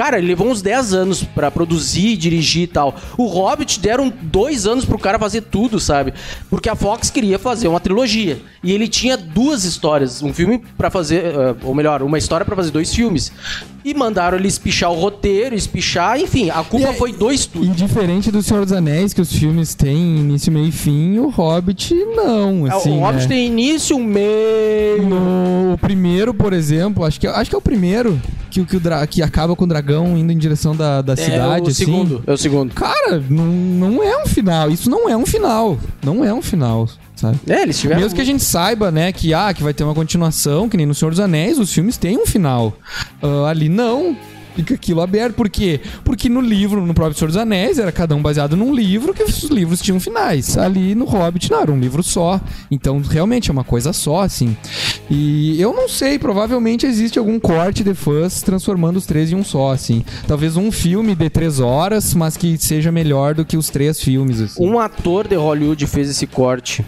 Cara, 0.00 0.16
ele 0.16 0.28
levou 0.28 0.48
uns 0.48 0.62
10 0.62 0.94
anos 0.94 1.22
pra 1.22 1.50
produzir, 1.50 2.16
dirigir 2.16 2.62
e 2.62 2.66
tal. 2.66 2.96
O 3.18 3.26
Hobbit 3.26 3.78
deram 3.80 4.10
dois 4.22 4.66
anos 4.66 4.86
pro 4.86 4.98
cara 4.98 5.18
fazer 5.18 5.42
tudo, 5.42 5.78
sabe? 5.78 6.14
Porque 6.48 6.70
a 6.70 6.74
Fox 6.74 7.10
queria 7.10 7.38
fazer 7.38 7.68
uma 7.68 7.78
trilogia. 7.80 8.40
E 8.64 8.72
ele 8.72 8.88
tinha 8.88 9.14
duas 9.18 9.64
histórias. 9.64 10.22
Um 10.22 10.32
filme 10.32 10.62
pra 10.78 10.90
fazer. 10.90 11.22
eh, 11.26 11.54
ou 11.64 11.74
melhor, 11.74 12.00
uma 12.02 12.16
história 12.16 12.46
pra 12.46 12.56
fazer 12.56 12.70
dois 12.70 12.94
filmes. 12.94 13.30
E 13.84 13.92
mandaram 13.92 14.38
ele 14.38 14.48
espichar 14.48 14.90
o 14.90 14.94
roteiro, 14.94 15.54
espichar, 15.54 16.18
enfim, 16.18 16.48
a 16.48 16.64
culpa 16.64 16.88
é- 16.88 16.92
foi 16.94 17.12
do 17.12 17.30
estúdio. 17.30 17.74
diferente 17.74 18.30
do 18.30 18.42
Senhor 18.42 18.62
dos 18.64 18.72
Anéis, 18.72 19.12
que 19.12 19.20
os 19.20 19.30
filmes 19.30 19.74
têm 19.74 20.16
início, 20.18 20.50
meio 20.50 20.68
e 20.68 20.72
fim, 20.72 21.18
o 21.18 21.28
Hobbit 21.28 21.94
não, 22.16 22.64
assim, 22.64 22.90
o 22.96 23.00
Hobbit 23.00 23.22
né? 23.24 23.28
tem 23.28 23.46
início, 23.48 23.98
meio. 23.98 25.02
No 25.08 25.78
primeiro, 25.78 26.32
por 26.32 26.54
exemplo, 26.54 27.04
acho 27.04 27.20
que, 27.20 27.26
acho 27.26 27.50
que 27.50 27.54
é 27.54 27.58
o 27.58 27.62
primeiro 27.62 28.18
que, 28.50 28.60
o- 28.60 28.66
que, 28.66 28.76
o 28.76 28.80
dra- 28.80 29.06
que 29.06 29.22
acaba 29.22 29.54
com 29.56 29.64
o 29.64 29.66
dragão 29.66 30.16
indo 30.18 30.32
em 30.32 30.36
direção 30.38 30.74
da, 30.76 31.00
da 31.00 31.16
cidade, 31.16 31.60
é 31.60 31.64
o 31.64 31.68
assim. 31.68 31.84
segundo. 31.84 32.22
É 32.26 32.32
o 32.32 32.36
segundo. 32.36 32.74
Cara, 32.74 33.22
não, 33.30 33.46
não 33.46 34.02
é 34.02 34.22
um 34.22 34.26
final. 34.26 34.70
Isso 34.70 34.90
não 34.90 35.08
é 35.08 35.16
um 35.16 35.24
final. 35.24 35.78
Não 36.04 36.24
é 36.24 36.34
um 36.34 36.42
final, 36.42 36.88
sabe? 37.16 37.38
É, 37.46 37.62
eles 37.62 37.78
tiveram. 37.78 38.00
Mesmo 38.00 38.14
que 38.16 38.20
a 38.20 38.24
gente 38.24 38.42
saiba, 38.42 38.90
né, 38.90 39.12
que, 39.12 39.32
ah, 39.32 39.52
que 39.54 39.62
vai 39.62 39.72
ter 39.72 39.84
uma 39.84 39.94
continuação, 39.94 40.68
que 40.68 40.76
nem 40.76 40.84
no 40.86 40.94
Senhor 40.94 41.10
dos 41.10 41.20
Anéis, 41.20 41.58
os 41.58 41.72
filmes 41.72 41.96
têm 41.96 42.18
um 42.18 42.26
final. 42.26 42.74
Ah, 43.22 43.46
ali 43.48 43.68
não. 43.68 44.16
Fica 44.54 44.74
aquilo 44.74 45.00
aberto. 45.00 45.34
Por 45.34 45.48
quê? 45.48 45.80
Porque 46.04 46.28
no 46.28 46.40
livro, 46.40 46.84
no 46.84 46.94
próprio 46.94 47.16
Senhor 47.16 47.28
dos 47.28 47.36
Anéis, 47.36 47.78
era 47.78 47.92
cada 47.92 48.14
um 48.14 48.22
baseado 48.22 48.56
num 48.56 48.74
livro, 48.74 49.14
que 49.14 49.22
os 49.22 49.44
livros 49.44 49.80
tinham 49.80 50.00
finais. 50.00 50.56
Ali 50.58 50.94
no 50.94 51.04
Hobbit, 51.04 51.50
não, 51.50 51.60
era 51.60 51.72
um 51.72 51.78
livro 51.78 52.02
só. 52.02 52.40
Então, 52.70 53.00
realmente, 53.00 53.50
é 53.50 53.52
uma 53.52 53.64
coisa 53.64 53.92
só, 53.92 54.22
assim. 54.22 54.56
E 55.10 55.60
eu 55.60 55.72
não 55.72 55.88
sei, 55.88 56.18
provavelmente 56.18 56.86
existe 56.86 57.18
algum 57.18 57.38
corte 57.38 57.82
de 57.82 57.94
fãs 57.94 58.42
transformando 58.42 58.96
os 58.96 59.06
três 59.06 59.32
em 59.32 59.34
um 59.34 59.44
só, 59.44 59.72
assim. 59.72 60.04
Talvez 60.26 60.56
um 60.56 60.70
filme 60.70 61.14
de 61.14 61.28
três 61.30 61.60
horas, 61.60 62.14
mas 62.14 62.36
que 62.36 62.56
seja 62.58 62.92
melhor 62.92 63.34
do 63.34 63.44
que 63.44 63.56
os 63.56 63.70
três 63.70 64.00
filmes, 64.00 64.40
assim. 64.40 64.64
Um 64.64 64.78
ator 64.78 65.26
de 65.26 65.36
Hollywood 65.36 65.86
fez 65.86 66.10
esse 66.10 66.26
corte. 66.26 66.84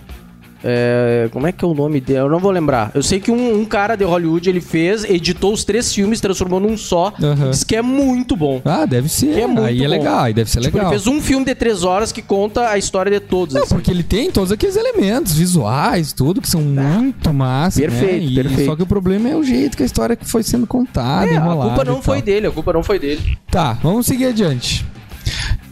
É, 0.65 1.29
como 1.33 1.47
é 1.47 1.53
que 1.53 1.65
é 1.65 1.69
o 1.69 1.75
nome 1.75 2.01
dele? 2.01 2.21
Eu 2.21 2.29
não 2.31 2.39
vou 2.39 2.51
lembrar. 2.51 2.91
Eu 2.95 3.03
sei 3.03 3.19
que 3.19 3.31
um, 3.31 3.61
um 3.61 3.65
cara 3.65 3.97
de 3.97 4.05
Hollywood 4.05 4.49
ele 4.49 4.61
fez, 4.61 5.03
editou 5.05 5.53
os 5.53 5.65
três 5.65 5.93
filmes, 5.93 6.21
transformou 6.21 6.61
num 6.61 6.77
só. 6.77 7.13
Aham. 7.23 7.51
Diz 7.51 7.65
que 7.65 7.75
é 7.77 7.83
muito 7.83 8.37
bom. 8.37 8.61
Ah, 8.65 8.87
deve 8.87 9.09
ser. 9.09 9.39
É 9.39 9.47
muito 9.47 9.63
aí 9.65 9.81
é 9.81 9.85
bom. 9.85 9.91
legal, 9.91 10.21
aí 10.21 10.33
deve 10.33 10.51
ser 10.51 10.61
Tipo, 10.61 10.77
legal. 10.77 10.93
ele 10.93 11.01
fez 11.01 11.07
um 11.15 11.21
filme 11.21 11.45
de 11.45 11.55
três 11.55 11.83
horas 11.83 12.13
que 12.13 12.23
conta 12.23 12.69
a 12.69 12.79
história 12.79 13.11
de 13.11 13.21
todos. 13.27 13.55
Não, 13.55 13.63
assim. 13.65 13.75
porque 13.75 13.91
ele 13.91 14.03
tem 14.03 14.31
todos 14.31 14.53
aqueles 14.53 14.77
elementos 14.77 15.33
visuais, 15.35 16.13
tudo, 16.13 16.41
que 16.41 16.49
são 16.49 16.61
muito 16.61 17.33
massa. 17.35 17.81
Perfeito, 17.81 18.31
né? 18.37 18.43
Perfeito. 18.45 18.67
Só 18.71 18.77
que 18.77 18.83
o 18.83 18.87
problema 18.87 19.29
é 19.29 19.35
o 19.37 19.43
jeito 19.43 19.77
que 19.77 19.83
a 19.83 19.87
história 19.87 20.17
foi 20.23 20.43
sendo 20.43 20.67
contada, 20.67 21.27
É, 21.31 21.37
a 21.37 21.41
culpa 21.43 21.85
não 21.85 22.01
foi 22.01 22.23
dele, 22.23 22.47
a 22.47 22.51
culpa 22.51 22.73
não 22.73 22.83
foi 22.83 22.99
dele. 22.99 23.37
Tá, 23.51 23.77
vamos 23.83 24.07
seguir 24.07 24.27
adiante. 24.27 24.87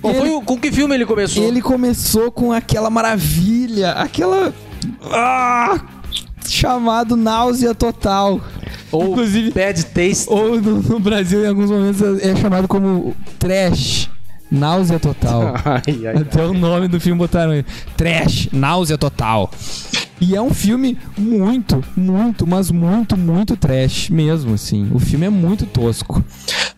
Qual 0.01 0.13
Ele- 0.15 0.21
foi 0.23 0.31
o- 0.31 0.41
com 0.41 0.57
que 0.59 0.73
filme 0.73 0.95
ele 0.95 1.05
começou? 1.05 1.45
Ele 1.45 1.61
começou 1.61 2.31
com 2.33 2.53
aquela 2.53 2.89
maravilha, 2.91 3.93
aquela. 3.93 4.53
Ah, 5.13 5.81
chamado 6.47 7.17
Náusea 7.17 7.75
Total. 7.75 8.41
Ou 8.93 9.13
Inclusive, 9.13 9.53
Bad 9.53 9.85
Taste. 9.87 10.27
ou 10.29 10.61
no, 10.61 10.83
no 10.83 10.99
Brasil, 11.01 11.45
em 11.45 11.49
alguns 11.49 11.71
momentos, 11.71 12.03
é 12.21 12.35
chamado 12.37 12.67
como 12.67 13.15
trash. 13.39 14.11
Náusea 14.51 14.99
total. 14.99 15.55
Ai, 15.65 15.83
ai, 15.87 16.07
ai. 16.09 16.17
Até 16.23 16.45
o 16.45 16.53
nome 16.53 16.89
do 16.89 16.99
filme 16.99 17.17
botaram 17.17 17.53
aí. 17.53 17.65
Trash, 17.97 18.49
náusea 18.53 18.99
total. 18.99 19.49
E 20.21 20.35
é 20.35 20.43
um 20.43 20.53
filme 20.53 20.99
muito, 21.17 21.83
muito, 21.97 22.45
mas 22.49 22.69
muito, 22.73 23.17
muito 23.17 23.57
trash 23.57 24.11
mesmo, 24.11 24.55
assim. 24.55 24.91
O 24.93 24.99
filme 24.99 25.25
é 25.27 25.31
muito 25.31 25.67
tosco. 25.67 26.23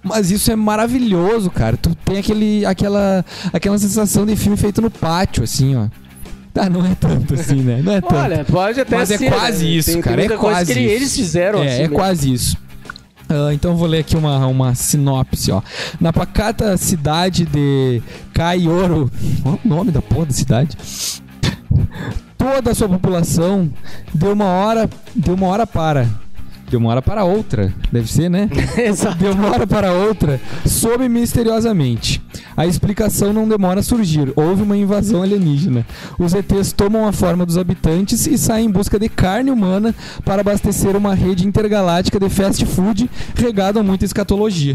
Mas 0.03 0.30
isso 0.30 0.53
é 0.53 0.57
maravilhoso, 0.57 1.50
cara. 1.50 1.76
Tu 1.78 1.94
tem 2.05 2.18
aquele, 2.18 2.66
aquela, 2.66 3.24
aquela 3.55 3.78
sensação 3.78 4.26
de 4.26 4.36
filme 4.36 4.59
feito 4.59 4.82
no 4.82 4.90
pátio, 4.90 5.42
assim, 5.42 5.74
ó. 5.74 5.86
Ah, 6.55 6.68
não 6.68 6.84
é 6.84 6.94
tanto 6.94 7.34
assim, 7.34 7.57
né? 7.62 7.80
Não 7.82 7.92
é 7.92 8.00
tanto. 8.00 8.14
Olha, 8.14 8.44
pode 8.44 8.80
até 8.80 8.96
Mas 8.96 9.11
é 9.11 9.16
ser. 9.18 9.30
quase 9.30 9.64
né? 9.64 9.70
isso, 9.70 9.92
Tem- 9.92 10.00
cara. 10.03 10.16
Tem 10.16 10.32
é 10.32 10.36
quase 10.36 10.72
que 10.74 10.80
isso. 10.80 10.90
eles 10.90 11.16
fizeram 11.16 11.59
É, 11.62 11.66
assim. 11.66 11.74
é 11.76 11.78
mesmo. 11.80 11.94
quase 11.94 12.32
isso. 12.32 12.57
Ah, 13.28 13.55
então 13.55 13.74
vou 13.76 13.86
ler 13.88 14.00
aqui 14.00 14.16
uma, 14.16 14.46
uma 14.46 14.74
sinopse, 14.74 15.50
ó. 15.50 15.62
Na 15.98 16.12
pacata 16.12 16.76
cidade 16.76 17.46
de 17.46 18.03
Caioro. 18.34 19.11
Qual 19.42 19.55
é 19.55 19.59
o 19.64 19.68
nome 19.68 19.90
da 19.90 20.03
porra 20.03 20.26
da 20.26 20.32
cidade? 20.32 20.76
Toda 22.36 22.72
a 22.72 22.74
sua 22.74 22.88
população 22.88 23.72
deu 24.12 24.32
uma 24.32 24.44
hora. 24.46 24.90
Deu 25.14 25.34
uma 25.34 25.46
hora 25.46 25.66
para. 25.66 26.07
Deu 26.73 26.81
uma 26.81 26.89
hora 26.89 27.03
para 27.03 27.23
outra. 27.23 27.70
Deve 27.93 28.11
ser, 28.11 28.31
né? 28.31 28.49
Exato. 28.83 29.18
De 29.18 29.27
uma 29.27 29.51
hora 29.51 29.66
para 29.66 29.93
outra, 29.93 30.41
some 30.64 31.07
misteriosamente. 31.07 32.23
A 32.57 32.66
explicação 32.66 33.31
não 33.31 33.47
demora 33.47 33.81
a 33.81 33.83
surgir. 33.83 34.33
Houve 34.35 34.62
uma 34.62 34.75
invasão 34.75 35.23
alienígena. 35.23 35.85
Os 36.18 36.33
ETs 36.33 36.73
tomam 36.73 37.07
a 37.07 37.12
forma 37.12 37.45
dos 37.45 37.59
habitantes 37.59 38.27
e 38.27 38.39
saem 38.39 38.68
em 38.68 38.70
busca 38.70 38.99
de 38.99 39.11
carne 39.11 39.51
humana 39.51 39.95
para 40.25 40.41
abastecer 40.41 40.97
uma 40.97 41.14
rede 41.14 41.47
intergaláctica 41.47 42.18
de 42.18 42.31
fast 42.31 42.64
food 42.64 43.11
regado 43.35 43.79
a 43.79 43.83
muita 43.83 44.07
escatologia. 44.07 44.75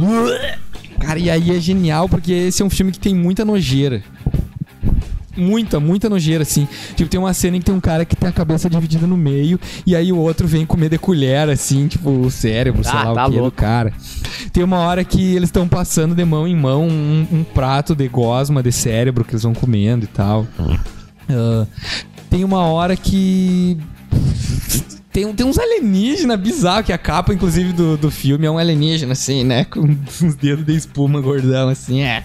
Cara, 0.99 1.17
e 1.17 1.31
aí 1.31 1.49
é 1.49 1.59
genial 1.59 2.07
porque 2.07 2.31
esse 2.31 2.61
é 2.61 2.65
um 2.65 2.69
filme 2.69 2.91
que 2.91 2.99
tem 2.99 3.15
muita 3.15 3.43
nojeira. 3.43 4.03
Muita, 5.37 5.79
muita 5.79 6.09
nojeira, 6.09 6.41
assim. 6.41 6.67
Tipo, 6.95 7.09
tem 7.09 7.19
uma 7.19 7.33
cena 7.33 7.57
em 7.57 7.59
que 7.59 7.65
tem 7.65 7.75
um 7.75 7.79
cara 7.79 8.03
que 8.05 8.15
tem 8.15 8.27
a 8.27 8.31
cabeça 8.31 8.69
dividida 8.69 9.05
no 9.05 9.15
meio 9.15 9.59
e 9.85 9.95
aí 9.95 10.11
o 10.11 10.17
outro 10.17 10.47
vem 10.47 10.65
comer 10.65 10.89
de 10.89 10.97
colher, 10.97 11.47
assim, 11.49 11.87
tipo, 11.87 12.09
o 12.09 12.31
cérebro, 12.31 12.83
sei 12.83 12.91
Ah, 12.93 13.03
lá 13.09 13.13
tá 13.13 13.25
o 13.27 13.29
que 13.29 13.35
do 13.37 13.41
louco. 13.43 13.57
cara. 13.57 13.93
Tem 14.51 14.63
uma 14.63 14.79
hora 14.79 15.03
que 15.03 15.35
eles 15.35 15.49
estão 15.49 15.67
passando 15.67 16.15
de 16.15 16.25
mão 16.25 16.47
em 16.47 16.55
mão 16.55 16.87
um, 16.87 17.27
um 17.31 17.43
prato 17.43 17.95
de 17.95 18.07
gosma 18.07 18.61
de 18.63 18.71
cérebro 18.71 19.23
que 19.23 19.31
eles 19.33 19.43
vão 19.43 19.53
comendo 19.53 20.03
e 20.05 20.07
tal. 20.07 20.47
Ah, 21.29 21.65
tem 22.29 22.43
uma 22.43 22.63
hora 22.63 22.95
que. 22.95 23.77
Tem, 25.11 25.33
tem 25.33 25.45
uns 25.47 25.57
alienígenas 25.57 26.39
bizarros, 26.39 26.85
que 26.85 26.93
a 26.93 26.97
capa, 26.97 27.33
inclusive, 27.33 27.73
do, 27.73 27.97
do 27.97 28.11
filme 28.11 28.45
é 28.45 28.51
um 28.51 28.57
alienígena, 28.59 29.13
assim, 29.13 29.43
né? 29.43 29.65
Com 29.69 29.79
uns 29.81 30.35
dedos 30.35 30.63
de 30.63 30.75
espuma 30.75 31.19
gordão, 31.19 31.69
assim, 31.69 32.01
é. 32.01 32.23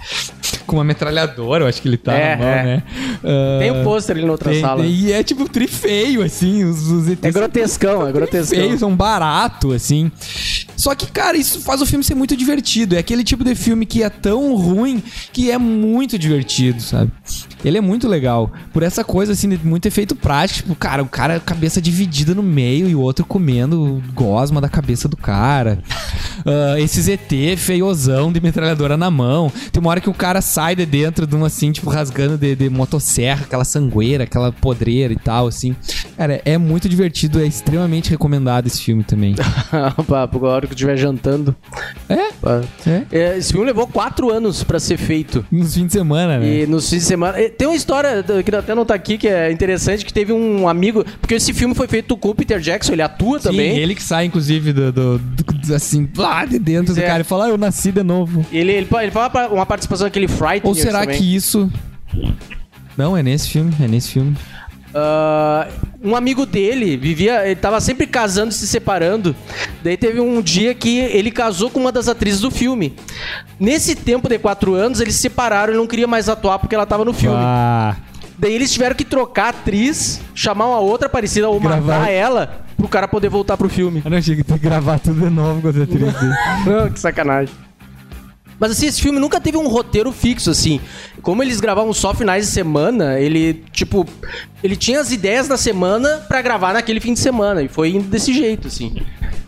Com 0.66 0.76
uma 0.76 0.84
metralhadora, 0.84 1.64
eu 1.64 1.68
acho 1.68 1.82
que 1.82 1.88
ele 1.88 1.96
tá 1.96 2.12
É, 2.14 2.36
na 2.36 2.42
mão, 2.42 2.46
é. 2.52 2.62
né? 2.64 2.82
Ah, 3.24 3.58
Tem 3.60 3.70
um 3.72 3.82
pôster 3.84 4.16
ali 4.16 4.24
na 4.24 4.32
outra 4.32 4.50
tem- 4.50 4.60
sala. 4.60 4.82
tem- 4.82 4.90
E 4.92 5.12
é 5.12 5.22
tipo 5.22 5.48
trifeio, 5.48 6.22
assim, 6.22 6.64
os, 6.64 6.88
os 6.90 7.08
ETs 7.08 7.24
É 7.24 7.30
grotescão, 7.30 8.06
é 8.06 8.12
grotescão. 8.12 8.58
feios, 8.58 8.80
são 8.80 8.94
barato, 8.94 9.72
assim. 9.72 10.10
Só 10.76 10.94
que, 10.94 11.06
cara, 11.06 11.36
isso 11.36 11.60
faz 11.60 11.80
o 11.82 11.86
filme 11.86 12.04
ser 12.04 12.14
muito 12.14 12.36
divertido. 12.36 12.94
É 12.96 12.98
aquele 12.98 13.22
tipo 13.24 13.44
de 13.44 13.54
filme 13.54 13.86
que 13.86 14.02
é 14.02 14.08
tão 14.10 14.54
ruim 14.56 15.02
que 15.32 15.50
é 15.50 15.58
muito 15.58 16.18
divertido, 16.18 16.80
sabe? 16.82 17.10
Ele 17.64 17.78
é 17.78 17.80
muito 17.80 18.08
legal. 18.08 18.50
Por 18.72 18.82
essa 18.82 19.04
coisa, 19.04 19.32
assim, 19.32 19.48
de 19.48 19.58
muito 19.66 19.86
efeito 19.86 20.14
prático. 20.14 20.62
Tipo, 20.62 20.74
cara, 20.74 21.02
o 21.02 21.08
cara, 21.08 21.40
cabeça 21.40 21.80
dividida 21.80 22.34
no 22.34 22.42
meio 22.42 22.88
e 22.88 22.94
o 22.94 23.00
outro 23.00 23.24
comendo 23.24 24.02
gosma 24.14 24.60
da 24.60 24.68
cabeça 24.68 25.08
do 25.08 25.16
cara. 25.16 25.78
Ah, 26.44 26.80
esse 26.80 27.00
ZT 27.00 27.56
feiozão 27.56 28.32
de 28.32 28.40
metralhadora 28.40 28.96
na 28.96 29.10
mão. 29.10 29.52
Tem 29.70 29.80
uma 29.80 29.90
hora 29.90 30.00
que 30.00 30.10
o 30.10 30.14
cara 30.14 30.40
sai 30.40 30.74
de 30.74 30.84
dentro 30.84 31.24
de 31.24 31.36
uma, 31.36 31.46
assim, 31.46 31.70
tipo, 31.70 31.88
rasgando 31.88 32.36
de, 32.36 32.56
de 32.56 32.68
motosserra, 32.68 33.44
aquela 33.44 33.64
sangueira, 33.64 34.24
aquela 34.24 34.50
podreira 34.50 35.12
e 35.12 35.16
tal, 35.16 35.46
assim. 35.46 35.76
Cara, 36.16 36.40
é 36.44 36.58
muito 36.58 36.88
divertido, 36.88 37.40
é 37.40 37.46
extremamente 37.46 38.10
recomendado 38.10 38.66
esse 38.66 38.82
filme 38.82 39.04
também. 39.04 39.36
pra, 40.06 40.26
pra 40.26 40.48
hora 40.48 40.66
que 40.66 40.72
eu 40.72 40.74
estiver 40.74 40.96
jantando. 40.96 41.54
É? 42.08 42.32
Pá. 42.40 42.62
É. 42.86 43.02
É, 43.12 43.38
Esse 43.38 43.52
filme 43.52 43.66
levou 43.66 43.86
quatro 43.86 44.30
anos 44.30 44.64
pra 44.64 44.80
ser 44.80 44.96
feito. 44.96 45.44
Nos 45.50 45.74
fins 45.74 45.86
de 45.86 45.92
semana, 45.92 46.38
né? 46.38 46.62
E 46.62 46.66
nos 46.66 46.88
fins 46.88 47.00
de 47.00 47.06
semana. 47.06 47.38
Tem 47.56 47.66
uma 47.68 47.76
história 47.76 48.24
que 48.44 48.54
até 48.54 48.74
não 48.74 48.84
tá 48.84 48.94
aqui 48.94 49.16
que 49.18 49.28
é 49.28 49.50
interessante: 49.52 50.04
que 50.04 50.12
teve 50.12 50.32
um 50.32 50.68
amigo. 50.68 51.04
Porque 51.20 51.34
esse 51.34 51.52
filme 51.52 51.74
foi 51.74 51.86
feito 51.86 52.16
com 52.16 52.30
o 52.30 52.34
Peter 52.34 52.58
Jackson, 52.60 52.92
ele 52.92 53.02
atua 53.02 53.38
Sim, 53.38 53.50
também. 53.50 53.76
ele 53.78 53.94
que 53.94 54.02
sai, 54.02 54.24
inclusive, 54.26 54.72
do, 54.72 54.92
do- 54.92 55.18
do- 55.18 55.74
assim, 55.74 56.08
lá 56.16 56.44
de 56.44 56.58
dentro 56.58 56.94
do 56.94 57.00
É. 57.00 57.06
cara 57.06 57.20
e 57.20 57.24
fala, 57.24 57.46
ah, 57.46 57.48
eu 57.50 57.58
nasci 57.58 57.92
de 57.92 58.02
novo. 58.02 58.44
Ele, 58.52 58.72
ele, 58.72 58.88
ele 59.00 59.10
fala 59.10 59.48
uma 59.48 59.64
participação 59.66 60.06
daquele 60.06 60.28
Fright. 60.28 60.66
Ou 60.66 60.74
será 60.74 61.06
que 61.06 61.22
isso... 61.22 61.70
Não, 62.96 63.16
é 63.16 63.22
nesse 63.22 63.48
filme, 63.48 63.72
é 63.80 63.88
nesse 63.88 64.10
filme. 64.10 64.36
Ah, 64.94 65.68
um 66.02 66.14
amigo 66.16 66.44
dele 66.44 66.96
vivia, 66.96 67.44
ele 67.46 67.56
tava 67.56 67.80
sempre 67.80 68.06
casando 68.06 68.50
e 68.50 68.54
se 68.54 68.66
separando. 68.66 69.34
Daí 69.82 69.96
teve 69.96 70.20
um 70.20 70.40
dia 70.42 70.74
que 70.74 70.98
ele 70.98 71.30
casou 71.30 71.70
com 71.70 71.80
uma 71.80 71.92
das 71.92 72.08
atrizes 72.08 72.40
do 72.40 72.50
filme. 72.50 72.94
Nesse 73.58 73.94
tempo 73.94 74.28
de 74.28 74.38
quatro 74.38 74.74
anos, 74.74 75.00
eles 75.00 75.14
se 75.14 75.22
separaram 75.22 75.72
e 75.72 75.76
não 75.76 75.86
queria 75.86 76.06
mais 76.06 76.28
atuar 76.28 76.58
porque 76.58 76.74
ela 76.74 76.86
tava 76.86 77.04
no 77.04 77.12
filme. 77.12 77.36
Ah, 77.38 77.96
Daí 78.38 78.52
eles 78.54 78.72
tiveram 78.72 78.96
que 78.96 79.04
trocar 79.04 79.46
a 79.46 79.48
atriz, 79.50 80.20
chamar 80.34 80.66
uma 80.66 80.80
outra 80.80 81.08
parecida 81.08 81.48
ou 81.48 81.60
Gravar. 81.60 81.80
matar 82.00 82.10
ela 82.10 82.62
pro 82.76 82.88
cara 82.88 83.06
poder 83.06 83.28
voltar 83.28 83.56
pro 83.56 83.68
filme. 83.68 84.02
eu 84.04 84.10
não 84.10 84.18
achei 84.18 84.34
que 84.34 84.42
gravar 84.58 84.98
tudo 84.98 85.20
de 85.20 85.30
novo 85.30 85.62
com 85.62 85.68
as 85.68 85.76
atrizes. 85.76 86.14
Não, 86.66 86.90
que 86.90 86.98
sacanagem. 86.98 87.54
Mas 88.62 88.70
assim, 88.70 88.86
esse 88.86 89.02
filme 89.02 89.18
nunca 89.18 89.40
teve 89.40 89.56
um 89.56 89.66
roteiro 89.66 90.12
fixo, 90.12 90.48
assim. 90.48 90.78
Como 91.20 91.42
eles 91.42 91.58
gravavam 91.60 91.92
só 91.92 92.14
finais 92.14 92.46
de 92.46 92.52
semana, 92.52 93.18
ele, 93.18 93.54
tipo, 93.72 94.06
ele 94.62 94.76
tinha 94.76 95.00
as 95.00 95.10
ideias 95.10 95.48
da 95.48 95.56
semana 95.56 96.24
pra 96.28 96.40
gravar 96.40 96.72
naquele 96.72 97.00
fim 97.00 97.12
de 97.12 97.18
semana. 97.18 97.60
E 97.60 97.66
foi 97.66 97.88
indo 97.88 98.04
desse 98.04 98.32
jeito, 98.32 98.68
assim. 98.68 99.02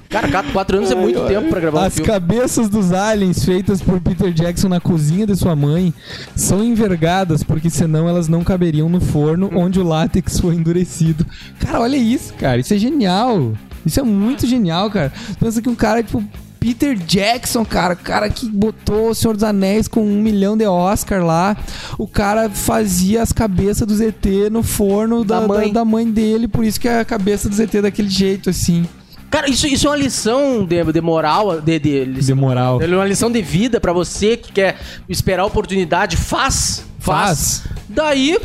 Cara, 0.08 0.26
quatro, 0.52 0.78
anos 0.78 0.90
é 0.90 0.96
muito 0.96 1.20
tempo 1.28 1.48
pra 1.48 1.60
gravar 1.60 1.82
um 1.82 1.84
As 1.84 1.94
filme. 1.94 2.10
cabeças 2.10 2.68
dos 2.68 2.92
aliens 2.92 3.44
feitas 3.44 3.80
por 3.80 4.00
Peter 4.00 4.32
Jackson 4.32 4.68
na 4.68 4.80
cozinha 4.80 5.24
de 5.24 5.36
sua 5.36 5.54
mãe 5.54 5.94
são 6.34 6.64
envergadas 6.64 7.44
porque 7.44 7.70
senão 7.70 8.08
elas 8.08 8.26
não 8.26 8.42
caberiam 8.42 8.88
no 8.88 9.00
forno 9.00 9.48
onde 9.54 9.78
o 9.78 9.84
látex 9.84 10.40
foi 10.40 10.56
endurecido. 10.56 11.24
Cara, 11.60 11.80
olha 11.80 11.96
isso, 11.96 12.34
cara. 12.34 12.58
Isso 12.58 12.74
é 12.74 12.78
genial. 12.78 13.52
Isso 13.86 14.00
é 14.00 14.02
muito 14.02 14.44
genial, 14.44 14.90
cara. 14.90 15.12
Pensa 15.38 15.62
que 15.62 15.68
um 15.68 15.74
cara, 15.76 16.02
tipo, 16.02 16.20
Peter 16.64 16.96
Jackson, 16.96 17.62
cara, 17.62 17.92
o 17.92 17.96
cara 17.98 18.30
que 18.30 18.48
botou 18.48 19.10
o 19.10 19.14
Senhor 19.14 19.34
dos 19.34 19.42
Anéis 19.44 19.86
com 19.86 20.00
um 20.00 20.22
milhão 20.22 20.56
de 20.56 20.64
Oscar 20.64 21.22
lá, 21.22 21.54
o 21.98 22.08
cara 22.08 22.48
fazia 22.48 23.20
as 23.20 23.32
cabeças 23.32 23.86
do 23.86 23.94
ZT 23.94 24.48
no 24.50 24.62
forno 24.62 25.26
da, 25.26 25.40
Da 25.40 25.46
mãe. 25.46 25.66
da, 25.68 25.80
da 25.80 25.84
mãe 25.84 26.10
dele, 26.10 26.48
por 26.48 26.64
isso 26.64 26.80
que 26.80 26.88
é 26.88 27.00
a 27.00 27.04
cabeça 27.04 27.50
do 27.50 27.54
ZT 27.54 27.82
daquele 27.82 28.08
jeito, 28.08 28.48
assim, 28.48 28.88
Cara, 29.30 29.50
isso, 29.50 29.66
isso 29.66 29.86
é 29.88 29.90
uma 29.90 29.96
lição 29.96 30.64
de, 30.64 30.82
de 30.90 31.00
moral, 31.02 31.60
de, 31.60 31.78
de, 31.78 32.06
de 32.06 32.34
moral. 32.34 32.80
é 32.80 32.86
uma 32.86 33.04
lição 33.04 33.30
de 33.30 33.42
vida 33.42 33.78
pra 33.78 33.92
você 33.92 34.34
que 34.36 34.50
quer 34.50 34.76
esperar 35.06 35.42
a 35.42 35.46
oportunidade. 35.46 36.16
Faz! 36.16 36.86
Faz. 37.00 37.64
Daí, 37.88 38.38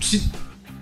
se 0.00 0.22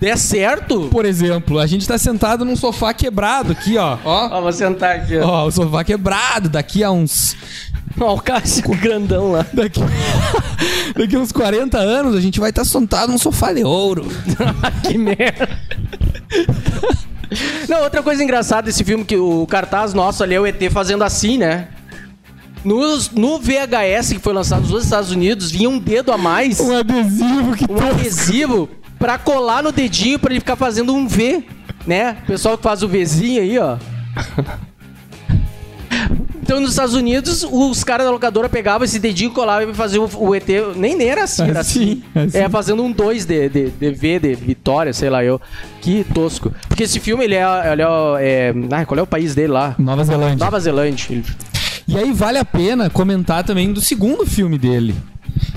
der 0.01 0.16
certo... 0.18 0.88
Por 0.90 1.05
exemplo, 1.05 1.59
a 1.59 1.66
gente 1.66 1.86
tá 1.86 1.97
sentado 1.99 2.44
num 2.44 2.57
sofá 2.57 2.92
quebrado 2.92 3.53
aqui, 3.53 3.76
ó. 3.78 3.97
Ó, 4.05 4.28
Ó, 4.30 4.40
vou 4.42 4.53
sentar 4.53 4.97
aqui, 4.97 5.16
ó. 5.18 5.26
ó 5.26 5.47
o 5.47 5.51
sofá 5.51 5.82
quebrado. 5.84 6.49
Daqui 6.49 6.82
a 6.84 6.90
uns. 6.90 7.36
Ó, 7.99 8.14
o 8.14 8.20
Cássio 8.20 8.62
grandão 8.76 9.32
lá. 9.32 9.47
Daqui, 9.55 9.80
daqui 10.94 11.16
a 11.16 11.18
uns 11.18 11.32
40 11.32 11.78
anos 11.78 12.14
a 12.14 12.20
gente 12.20 12.38
vai 12.38 12.51
estar 12.51 12.64
sentado 12.64 13.11
num 13.11 13.16
sofá 13.18 13.55
de 13.55 13.64
ouro. 13.64 14.07
que 14.86 14.99
merda. 14.99 15.49
Não, 17.68 17.82
outra 17.82 18.03
coisa 18.03 18.22
engraçada 18.22 18.62
desse 18.66 18.84
filme, 18.84 19.05
que 19.05 19.16
o 19.16 19.47
cartaz 19.47 19.92
nosso 19.94 20.22
ali 20.22 20.34
é 20.34 20.40
o 20.40 20.47
ET 20.47 20.61
fazendo 20.70 21.03
assim, 21.05 21.38
né? 21.38 21.68
Nos- 22.64 23.11
no 23.11 23.38
VHS 23.38 24.12
que 24.12 24.18
foi 24.18 24.32
lançado 24.32 24.66
nos 24.68 24.84
Estados 24.84 25.11
Unidos, 25.11 25.51
vinha 25.51 25.68
um 25.68 25.78
dedo 25.78 26.12
a 26.12 26.18
mais, 26.18 26.61
Um 26.61 26.76
adesivo 26.76 27.57
que 27.57 27.64
um 27.70 27.78
adesivo, 27.90 28.68
pra 28.99 29.18
colar 29.18 29.62
no 29.62 29.72
dedinho 29.72 30.18
pra 30.18 30.30
ele 30.30 30.40
ficar 30.40 30.57
fazendo 30.57 30.94
um 30.94 31.07
V, 31.07 31.44
né? 31.86 32.18
O 32.22 32.26
pessoal 32.26 32.57
que 32.57 32.62
faz 32.62 32.82
o 32.82 32.88
Vzinho 32.88 33.42
aí, 33.42 33.59
ó. 33.59 33.76
Então, 36.47 36.61
nos 36.61 36.70
Estados 36.70 36.94
Unidos, 36.94 37.44
os 37.51 37.82
caras 37.82 38.07
da 38.07 38.12
locadora 38.12 38.49
pegavam 38.49 38.84
esse 38.84 39.01
dedinho, 39.01 39.32
colavam 39.32 39.68
e 39.68 39.74
faziam 39.74 40.09
o, 40.14 40.32
ET. 40.32 40.47
Nem, 40.76 40.94
nem 40.94 41.09
era 41.09 41.24
assim, 41.24 41.42
era 41.42 41.59
Assim, 41.59 42.05
assim. 42.14 42.28
assim. 42.28 42.38
É, 42.38 42.49
fazendo 42.49 42.84
um 42.84 42.92
2 42.92 43.24
de, 43.24 43.49
de, 43.49 43.70
de 43.70 43.90
V, 43.90 44.20
de 44.20 44.34
Vitória, 44.36 44.92
sei 44.92 45.11
lá 45.11 45.24
eu. 45.24 45.40
Que 45.82 46.05
tosco. 46.14 46.55
Porque 46.68 46.84
esse 46.84 47.01
filme, 47.01 47.24
ele 47.24 47.34
é. 47.34 47.42
Ele 47.72 47.82
é, 47.82 48.55
é 48.80 48.84
qual 48.84 48.97
é 48.97 49.03
o 49.03 49.07
país 49.09 49.34
dele 49.34 49.49
lá? 49.49 49.74
Nova 49.76 50.05
Zelândia. 50.05 50.36
Nova 50.44 50.61
Zelândia. 50.61 51.20
E 51.88 51.99
aí 51.99 52.12
vale 52.12 52.38
a 52.38 52.44
pena 52.44 52.88
comentar 52.90 53.42
também 53.42 53.72
do 53.72 53.80
segundo 53.80 54.24
filme 54.24 54.57
dele, 54.57 54.94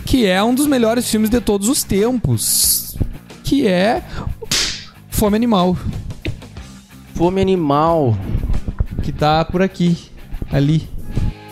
que 0.08 0.26
é 0.26 0.42
um 0.44 0.56
dos 0.56 0.66
melhores 0.66 1.08
filmes 1.08 1.30
de 1.30 1.40
todos 1.40 1.70
os 1.70 1.84
tempos, 1.84 2.98
que 3.50 3.68
é 3.68 4.04
Fome 5.10 5.36
Animal. 5.36 5.76
Fome 7.16 7.42
animal. 7.42 8.16
que 9.02 9.12
tá 9.12 9.44
por 9.44 9.64
aqui. 9.64 9.98
Ali. 10.52 10.88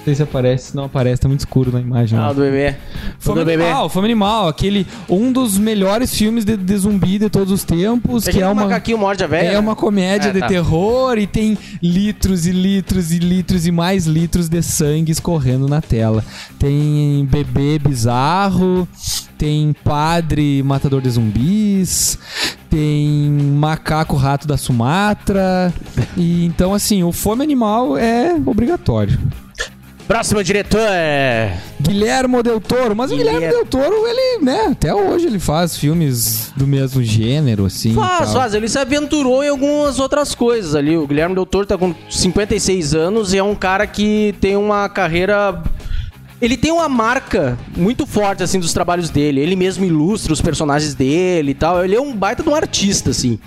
Não 0.07 0.15
sei 0.15 0.15
se 0.15 0.23
aparece. 0.23 0.73
Não 0.73 0.85
aparece, 0.85 1.21
tá 1.21 1.27
muito 1.27 1.41
escuro 1.41 1.69
na 1.69 1.81
imagem. 1.81 2.17
Ah, 2.17 2.29
ó. 2.29 2.33
do 2.33 2.39
bebê. 2.39 2.77
Fome 3.19 3.41
do 3.41 3.45
bebê. 3.45 3.63
Animal, 3.65 3.89
Fome 3.89 4.05
Animal, 4.05 4.47
aquele 4.47 4.87
um 5.09 5.33
dos 5.33 5.57
melhores 5.57 6.15
filmes 6.15 6.45
de, 6.45 6.55
de 6.55 6.77
zumbi 6.77 7.19
de 7.19 7.29
todos 7.29 7.51
os 7.51 7.65
tempos, 7.65 8.25
É 8.25 8.31
que 8.31 8.41
é 8.41 8.47
uma 8.47 8.63
macaquinho 8.63 8.97
morde 8.97 9.21
a 9.25 9.27
velha. 9.27 9.49
é 9.49 9.59
uma 9.59 9.75
comédia 9.75 10.29
É, 10.29 10.31
de 10.31 10.39
tá. 10.39 10.47
terror 10.47 11.17
e 11.17 11.27
tem 11.27 11.57
litros 11.83 12.45
e 12.47 12.51
litros 12.53 13.11
e 13.11 13.19
litros 13.19 13.67
e 13.67 13.71
mais 13.71 14.05
litros 14.07 14.47
de 14.47 14.61
sangue 14.61 15.11
escorrendo 15.11 15.67
na 15.67 15.81
tela. 15.81 16.23
Tem 16.57 17.27
bebê 17.29 17.77
bizarro, 17.77 18.87
tem 19.37 19.75
padre 19.83 20.63
matador 20.63 21.01
de 21.01 21.09
zumbis, 21.09 22.17
tem 22.69 23.29
macaco 23.29 24.15
rato 24.15 24.47
da 24.47 24.55
Sumatra. 24.55 25.73
E 26.15 26.45
então 26.45 26.73
assim, 26.73 27.03
o 27.03 27.11
fome 27.11 27.43
animal 27.43 27.97
é 27.97 28.33
obrigatório. 28.45 29.19
Próximo 30.07 30.41
diretor. 30.43 30.79
é 30.89 31.57
Guilhermo 31.81 32.41
Del 32.41 32.61
Toro, 32.61 32.95
mas 32.95 33.11
o 33.11 33.17
Guilherme. 33.17 33.39
Guilherme 33.39 33.57
Del 33.57 33.65
Toro, 33.65 34.07
ele, 34.07 34.43
né, 34.43 34.67
até 34.71 34.93
hoje 34.93 35.27
ele 35.27 35.39
faz 35.39 35.77
filmes 35.77 36.51
do 36.55 36.65
mesmo 36.65 37.03
gênero, 37.03 37.65
assim. 37.65 37.93
Faz, 37.93 38.33
faz. 38.33 38.53
Ele 38.53 38.67
se 38.67 38.79
aventurou 38.79 39.43
em 39.43 39.49
algumas 39.49 39.99
outras 39.99 40.33
coisas 40.33 40.75
ali. 40.75 40.97
O 40.97 41.05
Guilherme 41.05 41.35
Del 41.35 41.45
Toro 41.45 41.65
tá 41.65 41.77
com 41.77 41.93
56 42.09 42.93
anos 42.93 43.33
e 43.33 43.37
é 43.37 43.43
um 43.43 43.55
cara 43.55 43.85
que 43.85 44.33
tem 44.39 44.55
uma 44.55 44.87
carreira. 44.87 45.61
Ele 46.41 46.55
tem 46.55 46.71
uma 46.71 46.87
marca 46.87 47.57
muito 47.75 48.05
forte, 48.05 48.43
assim, 48.43 48.59
dos 48.59 48.71
trabalhos 48.71 49.09
dele. 49.09 49.41
Ele 49.41 49.55
mesmo 49.55 49.83
ilustra 49.83 50.31
os 50.31 50.41
personagens 50.41 50.93
dele 50.93 51.51
e 51.51 51.55
tal. 51.55 51.83
Ele 51.83 51.95
é 51.95 52.01
um 52.01 52.15
baita 52.15 52.43
de 52.43 52.49
um 52.49 52.55
artista, 52.55 53.09
assim. 53.09 53.39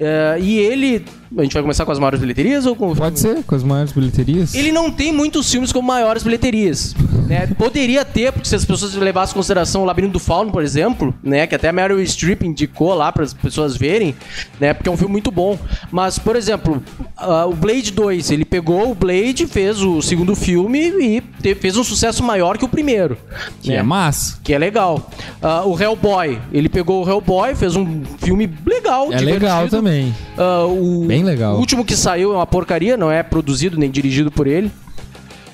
É, 0.00 0.38
e 0.40 0.58
ele. 0.58 1.04
A 1.36 1.42
gente 1.42 1.52
vai 1.52 1.60
começar 1.62 1.84
com 1.84 1.92
as 1.92 1.98
maiores 1.98 2.18
bilheterias 2.20 2.64
ou 2.64 2.74
com. 2.74 2.94
Pode 2.94 3.18
ser, 3.18 3.42
com 3.44 3.54
as 3.54 3.62
maiores 3.62 3.92
bilheterias. 3.92 4.54
Ele 4.54 4.72
não 4.72 4.90
tem 4.90 5.12
muitos 5.12 5.50
filmes 5.50 5.72
com 5.72 5.82
maiores 5.82 6.22
bilheterias. 6.22 6.94
Né? 7.26 7.46
Poderia 7.58 8.02
ter, 8.02 8.32
porque 8.32 8.48
se 8.48 8.54
as 8.54 8.64
pessoas 8.64 8.94
levassem 8.94 9.32
em 9.32 9.36
consideração 9.36 9.82
o 9.82 9.84
Labirinto 9.84 10.14
do 10.14 10.18
Fauno, 10.18 10.50
por 10.50 10.62
exemplo, 10.62 11.12
né? 11.22 11.46
Que 11.46 11.54
até 11.54 11.68
a 11.68 11.72
Meryl 11.72 12.00
Streep 12.06 12.42
indicou 12.44 12.94
lá 12.94 13.12
para 13.12 13.24
as 13.24 13.34
pessoas 13.34 13.76
verem, 13.76 14.14
né? 14.58 14.72
Porque 14.72 14.88
é 14.88 14.92
um 14.92 14.96
filme 14.96 15.12
muito 15.12 15.30
bom. 15.30 15.58
Mas, 15.90 16.18
por 16.18 16.34
exemplo, 16.34 16.82
ah, 17.14 17.44
o 17.44 17.52
Blade 17.52 17.92
2, 17.92 18.30
ele 18.30 18.46
pegou 18.46 18.90
o 18.90 18.94
Blade, 18.94 19.46
fez 19.46 19.82
o 19.82 20.00
segundo 20.00 20.34
filme 20.34 20.78
e 20.98 21.20
te- 21.42 21.54
fez 21.54 21.76
um 21.76 21.84
sucesso 21.84 22.22
maior 22.22 22.56
que 22.56 22.64
o 22.64 22.68
primeiro. 22.68 23.18
Que 23.60 23.70
né? 23.70 23.76
é 23.76 23.82
massa. 23.82 24.38
Que 24.42 24.54
é 24.54 24.58
legal. 24.58 25.10
Ah, 25.42 25.64
o 25.66 25.78
Hellboy, 25.78 26.38
ele 26.50 26.70
pegou 26.70 27.04
o 27.04 27.08
Hellboy, 27.08 27.54
fez 27.54 27.76
um 27.76 28.02
filme 28.18 28.50
legal, 28.64 29.12
É 29.12 29.18
legal 29.18 29.64
divertido. 29.66 29.87
Também. 29.88 30.14
Ah, 30.36 30.66
o, 30.66 31.04
Bem 31.06 31.24
legal. 31.24 31.56
O 31.56 31.58
último 31.58 31.84
que 31.84 31.96
saiu 31.96 32.32
é 32.32 32.36
uma 32.36 32.46
porcaria, 32.46 32.96
não 32.96 33.10
é 33.10 33.22
produzido 33.22 33.78
nem 33.78 33.90
dirigido 33.90 34.30
por 34.30 34.46
ele. 34.46 34.70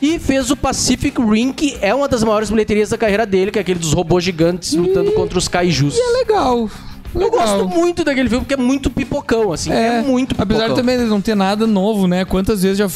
E 0.03 0.19
fez 0.19 0.51
o 0.51 0.57
Pacific 0.57 1.19
Rim, 1.21 1.53
que 1.53 1.79
é 1.81 1.95
uma 1.95 2.09
das 2.09 2.23
maiores 2.23 2.51
bilheterias 2.51 2.91
da 2.91 2.99
carreira 2.99 3.25
dele, 3.25 3.51
que 3.51 3.59
é 3.59 3.63
aquele 3.63 3.79
dos 3.79 3.93
robôs 3.93 4.23
gigantes 4.23 4.75
lutando 4.75 5.13
contra 5.13 5.39
os 5.39 5.49
kaijus. 5.49 5.97
É 5.97 6.19
legal. 6.19 6.69
Eu 7.15 7.21
legal. 7.21 7.31
gosto 7.31 7.69
muito 7.69 8.05
daquele 8.05 8.29
filme, 8.29 8.45
porque 8.45 8.55
é 8.55 8.63
muito 8.63 8.91
pipocão, 8.91 9.53
assim. 9.53 9.73
É, 9.73 10.03
muito 10.03 10.35
pipocão. 10.35 10.57
Apesar 10.57 10.69
de 10.69 10.75
também 10.75 10.99
não 10.99 11.21
ter 11.21 11.37
nada 11.37 11.67
novo, 11.67 12.09
né? 12.09 12.25
Quantas 12.25 12.63
vezes 12.63 12.79
já. 12.79 12.89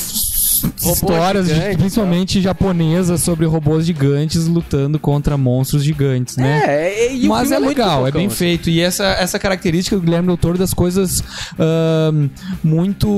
Histórias, 0.76 1.48
gigante, 1.48 1.76
principalmente 1.78 2.40
japonesas, 2.40 3.20
sobre 3.22 3.46
robôs 3.46 3.84
gigantes 3.86 4.46
lutando 4.46 4.98
contra 4.98 5.36
monstros 5.36 5.84
gigantes, 5.84 6.36
né? 6.36 6.62
É, 6.66 7.06
é, 7.06 7.14
e 7.14 7.28
Mas 7.28 7.50
é 7.50 7.59
muito 7.59 7.68
legal, 7.68 8.06
é 8.06 8.11
pipocão, 8.11 8.20
bem 8.20 8.26
assim. 8.26 8.36
feito. 8.36 8.70
E 8.70 8.80
essa, 8.80 9.04
essa 9.04 9.38
característica 9.38 9.96
do 9.96 10.02
Guilherme 10.02 10.28
Del 10.28 10.36
Toro 10.36 10.59
das 10.59 10.74
coisas 10.74 11.22
ahn, 11.59 12.28
muito 12.62 13.09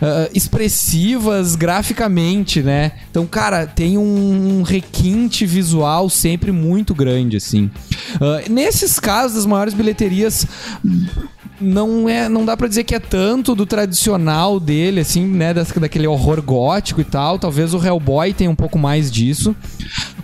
ah, 0.00 0.28
expressivas 0.34 1.56
graficamente, 1.56 2.62
né? 2.62 2.92
Então, 3.10 3.26
cara, 3.26 3.66
tem 3.66 3.98
um 3.98 4.62
requinte 4.62 5.46
visual 5.46 6.08
sempre 6.08 6.52
muito 6.52 6.94
grande, 6.94 7.36
assim. 7.36 7.70
Ah, 8.20 8.42
nesses 8.48 8.98
casos 8.98 9.36
das 9.36 9.46
maiores 9.46 9.74
bilheterias 9.74 10.46
não 11.60 12.08
é 12.08 12.28
não 12.28 12.44
dá 12.44 12.56
pra 12.56 12.66
dizer 12.68 12.84
que 12.84 12.94
é 12.94 12.98
tanto 12.98 13.54
do 13.54 13.66
tradicional 13.66 14.58
dele 14.58 15.00
assim 15.00 15.26
né 15.26 15.52
das- 15.52 15.70
daquele 15.72 16.06
horror 16.06 16.40
gótico 16.40 17.00
e 17.00 17.04
tal 17.04 17.38
talvez 17.38 17.74
o 17.74 17.84
Hellboy 17.84 18.32
tenha 18.32 18.50
um 18.50 18.54
pouco 18.54 18.78
mais 18.78 19.10
disso 19.10 19.54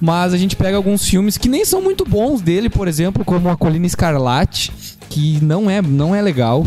mas 0.01 0.33
a 0.33 0.39
gente 0.39 0.57
pega 0.57 0.77
alguns 0.77 1.07
filmes 1.07 1.37
que 1.37 1.49
nem 1.49 1.65
são 1.65 1.83
muito 1.83 2.05
bons 2.05 2.41
dele 2.41 2.69
por 2.71 2.89
exemplo 2.89 3.25
como 3.25 3.49
a 3.51 3.57
Colina 3.57 3.87
Escarlate 3.87 4.73
que 5.11 5.39
não 5.43 5.69
é 5.69 5.83
não 5.83 6.15
é 6.15 6.23
legal 6.23 6.65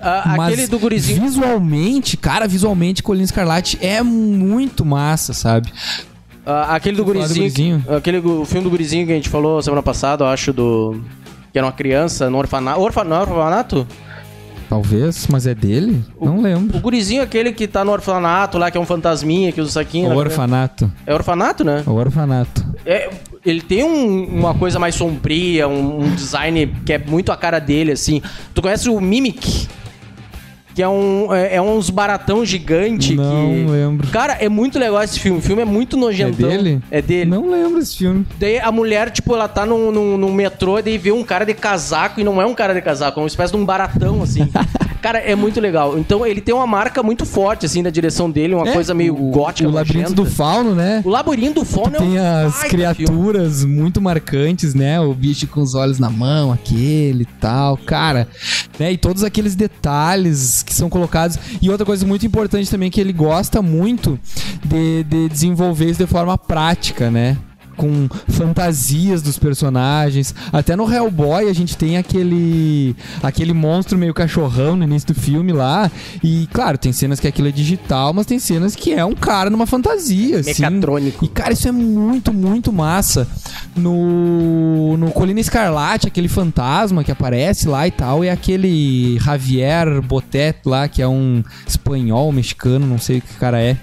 Ah, 0.00 0.34
mas 0.36 0.52
aquele 0.54 0.66
do 0.66 0.78
gurizinho. 0.78 1.22
visualmente 1.22 2.16
cara 2.16 2.48
visualmente 2.48 3.02
Colina 3.02 3.24
Escarlate 3.24 3.78
é 3.80 4.02
muito 4.02 4.84
massa 4.84 5.32
sabe 5.32 5.72
ah, 6.44 6.74
aquele 6.74 6.96
do 6.96 7.04
falar 7.04 7.14
do 7.14 7.28
gurizinho. 7.28 7.78
gurizinho. 7.80 7.84
Aquele 7.96 8.18
o 8.18 8.44
filme 8.46 8.64
do 8.64 8.70
gurizinho 8.70 9.06
que 9.06 9.12
a 9.12 9.14
gente 9.14 9.28
falou 9.28 9.62
semana 9.62 9.82
passada, 9.82 10.24
eu 10.24 10.28
acho, 10.28 10.52
do. 10.54 11.00
Que 11.52 11.58
era 11.58 11.66
uma 11.66 11.72
criança 11.72 12.28
no 12.30 12.38
orfanato. 12.38 12.80
Orfa, 12.80 13.04
não 13.04 13.16
é 13.16 13.20
orfanato? 13.20 13.86
talvez 14.68 15.26
mas 15.26 15.48
é 15.48 15.54
dele 15.54 16.00
não 16.20 16.40
lembro 16.40 16.78
O 16.78 16.80
gurizinho 16.80 17.22
é 17.22 17.24
aquele 17.24 17.52
que 17.52 17.66
tá 17.66 17.84
no 17.84 17.90
orfanato 17.90 18.56
lá, 18.56 18.70
que 18.70 18.78
é 18.78 18.80
um 18.80 18.86
fantasminha, 18.86 19.50
que 19.50 19.60
usa 19.60 19.68
o 19.70 19.72
saquinho. 19.72 20.06
o 20.06 20.10
né? 20.10 20.14
orfanato 20.16 20.92
É 21.04 21.12
orfanato, 21.12 21.64
né? 21.64 21.82
o 21.84 21.90
orfanato 21.90 22.64
É, 22.86 23.10
ele 23.44 23.62
tem 23.62 23.82
um- 23.82 24.26
uma 24.26 24.54
coisa 24.54 24.78
mais 24.78 24.94
sombria, 24.94 25.66
um, 25.66 26.04
um 26.04 26.14
design 26.14 26.68
que 26.86 26.92
é 26.92 26.98
muito 26.98 27.32
a 27.32 27.36
cara 27.36 27.58
dele, 27.58 27.90
assim. 27.92 28.22
Tu 28.54 28.62
conhece 28.62 28.88
o 28.88 29.00
Mimic? 29.00 29.66
Que 30.80 30.84
é, 30.84 30.88
um, 30.88 31.34
é, 31.34 31.56
é 31.56 31.60
uns 31.60 31.90
baratão 31.90 32.42
gigante. 32.42 33.14
não 33.14 33.50
que... 33.66 33.70
lembro 33.70 34.08
Cara, 34.08 34.32
é 34.40 34.48
muito 34.48 34.78
legal 34.78 35.02
esse 35.02 35.20
filme. 35.20 35.38
O 35.38 35.42
filme 35.42 35.60
é 35.60 35.64
muito 35.66 35.94
é 35.94 36.00
nojentão. 36.00 36.48
dele 36.48 36.80
É 36.90 37.02
dele. 37.02 37.30
não 37.30 37.50
lembro 37.50 37.80
esse 37.80 37.98
filme 37.98 38.26
Daí 38.38 38.58
a 38.58 38.72
mulher, 38.72 39.10
tipo, 39.10 39.34
ela 39.34 39.46
tá 39.46 39.66
num, 39.66 39.92
num, 39.92 40.16
num 40.16 40.32
metrô 40.32 40.78
e 40.78 40.82
daí 40.82 40.96
vê 40.96 41.12
um 41.12 41.22
cara 41.22 41.44
de 41.44 41.52
casaco 41.52 42.18
e 42.18 42.24
não 42.24 42.40
é 42.40 42.46
um 42.46 42.54
cara 42.54 42.72
de 42.72 42.80
casaco, 42.80 43.20
é 43.20 43.22
uma 43.22 43.28
espécie 43.28 43.52
de 43.52 43.58
um 43.58 43.64
baratão, 43.64 44.22
assim. 44.22 44.48
cara, 45.02 45.18
é 45.18 45.34
muito 45.34 45.60
legal. 45.60 45.98
Então 45.98 46.26
ele 46.26 46.40
tem 46.40 46.54
uma 46.54 46.66
marca 46.66 47.02
muito 47.02 47.26
forte, 47.26 47.66
assim, 47.66 47.82
na 47.82 47.90
direção 47.90 48.30
dele, 48.30 48.54
uma 48.54 48.66
É, 48.68 48.72
coisa 48.72 48.94
meio 48.94 49.14
o, 49.14 49.30
gótica, 49.30 49.68
O 49.68 49.72
labirinto 49.72 50.14
do 50.14 50.24
fauno, 50.24 50.74
né? 50.74 51.02
O 51.04 51.10
Labirinto 51.10 51.60
do 51.60 51.64
Fauno 51.66 51.96
é 51.96 52.00
um 52.00 52.08
Tem 52.08 52.18
as 52.18 52.62
criaturas 52.64 53.64
muito 53.64 54.00
marcantes, 54.00 54.74
né? 54.74 54.98
O 55.00 55.12
bicho 55.12 55.46
com 55.46 55.60
os 55.60 55.74
olhos 55.74 55.98
na 55.98 56.08
mão, 56.08 56.50
aquele 56.52 57.22
e 57.24 57.26
tal. 57.38 57.76
Cara, 57.76 58.26
né? 58.78 58.92
E 58.92 58.96
todos 58.96 59.22
aqueles 59.24 59.54
detalhes 59.54 60.62
que 60.70 60.76
são 60.76 60.88
colocados. 60.88 61.38
E 61.60 61.68
outra 61.68 61.84
coisa 61.84 62.06
muito 62.06 62.24
importante 62.24 62.70
também 62.70 62.90
que 62.90 63.00
ele 63.00 63.12
gosta 63.12 63.60
muito 63.60 64.18
de, 64.64 65.04
de 65.04 65.28
desenvolver 65.28 65.90
isso 65.90 65.98
de 65.98 66.06
forma 66.06 66.38
prática, 66.38 67.10
né? 67.10 67.36
Com 67.76 68.08
fantasias 68.28 69.22
dos 69.22 69.38
personagens. 69.38 70.34
Até 70.52 70.76
no 70.76 70.92
Hellboy 70.92 71.48
a 71.48 71.52
gente 71.52 71.76
tem 71.76 71.96
aquele 71.96 72.94
aquele 73.22 73.52
monstro 73.52 73.96
meio 73.98 74.12
cachorrão 74.12 74.76
no 74.76 74.84
início 74.84 75.08
do 75.08 75.14
filme 75.14 75.52
lá. 75.52 75.90
E, 76.22 76.48
claro, 76.52 76.76
tem 76.76 76.92
cenas 76.92 77.20
que 77.20 77.26
aquilo 77.26 77.48
é 77.48 77.50
digital, 77.50 78.12
mas 78.12 78.26
tem 78.26 78.38
cenas 78.38 78.74
que 78.74 78.92
é 78.92 79.04
um 79.04 79.14
cara 79.14 79.50
numa 79.50 79.66
fantasia. 79.66 80.40
assim. 80.40 80.62
Mecatrônico. 80.62 81.24
E, 81.24 81.28
cara, 81.28 81.52
isso 81.52 81.68
é 81.68 81.72
muito, 81.72 82.32
muito 82.32 82.72
massa. 82.72 83.26
No, 83.76 84.96
no 84.96 85.10
Colina 85.12 85.40
Escarlate, 85.40 86.08
aquele 86.08 86.28
fantasma 86.28 87.04
que 87.04 87.12
aparece 87.12 87.68
lá 87.68 87.86
e 87.86 87.90
tal, 87.90 88.24
é 88.24 88.30
aquele 88.30 89.18
Javier 89.18 90.02
Botet 90.02 90.58
lá, 90.64 90.88
que 90.88 91.00
é 91.00 91.08
um 91.08 91.42
espanhol, 91.66 92.32
mexicano, 92.32 92.86
não 92.86 92.98
sei 92.98 93.18
o 93.18 93.22
que 93.22 93.34
cara 93.34 93.60
é. 93.60 93.76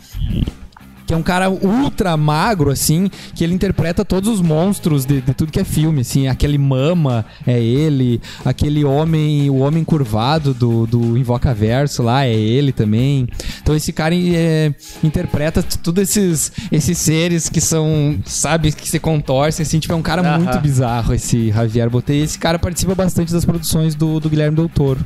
Que 1.07 1.13
é 1.13 1.17
um 1.17 1.23
cara 1.23 1.49
ultra 1.49 2.15
magro, 2.17 2.69
assim, 2.69 3.09
que 3.33 3.43
ele 3.43 3.53
interpreta 3.53 4.03
todos 4.03 4.29
os 4.29 4.41
monstros 4.41 5.05
de, 5.05 5.21
de 5.21 5.33
tudo 5.33 5.51
que 5.51 5.59
é 5.59 5.63
filme, 5.63 6.01
assim. 6.01 6.27
Aquele 6.27 6.57
Mama 6.57 7.25
é 7.45 7.59
ele, 7.59 8.21
aquele 8.43 8.83
homem, 8.83 9.49
o 9.49 9.59
homem 9.59 9.83
curvado 9.83 10.53
do, 10.53 10.85
do 10.85 11.17
Invoca 11.17 11.53
Verso 11.53 12.03
lá 12.03 12.25
é 12.25 12.33
ele 12.35 12.71
também. 12.71 13.27
Então 13.61 13.75
esse 13.75 13.91
cara 13.93 14.13
é, 14.15 14.73
interpreta 15.03 15.63
todos 15.81 16.03
esses, 16.03 16.51
esses 16.71 16.97
seres 16.97 17.49
que 17.49 17.61
são, 17.61 18.19
sabe, 18.25 18.71
que 18.71 18.89
se 18.89 18.99
contorcem, 18.99 19.63
assim. 19.63 19.79
Tipo, 19.79 19.93
é 19.93 19.95
um 19.95 20.01
cara 20.01 20.21
Aham. 20.21 20.39
muito 20.39 20.59
bizarro 20.59 21.13
esse 21.13 21.51
Javier 21.51 21.89
Botei. 21.89 22.21
Esse 22.21 22.37
cara 22.37 22.59
participa 22.59 22.93
bastante 22.93 23.31
das 23.31 23.45
produções 23.45 23.95
do, 23.95 24.19
do 24.19 24.29
Guilherme 24.29 24.55
Del 24.55 24.69
Toro. 24.69 25.05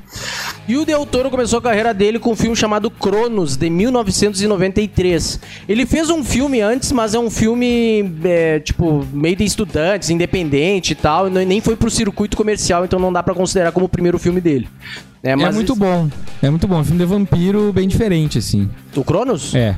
E 0.68 0.78
o 0.78 0.86
Del 0.86 1.06
Toro 1.06 1.30
começou 1.30 1.60
a 1.60 1.62
carreira 1.62 1.94
dele 1.94 2.20
com 2.20 2.32
um 2.32 2.36
filme 2.36 2.56
chamado 2.56 2.90
Cronos, 2.90 3.56
de 3.56 3.70
1993. 3.70 5.40
Ele 5.68 5.86
fez 5.92 6.10
um 6.10 6.24
filme 6.24 6.62
antes, 6.62 6.90
mas 6.94 7.14
é 7.14 7.20
um 7.20 7.30
filme, 7.30 8.10
é, 8.24 8.62
tipo, 8.62 9.06
meio 9.12 9.36
de 9.36 9.44
estudantes, 9.44 10.10
independente 10.10 10.94
e 10.94 10.96
tal, 10.96 11.28
e 11.28 11.46
nem 11.46 11.60
foi 11.60 11.76
pro 11.76 11.92
circuito 11.92 12.38
comercial, 12.38 12.86
então 12.86 12.98
não 12.98 13.12
dá 13.12 13.22
pra 13.22 13.34
considerar 13.34 13.74
como 13.74 13.88
o 13.88 13.90
primeiro 13.90 14.18
filme 14.18 14.40
dele. 14.40 14.70
É, 15.22 15.32
É 15.32 15.36
muito 15.36 15.76
bom. 15.76 16.10
É 16.42 16.50
muito 16.50 16.66
bom. 16.66 16.78
É 16.78 16.80
um 16.80 16.84
filme 16.86 17.00
de 17.00 17.06
vampiro 17.06 17.74
bem 17.74 17.90
diferente, 17.90 18.38
assim. 18.38 18.70
O 18.96 19.04
Cronos? 19.04 19.54
É. 19.54 19.78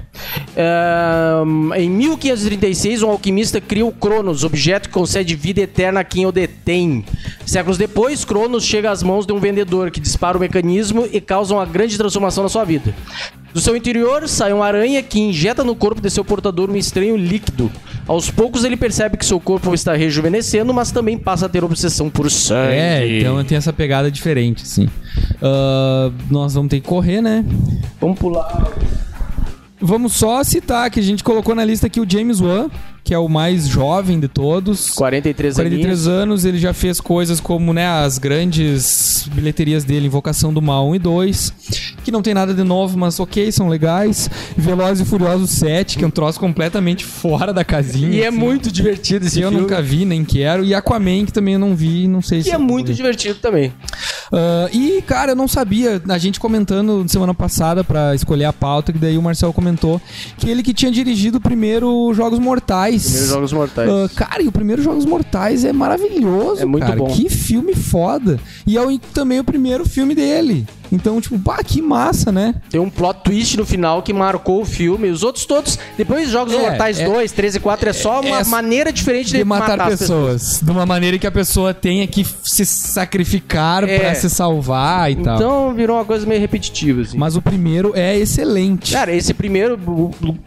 Em 1.75 1.89
1536, 1.89 3.01
um 3.01 3.09
alquimista 3.09 3.59
cria 3.59 3.85
o 3.85 3.91
Cronos, 3.91 4.43
objeto 4.43 4.89
que 4.89 4.93
concede 4.93 5.35
vida 5.35 5.61
eterna 5.61 6.01
a 6.01 6.03
quem 6.03 6.27
o 6.27 6.31
detém. 6.31 7.03
Séculos 7.43 7.77
depois, 7.77 8.23
Cronos 8.23 8.63
chega 8.63 8.91
às 8.91 9.01
mãos 9.01 9.25
de 9.25 9.33
um 9.33 9.39
vendedor 9.39 9.89
que 9.89 9.99
dispara 9.99 10.37
o 10.37 10.39
mecanismo 10.39 11.07
e 11.11 11.19
causa 11.19 11.55
uma 11.55 11.65
grande 11.65 11.97
transformação 11.97 12.43
na 12.43 12.49
sua 12.49 12.63
vida. 12.63 12.93
Do 13.53 13.61
seu 13.61 13.75
interior 13.75 14.27
sai 14.27 14.51
uma 14.51 14.65
aranha 14.65 15.03
que 15.03 15.19
injeta 15.19 15.63
no 15.63 15.75
corpo 15.75 16.01
de 16.01 16.09
seu 16.09 16.25
portador 16.25 16.71
um 16.71 16.75
estranho 16.75 17.15
líquido. 17.15 17.71
Aos 18.07 18.29
poucos 18.29 18.63
ele 18.63 18.75
percebe 18.75 19.15
que 19.15 19.25
seu 19.25 19.39
corpo 19.39 19.73
está 19.73 19.93
rejuvenescendo, 19.95 20.73
mas 20.73 20.91
também 20.91 21.17
passa 21.17 21.45
a 21.45 21.49
ter 21.49 21.63
obsessão 21.63 22.09
por 22.09 22.29
sangue. 22.31 22.73
É, 22.73 23.19
então 23.19 23.43
tem 23.43 23.57
essa 23.57 23.71
pegada 23.71 24.09
diferente, 24.09 24.63
assim. 24.63 24.89
Ah, 25.41 26.11
nós 26.31 26.55
vamos 26.55 26.69
ter 26.69 26.79
que 26.79 26.87
correr, 26.87 27.21
né? 27.21 27.45
Vamos 28.01 28.17
pular. 28.17 28.73
Vamos 29.79 30.13
só 30.13 30.43
citar 30.43 30.89
que 30.89 30.99
a 30.99 31.03
gente 31.03 31.23
colocou 31.23 31.53
na 31.53 31.63
lista 31.63 31.87
aqui 31.87 31.99
o 31.99 32.09
James 32.09 32.39
Wan, 32.39 32.69
que 33.03 33.13
é 33.13 33.17
o 33.17 33.27
mais 33.27 33.67
jovem 33.67 34.19
de 34.19 34.27
todos. 34.27 34.91
43, 34.91 35.55
43 35.55 36.07
anos, 36.07 36.45
ele 36.45 36.57
já 36.57 36.73
fez 36.73 37.01
coisas 37.01 37.39
como, 37.39 37.73
né, 37.73 37.85
as 37.87 38.17
grandes 38.17 39.27
bilheterias 39.33 39.83
dele, 39.83 40.07
Invocação 40.07 40.53
do 40.53 40.61
Mal 40.61 40.87
1 40.89 40.95
e 40.95 40.99
2, 40.99 41.53
que 42.03 42.11
não 42.11 42.21
tem 42.21 42.33
nada 42.33 42.53
de 42.53 42.63
novo, 42.63 42.97
mas 42.97 43.19
ok, 43.19 43.51
são 43.51 43.67
legais. 43.67 44.29
Velozes 44.57 45.05
e 45.05 45.09
Furiosos 45.09 45.49
7, 45.51 45.97
que 45.97 46.03
é 46.03 46.07
um 46.07 46.11
troço 46.11 46.39
completamente 46.39 47.03
fora 47.03 47.51
da 47.51 47.63
casinha. 47.63 48.09
E 48.09 48.21
é 48.21 48.27
assim, 48.27 48.37
muito 48.37 48.71
divertido 48.71 49.25
esse 49.25 49.41
eu 49.41 49.49
filme. 49.49 49.63
nunca 49.63 49.81
vi, 49.81 50.05
nem 50.05 50.23
quero. 50.23 50.63
E 50.63 50.73
Aquaman, 50.73 51.25
que 51.25 51.33
também 51.33 51.55
eu 51.55 51.59
não 51.59 51.75
vi, 51.75 52.07
não 52.07 52.21
sei 52.21 52.41
se... 52.41 52.49
E 52.49 52.51
é 52.51 52.57
muito 52.57 52.93
divertido 52.93 53.39
também. 53.39 53.73
Ah, 54.31 54.69
e, 54.71 55.01
cara, 55.01 55.31
eu 55.31 55.35
não 55.35 55.47
sabia, 55.47 56.01
a 56.07 56.17
gente 56.17 56.39
comentando 56.39 57.05
semana 57.07 57.33
passada 57.33 57.83
pra 57.83 58.15
escolher 58.15 58.45
a 58.45 58.53
pauta, 58.53 58.93
que 58.93 58.99
daí 58.99 59.17
o 59.17 59.21
Marcel 59.21 59.51
comentou 59.51 60.01
que 60.37 60.49
ele 60.49 60.63
que 60.63 60.73
tinha 60.73 60.91
dirigido 60.91 61.37
o 61.37 61.41
primeiro 61.41 62.13
Jogos 62.13 62.39
Mortais. 62.39 62.92
Primeiros 63.01 63.29
Jogos 63.29 63.53
Mortais. 63.53 63.89
Ah, 63.89 64.09
cara, 64.15 64.41
e 64.43 64.47
o 64.47 64.51
primeiro 64.51 64.81
Jogos 64.81 65.05
Mortais 65.05 65.63
é 65.65 65.73
maravilhoso. 65.73 66.61
É 66.61 66.65
muito 66.65 66.85
cara. 66.85 66.95
bom. 66.97 67.07
Que 67.07 67.29
filme 67.29 67.73
foda. 67.73 68.39
E 68.67 68.77
é 68.77 68.81
o- 68.81 68.99
também 68.99 69.39
o 69.39 69.43
primeiro 69.43 69.85
filme 69.87 70.13
dele. 70.13 70.65
Então, 70.91 71.19
tipo, 71.19 71.39
pá, 71.39 71.57
que 71.63 71.81
massa, 71.81 72.31
né? 72.31 72.53
Tem 72.69 72.79
um 72.79 72.89
plot 72.89 73.21
twist 73.23 73.57
no 73.57 73.65
final 73.65 74.03
que 74.03 74.13
marcou 74.13 74.61
o 74.61 74.65
filme. 74.65 75.09
Os 75.09 75.23
outros 75.23 75.43
todos, 75.45 75.79
depois 75.97 76.29
Jogos 76.29 76.53
É, 76.53 76.57
Mortais 76.59 76.99
é- 76.99 77.05
2, 77.05 77.31
3 77.31 77.55
e 77.55 77.59
4, 77.59 77.89
é 77.89 77.93
só 77.93 78.21
uma 78.21 78.41
é- 78.41 78.43
maneira 78.43 78.91
diferente 78.93 79.31
de, 79.31 79.37
De 79.37 79.43
matar, 79.43 79.81
as 79.81 79.99
pessoas. 79.99 80.59
De 80.61 80.69
uma 80.69 80.85
maneira 80.85 81.17
que 81.17 81.25
a 81.25 81.31
pessoa 81.31 81.73
tenha 81.73 82.05
que 82.05 82.23
se 82.43 82.63
sacrificar 82.65 83.83
É. 83.87 83.99
pra 83.99 84.15
se 84.15 84.29
salvar 84.29 85.11
e 85.11 85.15
tal. 85.15 85.35
Então 85.35 85.73
virou 85.73 85.97
uma 85.97 86.05
coisa 86.05 86.25
meio 86.25 86.39
repetitiva, 86.39 87.01
assim. 87.01 87.17
Mas 87.17 87.35
o 87.35 87.41
primeiro 87.41 87.91
é 87.95 88.17
excelente. 88.17 88.93
Cara, 88.93 89.13
esse 89.15 89.33
primeiro 89.33 89.79
o- 89.87 90.11
o- 90.25 90.37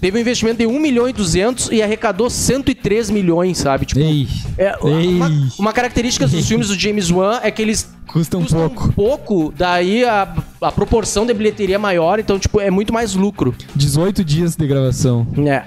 teve 0.00 0.16
um 0.16 0.20
investimento 0.20 0.58
de 0.58 0.66
1 0.66 0.80
milhão 0.80 1.08
e 1.08 1.12
200 1.12 1.70
e 1.70 1.82
arrecadou 1.82 2.28
103 2.30 3.10
milhões, 3.10 3.58
sabe? 3.58 3.86
Tipo, 3.86 4.00
Ei, 4.00 4.26
é, 4.58 4.74
Ei. 4.84 5.08
uma, 5.08 5.30
uma 5.58 5.72
característica 5.72 6.26
dos 6.26 6.46
filmes 6.48 6.68
do 6.68 6.78
James 6.78 7.10
Wan 7.10 7.40
é 7.42 7.50
que 7.50 7.60
eles 7.62 7.92
custa 8.06 8.36
um 8.38 8.42
custam 8.42 8.68
pouco. 8.68 8.88
um 8.88 8.92
pouco, 8.92 9.54
daí 9.56 10.04
a, 10.04 10.34
a 10.60 10.72
proporção 10.72 11.24
de 11.26 11.32
bilheteria 11.34 11.76
é 11.76 11.78
maior, 11.78 12.18
então, 12.18 12.38
tipo, 12.38 12.60
é 12.60 12.70
muito 12.70 12.92
mais 12.92 13.14
lucro. 13.14 13.54
18 13.74 14.24
dias 14.24 14.56
de 14.56 14.66
gravação. 14.66 15.26
É. 15.46 15.62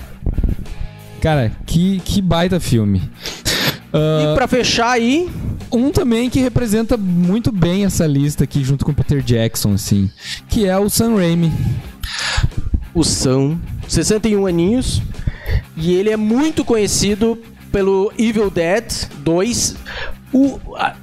Cara, 1.22 1.52
que, 1.66 2.02
que 2.04 2.22
baita 2.22 2.60
filme. 2.60 3.02
Ah, 3.94 4.32
E 4.32 4.36
pra 4.36 4.48
fechar 4.48 4.90
aí, 4.92 5.30
um 5.72 5.90
também 5.90 6.30
que 6.30 6.40
representa 6.40 6.98
muito 6.98 7.52
bem 7.52 7.86
essa 7.86 8.06
lista 8.06 8.44
aqui, 8.44 8.62
junto 8.64 8.84
com 8.84 8.92
o 8.92 8.94
Peter 8.94 9.22
Jackson, 9.22 9.74
assim, 9.74 10.10
que 10.50 10.66
é 10.66 10.78
o 10.78 10.90
Sam 10.90 11.16
Raimi. 11.16 11.50
o 12.94 13.04
Sam, 13.04 13.58
61 13.94 14.46
aninhos, 14.46 15.02
e 15.78 15.94
ele 15.94 16.10
é 16.10 16.18
muito 16.18 16.64
conhecido 16.66 17.38
pelo 17.72 18.12
Evil 18.18 18.50
Dead 18.50 18.86
2. 19.20 19.76
O, 20.32 20.60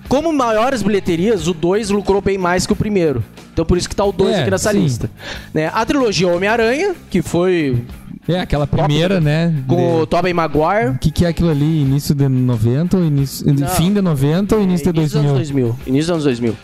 como 0.09 0.33
maiores 0.33 0.83
bilheterias, 0.83 1.47
o 1.47 1.55
2 1.55 1.91
lucrou 1.91 2.21
bem 2.21 2.37
mais 2.37 2.67
que 2.67 2.73
o 2.73 2.77
primeiro. 2.77 3.23
Então 3.53 3.65
por 3.65 3.79
isso 3.79 3.89
que 3.89 3.95
tá 3.95 4.05
o 4.05 4.11
2 4.13 4.35
É, 4.35 4.41
aqui 4.43 4.51
nessa 4.51 4.73
sim. 4.73 4.81
lista. 4.81 5.11
Né? 5.55 5.71
A 5.73 5.85
trilogia 5.85 6.27
Homem-Aranha, 6.29 6.95
que 7.11 7.23
foi 7.23 7.85
É, 8.29 8.41
aquela 8.41 8.67
primeira, 8.67 9.21
né? 9.21 9.55
com 9.69 9.77
de- 9.77 9.83
o 10.03 10.07
Tobey 10.07 10.33
Maguire. 10.33 10.91
O 10.95 10.99
que, 10.99 11.11
que 11.13 11.25
é 11.25 11.29
aquilo 11.29 11.51
ali? 11.51 11.83
Início 11.83 12.13
de 12.15 12.29
90 12.29 12.97
ou 12.97 13.05
início... 13.05 13.47
Fim 13.77 13.93
de 13.93 14.01
90 14.01 14.57
ou 14.57 14.63
início 14.63 14.93
de 14.93 14.99
Início 15.01 15.21
dos 15.23 15.31
2000? 15.33 15.65
anos 15.67 15.77
2000. 15.77 15.77
Início 15.87 16.07
dos 16.07 16.11
anos 16.11 16.25
2000. 16.25 16.57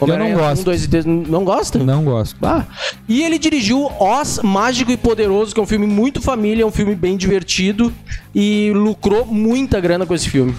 Homem-Aranha 0.00 0.36
gosto. 0.36 0.62
1, 0.62 0.64
2 0.64 0.84
e 0.84 0.88
3. 0.88 1.04
Não 1.04 1.44
gosta? 1.44 1.78
Não 1.78 2.04
gosto. 2.04 2.36
Ah, 2.42 2.64
e 3.08 3.22
ele 3.22 3.38
dirigiu 3.38 3.90
Oz, 3.98 4.40
Mágico 4.42 4.90
e 4.90 4.96
Poderoso, 4.96 5.54
que 5.54 5.60
é 5.60 5.62
um 5.62 5.66
filme 5.66 5.86
muito 5.86 6.20
família, 6.20 6.62
é 6.62 6.66
um 6.66 6.70
filme 6.70 6.94
bem 6.94 7.16
divertido 7.16 7.92
e 8.34 8.72
lucrou 8.74 9.26
muita 9.26 9.80
grana 9.80 10.06
com 10.06 10.14
esse 10.14 10.28
filme. 10.28 10.54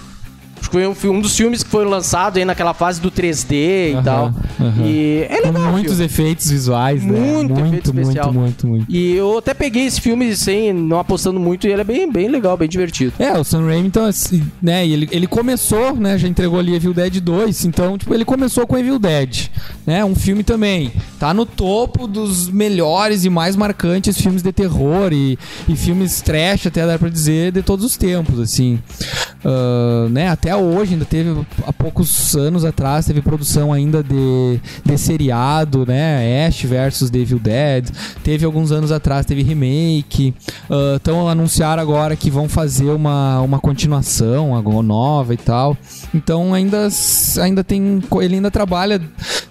Acho 0.62 0.70
que 0.70 0.76
foi 0.94 1.10
um, 1.10 1.16
um 1.16 1.20
dos 1.20 1.36
filmes 1.36 1.64
que 1.64 1.68
foram 1.68 1.90
lançados 1.90 2.38
aí 2.38 2.44
naquela 2.44 2.72
fase 2.72 3.00
do 3.00 3.10
3D 3.10 3.52
e 3.52 3.92
Aham, 3.94 4.02
tal. 4.04 4.34
aham. 4.60 4.86
E 4.86 5.26
é 5.28 5.40
Com 5.40 5.48
legal. 5.48 5.62
o 5.62 5.72
muitos 5.72 5.92
filme. 5.94 6.04
efeitos 6.04 6.50
visuais, 6.50 7.02
né? 7.04 7.18
Muito 7.18 7.52
efeito 7.52 7.92
muito, 7.92 8.00
especial. 8.00 8.32
muito, 8.32 8.64
muito, 8.64 8.66
muito. 8.68 8.86
E 8.88 9.12
eu 9.16 9.38
até 9.38 9.52
peguei 9.54 9.86
esse 9.86 10.00
filme 10.00 10.36
sem, 10.36 10.72
não 10.72 11.00
apostando 11.00 11.40
muito, 11.40 11.66
e 11.66 11.70
ele 11.72 11.80
é 11.80 11.84
bem, 11.84 12.10
bem 12.10 12.28
legal, 12.28 12.56
bem 12.56 12.68
divertido. 12.68 13.12
É, 13.18 13.32
o 13.36 13.42
Sam 13.42 13.66
Raimi, 13.66 13.88
então, 13.88 14.04
assim, 14.06 14.40
né, 14.62 14.86
ele, 14.86 15.08
ele 15.10 15.26
começou, 15.26 15.96
né, 15.96 16.16
já 16.16 16.28
entregou 16.28 16.60
ali 16.60 16.76
Evil 16.76 16.94
Dead 16.94 17.18
2, 17.20 17.64
então, 17.64 17.98
tipo, 17.98 18.14
ele 18.14 18.24
começou 18.24 18.64
com 18.64 18.78
Evil 18.78 19.00
Dead, 19.00 19.48
né, 19.84 20.04
um 20.04 20.14
filme 20.14 20.44
também, 20.44 20.92
tá 21.18 21.34
no 21.34 21.44
topo 21.44 22.06
dos 22.06 22.48
melhores 22.48 23.24
e 23.24 23.30
mais 23.30 23.56
marcantes 23.56 24.16
filmes 24.16 24.42
de 24.44 24.52
terror 24.52 25.12
e, 25.12 25.36
e 25.68 25.74
filmes 25.74 26.20
trash, 26.20 26.68
até 26.68 26.86
dá 26.86 26.96
pra 26.96 27.08
dizer, 27.08 27.50
de 27.50 27.62
todos 27.62 27.84
os 27.84 27.96
tempos, 27.96 28.38
assim. 28.38 28.78
Ah, 29.44 30.06
né, 30.08 30.28
até 30.28 30.51
hoje, 30.56 30.94
ainda 30.94 31.04
teve, 31.04 31.46
há 31.66 31.72
poucos 31.72 32.34
anos 32.36 32.64
atrás, 32.64 33.06
teve 33.06 33.22
produção 33.22 33.72
ainda 33.72 34.02
de, 34.02 34.60
de 34.84 34.98
seriado, 34.98 35.86
né, 35.86 36.46
Ash 36.46 36.62
versus 36.62 37.10
The 37.10 37.18
Evil 37.18 37.38
Dead, 37.38 37.88
teve 38.22 38.44
alguns 38.44 38.72
anos 38.72 38.90
atrás, 38.90 39.24
teve 39.24 39.42
remake, 39.42 40.34
então 40.96 41.28
anunciaram 41.28 41.82
agora 41.82 42.16
que 42.16 42.30
vão 42.30 42.48
fazer 42.48 42.90
uma, 42.90 43.40
uma 43.40 43.58
continuação 43.58 44.56
agora 44.56 44.82
nova 44.82 45.34
e 45.34 45.36
tal. 45.36 45.76
Então 46.14 46.54
ainda, 46.54 46.88
ainda 47.40 47.62
tem. 47.62 48.02
Ele 48.20 48.36
ainda 48.36 48.50
trabalha 48.50 49.00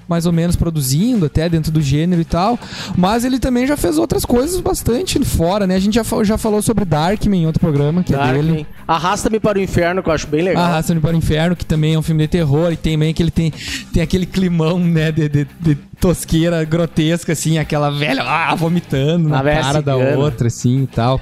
mais 0.07 0.25
ou 0.25 0.33
menos 0.33 0.55
produzindo, 0.55 1.25
até 1.25 1.47
dentro 1.47 1.71
do 1.71 1.81
gênero 1.81 2.21
e 2.21 2.25
tal. 2.25 2.59
Mas 2.97 3.23
ele 3.23 3.39
também 3.39 3.65
já 3.65 3.77
fez 3.77 3.97
outras 3.97 4.25
coisas 4.25 4.59
bastante 4.59 5.23
fora, 5.23 5.65
né? 5.65 5.75
A 5.75 5.79
gente 5.79 5.95
já, 5.95 6.03
já 6.23 6.37
falou 6.37 6.61
sobre 6.61 6.83
Darkman 6.83 7.43
em 7.43 7.45
outro 7.45 7.61
programa, 7.61 8.03
que 8.03 8.13
é 8.13 8.17
dele. 8.17 8.47
Darkman. 8.47 8.67
Arrasta-me 8.87 9.39
para 9.39 9.57
o 9.57 9.61
inferno, 9.61 10.03
que 10.03 10.09
eu 10.09 10.13
acho 10.13 10.27
bem 10.27 10.41
legal. 10.41 10.65
Arrasta-me 10.91 10.99
para 11.01 11.15
o 11.15 11.17
Inferno, 11.17 11.55
que 11.55 11.65
também 11.65 11.93
é 11.93 11.99
um 11.99 12.01
filme 12.01 12.23
de 12.23 12.27
terror, 12.27 12.71
e 12.71 12.77
tem 12.77 12.93
também 12.93 13.13
que 13.13 13.23
ele 13.23 13.31
tem, 13.31 13.51
tem 13.93 14.03
aquele 14.03 14.25
climão, 14.25 14.77
né, 14.79 15.11
de, 15.11 15.27
de- 15.29 15.47
de 15.59 15.75
tosqueira 15.99 16.63
grotesca, 16.63 17.31
assim, 17.33 17.57
aquela 17.57 17.89
velha 17.89 18.23
ah, 18.23 18.53
vomitando 18.55 19.29
na 19.29 19.39
A 19.39 19.43
velha 19.43 19.61
cara 19.61 19.81
da 19.81 19.93
cigana. 19.93 20.17
outra, 20.17 20.47
assim, 20.47 20.83
e 20.83 20.87
tal. 20.87 21.21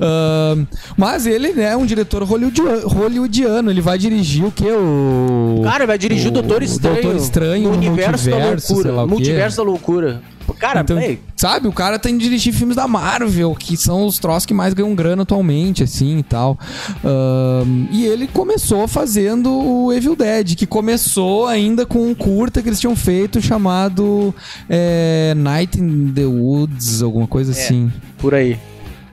Ahn, 0.00 0.66
mas 0.96 1.26
ele 1.26 1.52
né, 1.52 1.72
é 1.72 1.76
um 1.76 1.86
diretor 1.86 2.22
hollywoodiano, 2.22 2.88
hollywoodiano, 2.88 3.70
ele 3.70 3.80
vai 3.80 3.96
dirigir 3.98 4.44
o 4.44 4.50
que? 4.52 4.70
O... 4.70 5.62
Cara, 5.64 5.86
vai 5.86 5.96
dirigir 5.98 6.28
o, 6.28 6.32
Doutor 6.32 6.62
Estranho. 6.62 7.02
Doutor 7.02 7.16
Estranho 7.16 7.70
no 7.70 7.76
universo, 7.76 8.30
da 8.30 8.36
loucura. 8.36 9.04
o 9.04 9.08
multiverso 9.08 9.56
da 9.58 9.62
loucura. 9.62 10.20
Cara, 10.58 10.80
Então, 10.80 10.98
sabe, 11.36 11.68
o 11.68 11.72
cara 11.72 11.98
tem 11.98 12.16
de 12.16 12.24
dirigir 12.24 12.52
filmes 12.52 12.76
da 12.76 12.88
Marvel, 12.88 13.54
que 13.54 13.76
são 13.76 14.06
os 14.06 14.18
troços 14.18 14.46
que 14.46 14.54
mais 14.54 14.74
ganham 14.74 14.94
grana 14.94 15.22
atualmente, 15.22 15.82
assim 15.82 16.18
e 16.18 16.22
tal. 16.22 16.58
Ahn, 17.04 17.86
e 17.90 18.06
ele 18.06 18.26
começou 18.26 18.86
fazendo 18.88 19.52
o 19.52 19.92
Evil 19.92 20.16
Dead, 20.16 20.54
que 20.54 20.66
começou 20.66 21.46
ainda 21.46 21.84
com 21.84 22.08
um 22.08 22.14
curta 22.14 22.62
que 22.62 22.68
eles 22.68 22.80
tinham 22.80 22.96
feito 22.96 23.40
chamado 23.40 24.34
é, 24.68 25.34
Night 25.36 25.80
in 25.80 26.12
the 26.12 26.24
Woods, 26.24 27.02
alguma 27.02 27.26
coisa 27.26 27.52
assim. 27.52 27.92
por 28.18 28.34
aí. 28.34 28.58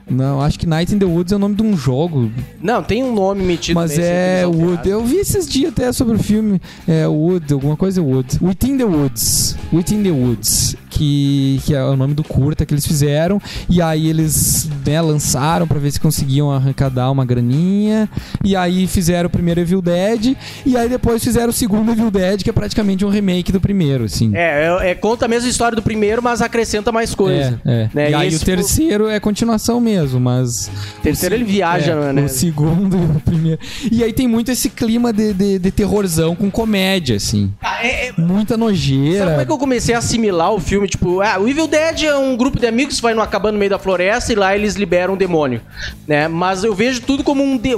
Não, 0.08 0.40
acho 0.40 0.58
que 0.58 0.66
Night 0.66 0.94
in 0.94 0.98
the 0.98 1.04
Woods 1.04 1.32
é 1.32 1.36
o 1.36 1.38
nome 1.38 1.54
de 1.54 1.62
um 1.62 1.76
jogo, 1.76 2.30
Não, 2.60 2.82
tem 2.82 3.02
um 3.02 3.14
nome 3.14 3.42
metido 3.42 3.74
mas 3.74 3.98
é 3.98 4.46
Wood. 4.46 4.88
Eu 4.88 5.04
vi 5.04 5.16
esses 5.16 5.48
dias 5.48 5.72
até 5.72 5.92
sobre 5.92 6.16
o 6.16 6.18
filme. 6.18 6.60
É 6.86 7.06
Wood, 7.06 7.52
alguma 7.52 7.76
coisa 7.76 8.00
é 8.00 8.02
Wood. 8.02 8.38
Within 8.40 8.76
the 8.78 8.84
Woods. 8.84 9.56
Within 9.72 10.02
the 10.02 10.10
Woods. 10.10 10.76
Que, 10.90 11.60
que 11.64 11.74
é 11.74 11.82
o 11.82 11.96
nome 11.96 12.14
do 12.14 12.22
curta 12.22 12.64
que 12.64 12.72
eles 12.72 12.86
fizeram. 12.86 13.40
E 13.68 13.82
aí 13.82 14.08
eles 14.08 14.68
né, 14.86 15.00
lançaram 15.00 15.66
pra 15.66 15.78
ver 15.78 15.90
se 15.90 15.98
conseguiam 15.98 16.52
arrancadar 16.52 17.10
uma 17.10 17.24
graninha. 17.24 18.08
E 18.44 18.54
aí 18.54 18.86
fizeram 18.86 19.26
o 19.26 19.30
primeiro 19.30 19.60
Evil 19.60 19.82
Dead. 19.82 20.36
E 20.64 20.76
aí 20.76 20.88
depois 20.88 21.22
fizeram 21.22 21.50
o 21.50 21.52
segundo 21.52 21.90
Evil 21.90 22.10
Dead, 22.10 22.42
que 22.42 22.50
é 22.50 22.52
praticamente 22.52 23.04
um 23.04 23.08
remake 23.08 23.50
do 23.50 23.60
primeiro, 23.60 24.04
assim. 24.04 24.30
É, 24.34 24.78
é, 24.82 24.90
é, 24.90 24.94
conta 24.94 25.24
a 25.24 25.28
mesma 25.28 25.48
história 25.48 25.74
do 25.74 25.82
primeiro, 25.82 26.22
mas 26.22 26.40
acrescenta 26.40 26.92
mais 26.92 27.14
coisa. 27.14 27.60
É, 27.64 27.72
é. 27.72 27.90
Né? 27.92 28.10
E 28.10 28.12
E 28.12 28.14
aí 28.14 28.28
esse 28.28 28.42
o 28.42 28.46
terceiro 28.46 29.08
é 29.08 29.18
continuação 29.18 29.80
mesmo, 29.80 29.93
mas. 30.20 30.70
Terceiro 31.02 31.34
ele 31.34 31.44
viaja, 31.44 31.92
É, 31.92 32.12
né? 32.12 32.22
O 32.22 32.28
segundo 32.28 32.96
e 33.14 33.16
o 33.16 33.20
primeiro. 33.20 33.58
E 33.90 34.04
aí 34.04 34.12
tem 34.12 34.28
muito 34.28 34.50
esse 34.50 34.68
clima 34.68 35.12
de, 35.12 35.32
de, 35.32 35.58
de 35.58 35.70
terrorzão 35.70 36.34
com 36.36 36.50
comédia, 36.50 37.16
assim. 37.16 37.50
Ah, 37.62 37.84
é- 37.86 38.08
é- 38.08 38.12
Muita 38.18 38.54
Sabe 38.54 38.64
nojeira. 38.64 39.26
como 39.26 39.40
é 39.40 39.44
que 39.46 39.52
eu 39.52 39.58
comecei 39.58 39.94
a 39.94 39.98
assimilar 39.98 40.52
o 40.52 40.60
filme 40.60 40.74
filme, 40.74 40.88
tipo, 40.88 41.20
ah, 41.20 41.38
o 41.38 41.48
Evil 41.48 41.68
Dead 41.68 42.02
é 42.02 42.16
um 42.16 42.36
grupo 42.36 42.58
de 42.58 42.66
amigos 42.66 42.96
que 42.96 43.02
vai 43.02 43.14
numa 43.14 43.28
cabana 43.28 43.52
no 43.52 43.58
meio 43.60 43.70
da 43.70 43.78
floresta 43.78 44.32
e 44.32 44.34
lá 44.34 44.56
eles 44.56 44.74
liberam 44.74 45.14
um 45.14 45.16
demônio, 45.16 45.60
né? 46.04 46.26
Mas 46.26 46.64
eu 46.64 46.74
vejo 46.74 47.00
tudo 47.02 47.22
como 47.22 47.44
um... 47.44 47.56
De... 47.56 47.70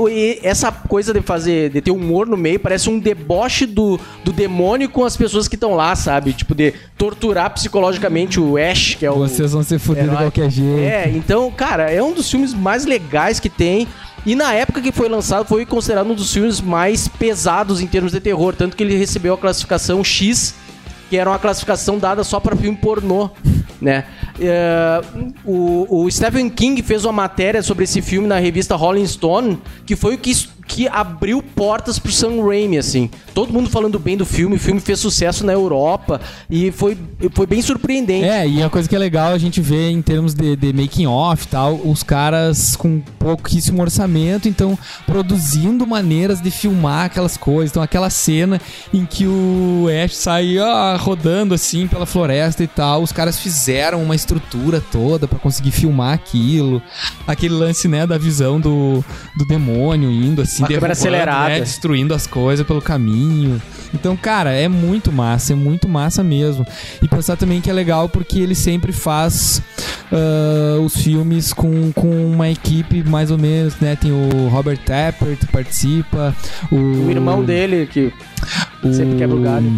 Essa 0.42 0.72
coisa 0.72 1.12
de 1.12 1.20
fazer, 1.20 1.68
de 1.68 1.82
ter 1.82 1.90
humor 1.90 2.26
no 2.26 2.38
meio, 2.38 2.58
parece 2.58 2.88
um 2.88 2.98
deboche 2.98 3.66
do, 3.66 4.00
do 4.24 4.32
demônio 4.32 4.88
com 4.88 5.04
as 5.04 5.14
pessoas 5.14 5.46
que 5.46 5.56
estão 5.56 5.74
lá, 5.74 5.94
sabe? 5.94 6.32
Tipo, 6.32 6.54
de 6.54 6.72
torturar 6.96 7.50
psicologicamente 7.52 8.40
o 8.40 8.56
Ash, 8.56 8.94
que 8.94 9.04
é 9.04 9.10
o... 9.10 9.16
Vocês 9.18 9.52
vão 9.52 9.62
ser 9.62 9.78
fudidos 9.78 10.10
de 10.12 10.16
qualquer 10.16 10.50
jeito. 10.50 10.80
É, 10.80 11.10
então, 11.10 11.50
cara, 11.50 11.90
é 11.92 12.02
um 12.02 12.05
dos 12.12 12.30
filmes 12.30 12.54
mais 12.54 12.84
legais 12.84 13.40
que 13.40 13.48
tem. 13.48 13.86
E 14.24 14.34
na 14.34 14.52
época 14.52 14.80
que 14.80 14.90
foi 14.90 15.08
lançado, 15.08 15.46
foi 15.46 15.64
considerado 15.64 16.10
um 16.10 16.14
dos 16.14 16.32
filmes 16.32 16.60
mais 16.60 17.06
pesados 17.06 17.80
em 17.80 17.86
termos 17.86 18.12
de 18.12 18.20
terror. 18.20 18.54
Tanto 18.54 18.76
que 18.76 18.82
ele 18.82 18.96
recebeu 18.96 19.34
a 19.34 19.38
classificação 19.38 20.02
X, 20.02 20.54
que 21.08 21.16
era 21.16 21.30
uma 21.30 21.38
classificação 21.38 21.98
dada 21.98 22.24
só 22.24 22.40
para 22.40 22.56
filme 22.56 22.76
pornô, 22.76 23.30
né? 23.80 24.04
É, 24.40 25.00
o, 25.44 26.02
o 26.04 26.10
Stephen 26.10 26.50
King 26.50 26.82
fez 26.82 27.04
uma 27.04 27.12
matéria 27.12 27.62
sobre 27.62 27.84
esse 27.84 28.02
filme 28.02 28.26
na 28.26 28.38
revista 28.38 28.74
Rolling 28.74 29.06
Stone, 29.06 29.58
que 29.86 29.94
foi 29.94 30.14
o 30.14 30.18
que 30.18 30.32
que 30.66 30.88
abriu 30.88 31.42
portas 31.42 31.98
pro 31.98 32.10
Sam 32.10 32.44
Raimi, 32.44 32.78
assim. 32.78 33.08
Todo 33.36 33.52
mundo 33.52 33.68
falando 33.68 33.98
bem 33.98 34.16
do 34.16 34.24
filme, 34.24 34.56
o 34.56 34.58
filme 34.58 34.80
fez 34.80 34.98
sucesso 34.98 35.44
na 35.44 35.52
Europa 35.52 36.18
e 36.48 36.72
foi, 36.72 36.96
foi 37.34 37.46
bem 37.46 37.60
surpreendente. 37.60 38.24
É, 38.24 38.48
e 38.48 38.62
a 38.62 38.70
coisa 38.70 38.88
que 38.88 38.96
é 38.96 38.98
legal 38.98 39.34
a 39.34 39.36
gente 39.36 39.60
ver 39.60 39.90
em 39.90 40.00
termos 40.00 40.32
de, 40.32 40.56
de 40.56 40.72
making 40.72 41.06
off 41.06 41.44
e 41.44 41.48
tal, 41.48 41.74
os 41.84 42.02
caras 42.02 42.74
com 42.74 42.98
pouquíssimo 43.18 43.82
orçamento, 43.82 44.48
então 44.48 44.78
produzindo 45.04 45.86
maneiras 45.86 46.40
de 46.40 46.50
filmar 46.50 47.04
aquelas 47.04 47.36
coisas. 47.36 47.72
Então 47.72 47.82
aquela 47.82 48.08
cena 48.08 48.58
em 48.90 49.04
que 49.04 49.26
o 49.26 49.86
Ash 50.02 50.16
sai 50.16 50.58
ó, 50.58 50.96
rodando 50.96 51.52
assim 51.52 51.86
pela 51.86 52.06
floresta 52.06 52.64
e 52.64 52.66
tal, 52.66 53.02
os 53.02 53.12
caras 53.12 53.38
fizeram 53.38 54.02
uma 54.02 54.14
estrutura 54.14 54.82
toda 54.90 55.28
para 55.28 55.38
conseguir 55.38 55.72
filmar 55.72 56.14
aquilo. 56.14 56.80
Aquele 57.26 57.52
lance, 57.52 57.86
né, 57.86 58.06
da 58.06 58.16
visão 58.16 58.58
do, 58.58 59.04
do 59.36 59.44
demônio 59.46 60.10
indo 60.10 60.40
assim, 60.40 60.62
Uma 60.62 60.68
câmera 60.68 60.94
acelerada. 60.94 61.50
Né, 61.50 61.60
destruindo 61.60 62.14
as 62.14 62.26
coisas 62.26 62.66
pelo 62.66 62.80
caminho. 62.80 63.25
Então, 63.94 64.16
cara, 64.16 64.52
é 64.52 64.68
muito 64.68 65.10
massa, 65.12 65.52
é 65.52 65.56
muito 65.56 65.88
massa 65.88 66.22
mesmo. 66.22 66.66
E 67.02 67.08
pensar 67.08 67.36
também 67.36 67.60
que 67.60 67.70
é 67.70 67.72
legal 67.72 68.08
porque 68.08 68.38
ele 68.38 68.54
sempre 68.54 68.92
faz 68.92 69.62
uh, 70.12 70.80
os 70.82 70.96
filmes 70.96 71.52
com, 71.52 71.92
com 71.92 72.10
uma 72.26 72.48
equipe 72.50 73.02
mais 73.02 73.30
ou 73.30 73.38
menos, 73.38 73.74
né? 73.80 73.96
Tem 73.96 74.10
o 74.12 74.48
Robert 74.48 74.78
Tappert 74.78 75.38
que 75.38 75.46
participa, 75.46 76.34
o, 76.70 76.76
O 76.76 77.10
irmão 77.10 77.42
dele, 77.44 77.86
que 77.86 78.12
o 78.82 78.92
sempre 78.92 79.16
quebra 79.16 79.36
o 79.36 79.40
galho. 79.40 79.72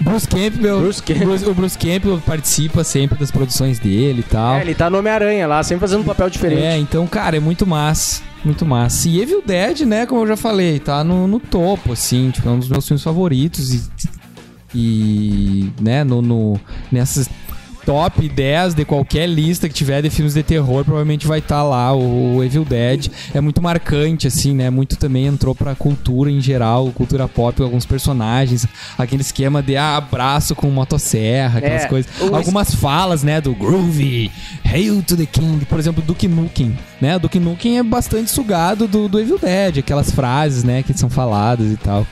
Bruce 0.00 0.28
Campbell, 0.28 0.80
Bruce 0.80 1.02
Campbell. 1.02 1.26
Bruce- 1.26 1.46
o 1.46 1.54
Bruce 1.54 1.76
Campbell 1.78 2.18
participa 2.24 2.84
sempre 2.84 3.18
das 3.18 3.30
produções 3.30 3.78
dele 3.80 4.20
e 4.20 4.22
tal. 4.22 4.54
É, 4.56 4.60
ele 4.60 4.74
tá 4.74 4.88
no 4.88 4.98
Homem-Aranha 4.98 5.46
lá, 5.48 5.62
sempre 5.64 5.80
fazendo 5.80 6.02
um 6.02 6.04
papel 6.04 6.30
diferente. 6.30 6.62
É, 6.62 6.78
então, 6.78 7.06
cara, 7.08 7.36
é 7.36 7.40
muito 7.40 7.66
massa. 7.66 8.22
Muito 8.46 8.64
massa. 8.64 9.08
E 9.08 9.20
Evil 9.20 9.42
Dead, 9.44 9.80
né, 9.80 10.06
como 10.06 10.20
eu 10.20 10.26
já 10.28 10.36
falei, 10.36 10.78
tá 10.78 11.02
no, 11.02 11.26
no 11.26 11.40
topo, 11.40 11.92
assim, 11.92 12.30
tipo, 12.30 12.48
é 12.48 12.52
um 12.52 12.60
dos 12.60 12.68
meus 12.68 12.86
filmes 12.86 13.02
favoritos. 13.02 13.74
E, 13.74 13.82
e 14.72 15.72
né, 15.80 16.04
no, 16.04 16.22
no, 16.22 16.60
nessas 16.92 17.28
top 17.86 18.28
10 18.28 18.74
de 18.74 18.84
qualquer 18.84 19.26
lista 19.28 19.68
que 19.68 19.74
tiver 19.74 20.02
de 20.02 20.10
filmes 20.10 20.34
de 20.34 20.42
terror, 20.42 20.84
provavelmente 20.84 21.26
vai 21.26 21.38
estar 21.38 21.62
lá 21.62 21.94
o, 21.94 22.36
o 22.36 22.44
Evil 22.44 22.64
Dead. 22.64 23.06
É 23.32 23.40
muito 23.40 23.62
marcante, 23.62 24.26
assim, 24.26 24.52
né? 24.54 24.68
Muito 24.68 24.96
também 24.96 25.26
entrou 25.26 25.54
pra 25.54 25.74
cultura 25.76 26.30
em 26.30 26.40
geral, 26.40 26.90
cultura 26.92 27.28
pop, 27.28 27.62
alguns 27.62 27.86
personagens. 27.86 28.66
Aquele 28.98 29.22
esquema 29.22 29.62
de 29.62 29.76
ah, 29.76 29.96
abraço 29.96 30.54
com 30.56 30.68
motosserra, 30.68 31.58
aquelas 31.58 31.84
É, 31.84 31.86
coisas. 31.88 32.10
o- 32.20 32.34
Algumas 32.34 32.74
falas, 32.74 33.22
né, 33.22 33.40
do 33.40 33.54
Groovy, 33.54 34.30
Hail 34.64 35.02
to 35.02 35.16
the 35.16 35.24
King, 35.26 35.64
por 35.64 35.78
exemplo, 35.78 36.02
Duke 36.02 36.26
Nukem, 36.28 36.76
né? 37.00 37.18
Duke 37.18 37.38
Nukem 37.38 37.78
é 37.78 37.82
bastante 37.84 38.30
sugado 38.30 38.88
do, 38.88 39.08
do 39.08 39.20
Evil 39.20 39.38
Dead, 39.38 39.78
aquelas 39.78 40.10
frases, 40.10 40.64
né, 40.64 40.82
que 40.82 40.92
são 40.98 41.08
faladas 41.08 41.70
e 41.72 41.76
tal. 41.76 42.04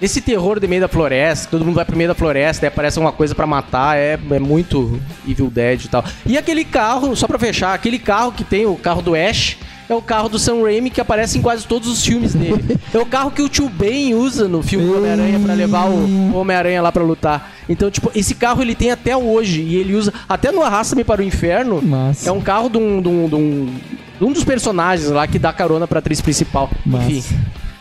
Esse 0.00 0.20
terror 0.20 0.60
de 0.60 0.68
meio 0.68 0.82
da 0.82 0.88
floresta, 0.88 1.48
todo 1.50 1.64
mundo 1.64 1.76
vai 1.76 1.84
pro 1.84 1.96
meio 1.96 2.08
da 2.08 2.14
floresta, 2.14 2.66
aí 2.66 2.68
aparece 2.68 2.98
uma 2.98 3.12
coisa 3.12 3.34
pra 3.34 3.46
matar, 3.46 3.96
é, 3.96 4.18
é 4.30 4.38
muito 4.38 5.00
Evil 5.26 5.48
Dead 5.50 5.84
e 5.84 5.88
tal. 5.88 6.04
E 6.26 6.36
aquele 6.36 6.64
carro, 6.66 7.16
só 7.16 7.26
pra 7.26 7.38
fechar, 7.38 7.72
aquele 7.72 7.98
carro 7.98 8.30
que 8.32 8.44
tem, 8.44 8.66
o 8.66 8.76
carro 8.76 9.00
do 9.00 9.14
Ash, 9.14 9.56
é 9.88 9.94
o 9.94 10.02
carro 10.02 10.28
do 10.28 10.38
Sam 10.38 10.62
Raimi 10.62 10.90
que 10.90 11.00
aparece 11.00 11.38
em 11.38 11.42
quase 11.42 11.66
todos 11.66 11.88
os 11.88 12.04
filmes 12.04 12.34
dele. 12.34 12.78
é 12.92 12.98
o 12.98 13.06
carro 13.06 13.30
que 13.30 13.40
o 13.40 13.48
Tio 13.48 13.70
Ben 13.70 14.14
usa 14.14 14.46
no 14.48 14.62
filme 14.62 14.92
Homem-Aranha 14.92 15.40
pra 15.40 15.54
levar 15.54 15.88
o 15.88 16.36
Homem-Aranha 16.36 16.82
lá 16.82 16.92
pra 16.92 17.02
lutar. 17.02 17.52
Então, 17.66 17.90
tipo, 17.90 18.10
esse 18.14 18.34
carro 18.34 18.60
ele 18.60 18.74
tem 18.74 18.90
até 18.90 19.16
hoje 19.16 19.62
e 19.62 19.76
ele 19.76 19.94
usa 19.94 20.12
até 20.28 20.52
no 20.52 20.60
Arrasta-me 20.62 21.04
para 21.04 21.22
o 21.22 21.24
Inferno. 21.24 21.80
Massa. 21.80 22.28
É 22.28 22.32
um 22.32 22.40
carro 22.40 22.68
de 22.68 22.76
um, 22.76 23.00
de 23.00 23.08
um, 23.08 23.28
de 23.28 23.34
um, 23.34 23.74
de 24.18 24.24
um 24.24 24.32
dos 24.32 24.44
personagens 24.44 25.08
lá 25.08 25.26
que 25.26 25.38
dá 25.38 25.52
carona 25.52 25.86
pra 25.86 26.00
atriz 26.00 26.20
principal. 26.20 26.68
Massa. 26.84 27.10
Enfim, 27.10 27.36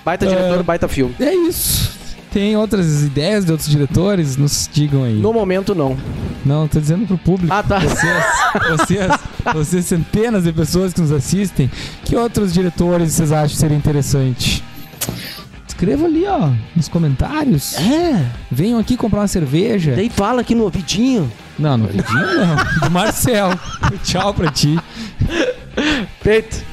baita 0.06 0.28
diretor, 0.28 0.60
É. 0.60 0.64
baita 0.64 0.88
filme. 0.88 1.14
É 1.20 1.34
isso. 1.34 2.05
Tem 2.36 2.58
outras 2.58 3.02
ideias 3.02 3.46
de 3.46 3.54
outros 3.54 3.70
diretores? 3.70 4.36
Nos 4.36 4.70
digam 4.70 5.06
aí. 5.06 5.14
No 5.14 5.32
momento, 5.32 5.74
não. 5.74 5.96
Não, 6.46 6.68
tô 6.68 6.82
dizendo 6.82 7.08
pro 7.08 7.18
público. 7.18 7.54
Ah, 7.54 7.64
tá. 7.64 7.80
Vocês, 7.80 8.26
vocês, 8.78 9.12
vocês, 9.54 9.86
centenas 9.86 10.44
de 10.44 10.52
pessoas 10.52 10.94
que 10.94 11.00
nos 11.00 11.14
assistem, 11.14 11.72
que 12.04 12.14
outros 12.14 12.52
diretores 12.54 13.14
vocês 13.14 13.32
acham 13.32 13.56
seria 13.56 13.78
interessante? 13.78 14.62
Escreva 15.66 16.08
ali, 16.08 16.26
ó, 16.26 16.52
nos 16.76 16.90
comentários. 16.90 17.76
É, 17.76 18.26
Venham 18.52 18.80
aqui 18.80 18.98
comprar 18.98 19.22
uma 19.22 19.30
cerveja. 19.30 19.96
daí 19.96 20.10
fala 20.10 20.42
aqui 20.42 20.54
no 20.54 20.64
ouvidinho. 20.64 21.32
Não, 21.58 21.78
no 21.78 21.88
vidinho 21.88 22.36
não. 22.36 22.82
Do 22.82 22.92
Marcel. 22.92 23.52
Tchau 24.04 24.34
pra 24.34 24.52
ti. 24.52 24.78
Feito. 26.20 26.66